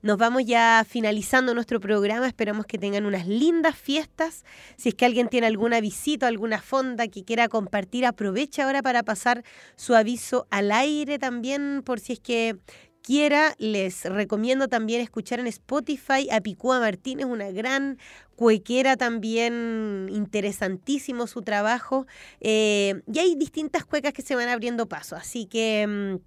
Nos 0.00 0.16
vamos 0.16 0.44
ya 0.44 0.84
finalizando 0.88 1.54
nuestro 1.54 1.80
programa. 1.80 2.28
Esperamos 2.28 2.66
que 2.66 2.78
tengan 2.78 3.04
unas 3.04 3.26
lindas 3.26 3.76
fiestas. 3.76 4.44
Si 4.76 4.90
es 4.90 4.94
que 4.94 5.04
alguien 5.04 5.28
tiene 5.28 5.48
alguna 5.48 5.80
visita, 5.80 6.28
alguna 6.28 6.62
fonda 6.62 7.08
que 7.08 7.24
quiera 7.24 7.48
compartir, 7.48 8.06
aproveche 8.06 8.62
ahora 8.62 8.80
para 8.80 9.02
pasar 9.02 9.42
su 9.74 9.96
aviso 9.96 10.46
al 10.50 10.70
aire 10.70 11.18
también, 11.18 11.82
por 11.84 11.98
si 11.98 12.12
es 12.12 12.20
que 12.20 12.56
quiera. 13.02 13.56
Les 13.58 14.04
recomiendo 14.04 14.68
también 14.68 15.00
escuchar 15.00 15.40
en 15.40 15.48
Spotify 15.48 16.28
a 16.30 16.40
Picúa 16.40 16.78
Martínez, 16.78 17.26
una 17.26 17.50
gran 17.50 17.98
cuequera 18.36 18.96
también, 18.96 20.08
interesantísimo 20.12 21.26
su 21.26 21.42
trabajo. 21.42 22.06
Eh, 22.40 23.02
y 23.12 23.18
hay 23.18 23.34
distintas 23.34 23.84
cuecas 23.84 24.12
que 24.12 24.22
se 24.22 24.36
van 24.36 24.48
abriendo 24.48 24.88
paso. 24.88 25.16
Así 25.16 25.46
que... 25.46 26.20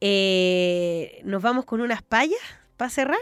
eh, 0.00 1.20
nos 1.24 1.42
vamos 1.42 1.64
con 1.64 1.80
unas 1.80 2.02
payas 2.02 2.40
para 2.76 2.90
cerrar. 2.90 3.18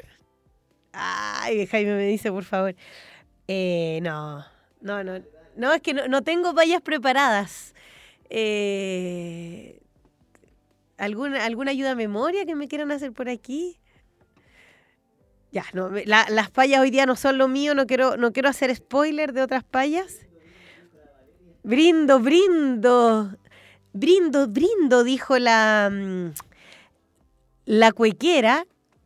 Ay, 0.92 1.66
Jaime 1.66 1.94
me 1.96 2.06
dice, 2.06 2.30
por 2.30 2.44
favor. 2.44 2.74
Eh, 3.48 4.00
no, 4.02 4.44
no, 4.80 5.04
no. 5.04 5.22
No, 5.56 5.72
es 5.72 5.80
que 5.80 5.94
no, 5.94 6.22
tengo 6.22 6.54
payas 6.54 6.82
preparadas. 6.82 7.74
Eh, 8.28 9.80
¿alguna, 10.98 11.44
¿Alguna 11.46 11.70
ayuda 11.70 11.92
a 11.92 11.94
memoria 11.94 12.44
que 12.44 12.54
me 12.54 12.68
quieran 12.68 12.90
hacer 12.92 13.12
por 13.12 13.28
aquí? 13.30 13.78
Ya, 15.52 15.64
no, 15.72 15.88
la- 15.88 16.26
las 16.28 16.50
payas 16.50 16.80
hoy 16.82 16.90
día 16.90 17.06
no 17.06 17.16
son 17.16 17.38
lo 17.38 17.48
mío, 17.48 17.74
no 17.74 17.86
quiero, 17.86 18.18
no 18.18 18.32
quiero 18.32 18.50
hacer 18.50 18.74
spoiler 18.76 19.32
de 19.32 19.42
otras 19.42 19.64
payas. 19.64 20.26
Brindo, 21.62 22.20
brindo. 22.20 23.34
Brindo, 23.94 24.46
brindo, 24.48 25.04
dijo 25.04 25.38
la, 25.38 25.88
mm, 25.90 26.32
la 27.66 27.92
cuequera 27.92 28.64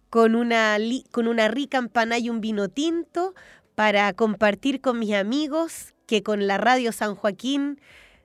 con 0.09 0.35
una, 0.37 0.79
li- 0.79 1.05
con 1.11 1.27
una 1.29 1.49
rica 1.49 1.79
empanada 1.79 2.19
y 2.19 2.31
un 2.31 2.41
vino 2.41 2.69
tinto 2.69 3.35
para 3.75 4.13
compartir 4.13 4.81
con 4.81 4.99
mis 4.99 5.15
amigos 5.15 5.95
que 6.07 6.23
con 6.23 6.47
la 6.47 6.59
radio 6.59 6.93
San 6.93 7.15
Joaquín 7.15 7.81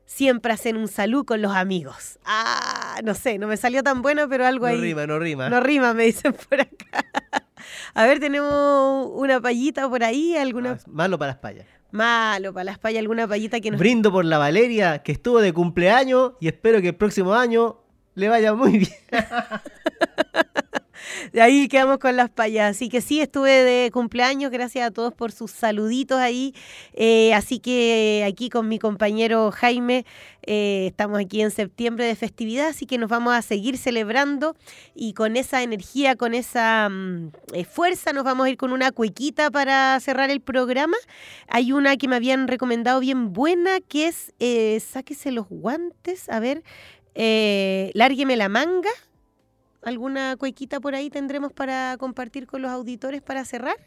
siempre 0.05 0.53
hacen 0.53 0.77
un 0.77 0.87
salud 0.87 1.25
con 1.25 1.41
los 1.41 1.55
amigos. 1.55 2.19
Ah, 2.25 2.99
no 3.03 3.13
sé, 3.15 3.37
no 3.39 3.47
me 3.47 3.57
salió 3.57 3.81
tan 3.81 4.01
bueno, 4.01 4.27
pero 4.29 4.45
algo 4.45 4.65
No 4.67 4.71
ahí. 4.73 4.81
rima, 4.81 5.07
no 5.07 5.17
rima. 5.19 5.49
No 5.49 5.59
rima, 5.61 5.93
me 5.93 6.03
dicen 6.05 6.33
por 6.49 6.61
acá. 6.61 7.05
A 7.95 8.05
ver, 8.05 8.19
tenemos 8.19 9.09
una 9.13 9.41
payita 9.41 9.89
por 9.89 10.03
ahí, 10.03 10.35
alguna... 10.37 10.73
Ah, 10.73 10.83
Malo 10.87 11.17
para 11.17 11.31
las 11.31 11.39
payas. 11.39 11.65
Malo, 11.91 12.53
para 12.53 12.65
las 12.65 12.77
payas, 12.79 12.99
alguna 12.99 13.27
payita 13.27 13.59
que 13.61 13.71
nos... 13.71 13.79
Brindo 13.79 14.11
por 14.11 14.25
la 14.25 14.37
Valeria, 14.37 14.99
que 15.01 15.11
estuvo 15.11 15.39
de 15.39 15.53
cumpleaños 15.53 16.33
y 16.39 16.47
espero 16.49 16.81
que 16.81 16.89
el 16.89 16.95
próximo 16.95 17.33
año 17.33 17.79
le 18.15 18.27
vaya 18.29 18.53
muy 18.53 18.79
bien. 18.79 18.91
De 21.35 21.41
ahí 21.41 21.67
quedamos 21.67 21.97
con 21.97 22.15
las 22.15 22.29
payas. 22.29 22.77
Así 22.77 22.87
que 22.87 23.01
sí, 23.01 23.19
estuve 23.19 23.51
de 23.51 23.91
cumpleaños. 23.91 24.51
Gracias 24.51 24.87
a 24.87 24.91
todos 24.91 25.13
por 25.13 25.33
sus 25.33 25.51
saluditos 25.51 26.17
ahí. 26.17 26.55
Eh, 26.93 27.33
así 27.33 27.59
que 27.59 28.23
aquí 28.25 28.49
con 28.49 28.69
mi 28.69 28.79
compañero 28.79 29.51
Jaime, 29.51 30.05
eh, 30.43 30.85
estamos 30.87 31.19
aquí 31.19 31.41
en 31.41 31.51
septiembre 31.51 32.05
de 32.05 32.15
festividad, 32.15 32.67
así 32.67 32.85
que 32.85 32.97
nos 32.97 33.09
vamos 33.09 33.33
a 33.33 33.41
seguir 33.41 33.77
celebrando 33.77 34.55
y 34.93 35.11
con 35.11 35.35
esa 35.35 35.61
energía, 35.61 36.15
con 36.15 36.33
esa 36.33 36.87
mm, 36.89 37.31
eh, 37.51 37.65
fuerza, 37.65 38.13
nos 38.13 38.23
vamos 38.23 38.45
a 38.45 38.49
ir 38.51 38.55
con 38.55 38.71
una 38.71 38.93
cuequita 38.93 39.51
para 39.51 39.99
cerrar 39.99 40.29
el 40.29 40.39
programa. 40.39 40.95
Hay 41.49 41.73
una 41.73 41.97
que 41.97 42.07
me 42.07 42.15
habían 42.15 42.47
recomendado 42.47 43.01
bien 43.01 43.33
buena, 43.33 43.81
que 43.81 44.07
es, 44.07 44.33
eh, 44.39 44.79
sáquese 44.79 45.33
los 45.33 45.49
guantes, 45.49 46.29
a 46.29 46.39
ver, 46.39 46.63
eh, 47.13 47.91
lárgueme 47.93 48.37
la 48.37 48.47
manga. 48.47 48.89
¿Alguna 49.85 50.35
cuequita 50.35 50.79
por 50.79 50.95
ahí 50.95 51.11
tendremos 51.11 51.53
para 51.53 51.95
compartir 51.99 52.47
con 52.47 52.63
los 52.63 52.71
auditores 52.71 53.21
para 53.21 53.45
cerrar? 53.45 53.77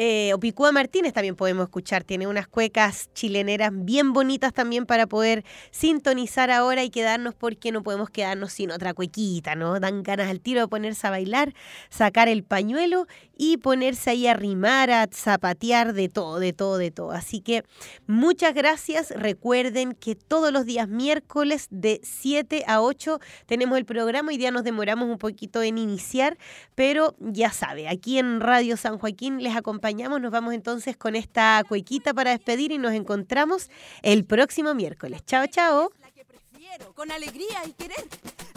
Eh, 0.00 0.32
Opicúa 0.32 0.70
Martínez 0.70 1.12
también 1.12 1.34
podemos 1.34 1.64
escuchar, 1.64 2.04
tiene 2.04 2.28
unas 2.28 2.46
cuecas 2.46 3.12
chileneras 3.14 3.72
bien 3.74 4.12
bonitas 4.12 4.52
también 4.52 4.86
para 4.86 5.08
poder 5.08 5.44
sintonizar 5.72 6.52
ahora 6.52 6.84
y 6.84 6.90
quedarnos 6.90 7.34
porque 7.34 7.72
no 7.72 7.82
podemos 7.82 8.08
quedarnos 8.08 8.52
sin 8.52 8.70
otra 8.70 8.94
cuequita, 8.94 9.56
¿no? 9.56 9.80
Dan 9.80 10.04
ganas 10.04 10.30
al 10.30 10.40
tiro 10.40 10.60
de 10.60 10.68
ponerse 10.68 11.04
a 11.08 11.10
bailar, 11.10 11.52
sacar 11.90 12.28
el 12.28 12.44
pañuelo 12.44 13.08
y 13.36 13.56
ponerse 13.56 14.10
ahí 14.10 14.28
a 14.28 14.34
rimar, 14.34 14.92
a 14.92 15.08
zapatear, 15.12 15.92
de 15.94 16.08
todo, 16.08 16.38
de 16.38 16.52
todo, 16.52 16.78
de 16.78 16.92
todo. 16.92 17.10
Así 17.10 17.40
que 17.40 17.64
muchas 18.06 18.54
gracias. 18.54 19.10
Recuerden 19.10 19.94
que 19.94 20.14
todos 20.14 20.52
los 20.52 20.64
días 20.64 20.86
miércoles 20.86 21.66
de 21.70 22.00
7 22.04 22.62
a 22.68 22.82
8 22.82 23.18
tenemos 23.46 23.76
el 23.76 23.84
programa. 23.84 24.28
Hoy 24.28 24.36
día 24.36 24.52
nos 24.52 24.62
demoramos 24.62 25.08
un 25.08 25.18
poquito 25.18 25.60
en 25.60 25.76
iniciar, 25.76 26.38
pero 26.76 27.16
ya 27.18 27.50
sabe, 27.50 27.88
aquí 27.88 28.18
en 28.18 28.40
Radio 28.40 28.76
San 28.76 28.98
Joaquín 28.98 29.42
les 29.42 29.56
acompañamos. 29.56 29.87
Nos 29.88 30.30
vamos 30.30 30.52
entonces 30.52 30.98
con 30.98 31.16
esta 31.16 31.64
cuequita 31.66 32.12
para 32.12 32.32
despedir 32.32 32.72
y 32.72 32.78
nos 32.78 32.92
encontramos 32.92 33.70
el 34.02 34.26
próximo 34.26 34.74
miércoles. 34.74 35.22
Chao, 35.24 35.46
chao. 35.46 35.90
La 36.02 36.10
que 36.10 36.26
prefiero, 36.26 36.92
con 36.92 37.10
alegría 37.10 37.64
y 37.66 37.72
querer. 37.72 38.06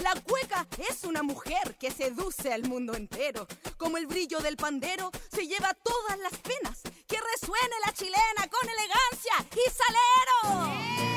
La 0.04 0.14
cueca 0.22 0.68
es 0.90 1.06
una 1.06 1.24
mujer 1.24 1.78
que 1.80 1.90
seduce 1.90 2.52
al 2.52 2.68
mundo 2.68 2.96
entero. 2.96 3.48
Como 3.78 3.98
el 3.98 4.08
brillo 4.08 4.40
del 4.40 4.58
pandero 4.58 5.10
se 5.34 5.48
lleva 5.48 5.74
todas 5.74 6.20
las 6.20 6.38
penas. 6.40 6.82
Que 7.08 7.18
resuene 7.34 7.76
la 7.86 7.94
chilena 7.94 8.50
con 8.50 8.70
elegancia 8.70 9.34
y 9.52 9.70
salero. 9.72 11.11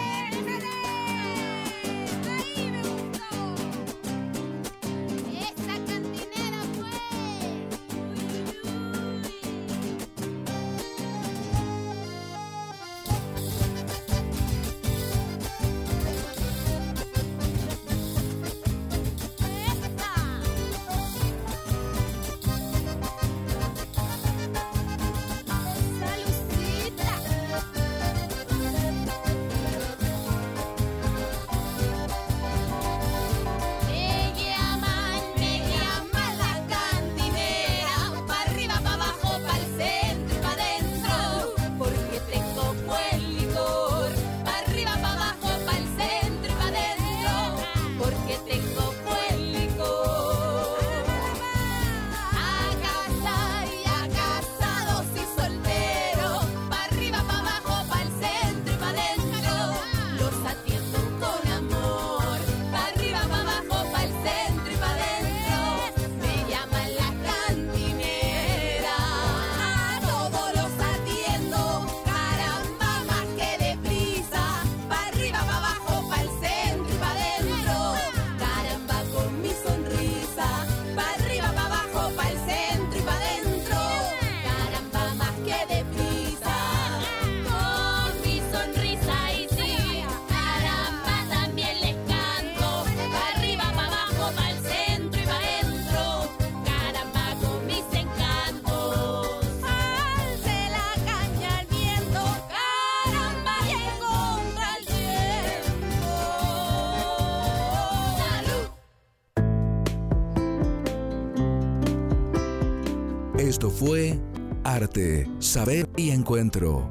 Fue 113.84 114.18
Arte, 114.62 115.28
Saber 115.40 115.90
y 115.98 116.08
Encuentro, 116.10 116.90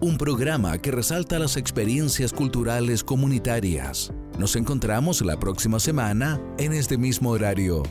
un 0.00 0.18
programa 0.18 0.76
que 0.78 0.90
resalta 0.90 1.38
las 1.38 1.56
experiencias 1.56 2.32
culturales 2.32 3.04
comunitarias. 3.04 4.12
Nos 4.40 4.56
encontramos 4.56 5.22
la 5.22 5.38
próxima 5.38 5.78
semana 5.78 6.40
en 6.58 6.72
este 6.72 6.98
mismo 6.98 7.30
horario. 7.30 7.84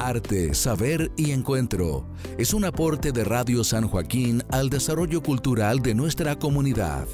Arte, 0.00 0.52
Saber 0.52 1.12
y 1.16 1.30
Encuentro 1.30 2.04
es 2.36 2.52
un 2.52 2.64
aporte 2.64 3.12
de 3.12 3.22
Radio 3.22 3.62
San 3.62 3.86
Joaquín 3.86 4.42
al 4.50 4.68
desarrollo 4.68 5.22
cultural 5.22 5.78
de 5.78 5.94
nuestra 5.94 6.36
comunidad. 6.36 7.06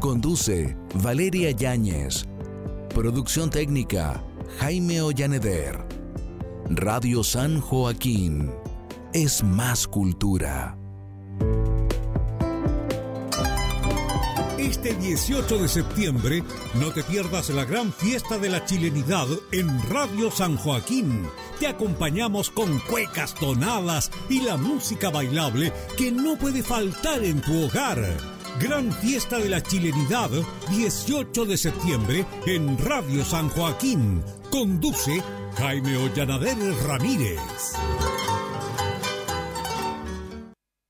Conduce 0.00 0.74
Valeria 0.94 1.50
Yáñez. 1.50 2.26
Producción 2.98 3.48
técnica 3.48 4.24
Jaime 4.58 5.00
Ollaneder. 5.00 5.86
Radio 6.68 7.22
San 7.22 7.60
Joaquín 7.60 8.50
es 9.12 9.44
más 9.44 9.86
cultura. 9.86 10.76
Este 14.58 14.94
18 14.94 15.58
de 15.58 15.68
septiembre 15.68 16.42
no 16.74 16.90
te 16.90 17.04
pierdas 17.04 17.50
la 17.50 17.64
gran 17.64 17.92
fiesta 17.92 18.36
de 18.36 18.48
la 18.48 18.64
chilenidad 18.64 19.28
en 19.52 19.80
Radio 19.88 20.32
San 20.32 20.56
Joaquín. 20.56 21.24
Te 21.60 21.68
acompañamos 21.68 22.50
con 22.50 22.80
cuecas 22.80 23.32
tonadas 23.36 24.10
y 24.28 24.40
la 24.40 24.56
música 24.56 25.08
bailable 25.10 25.72
que 25.96 26.10
no 26.10 26.36
puede 26.36 26.64
faltar 26.64 27.22
en 27.22 27.40
tu 27.42 27.62
hogar. 27.64 28.37
Gran 28.60 28.92
fiesta 28.92 29.38
de 29.38 29.48
la 29.48 29.62
chilenidad 29.62 30.30
18 30.70 31.44
de 31.44 31.56
septiembre 31.56 32.26
en 32.46 32.76
Radio 32.78 33.24
San 33.24 33.48
Joaquín. 33.50 34.22
Conduce 34.50 35.22
Jaime 35.56 35.96
Ollanader 35.96 36.56
Ramírez. 36.84 37.38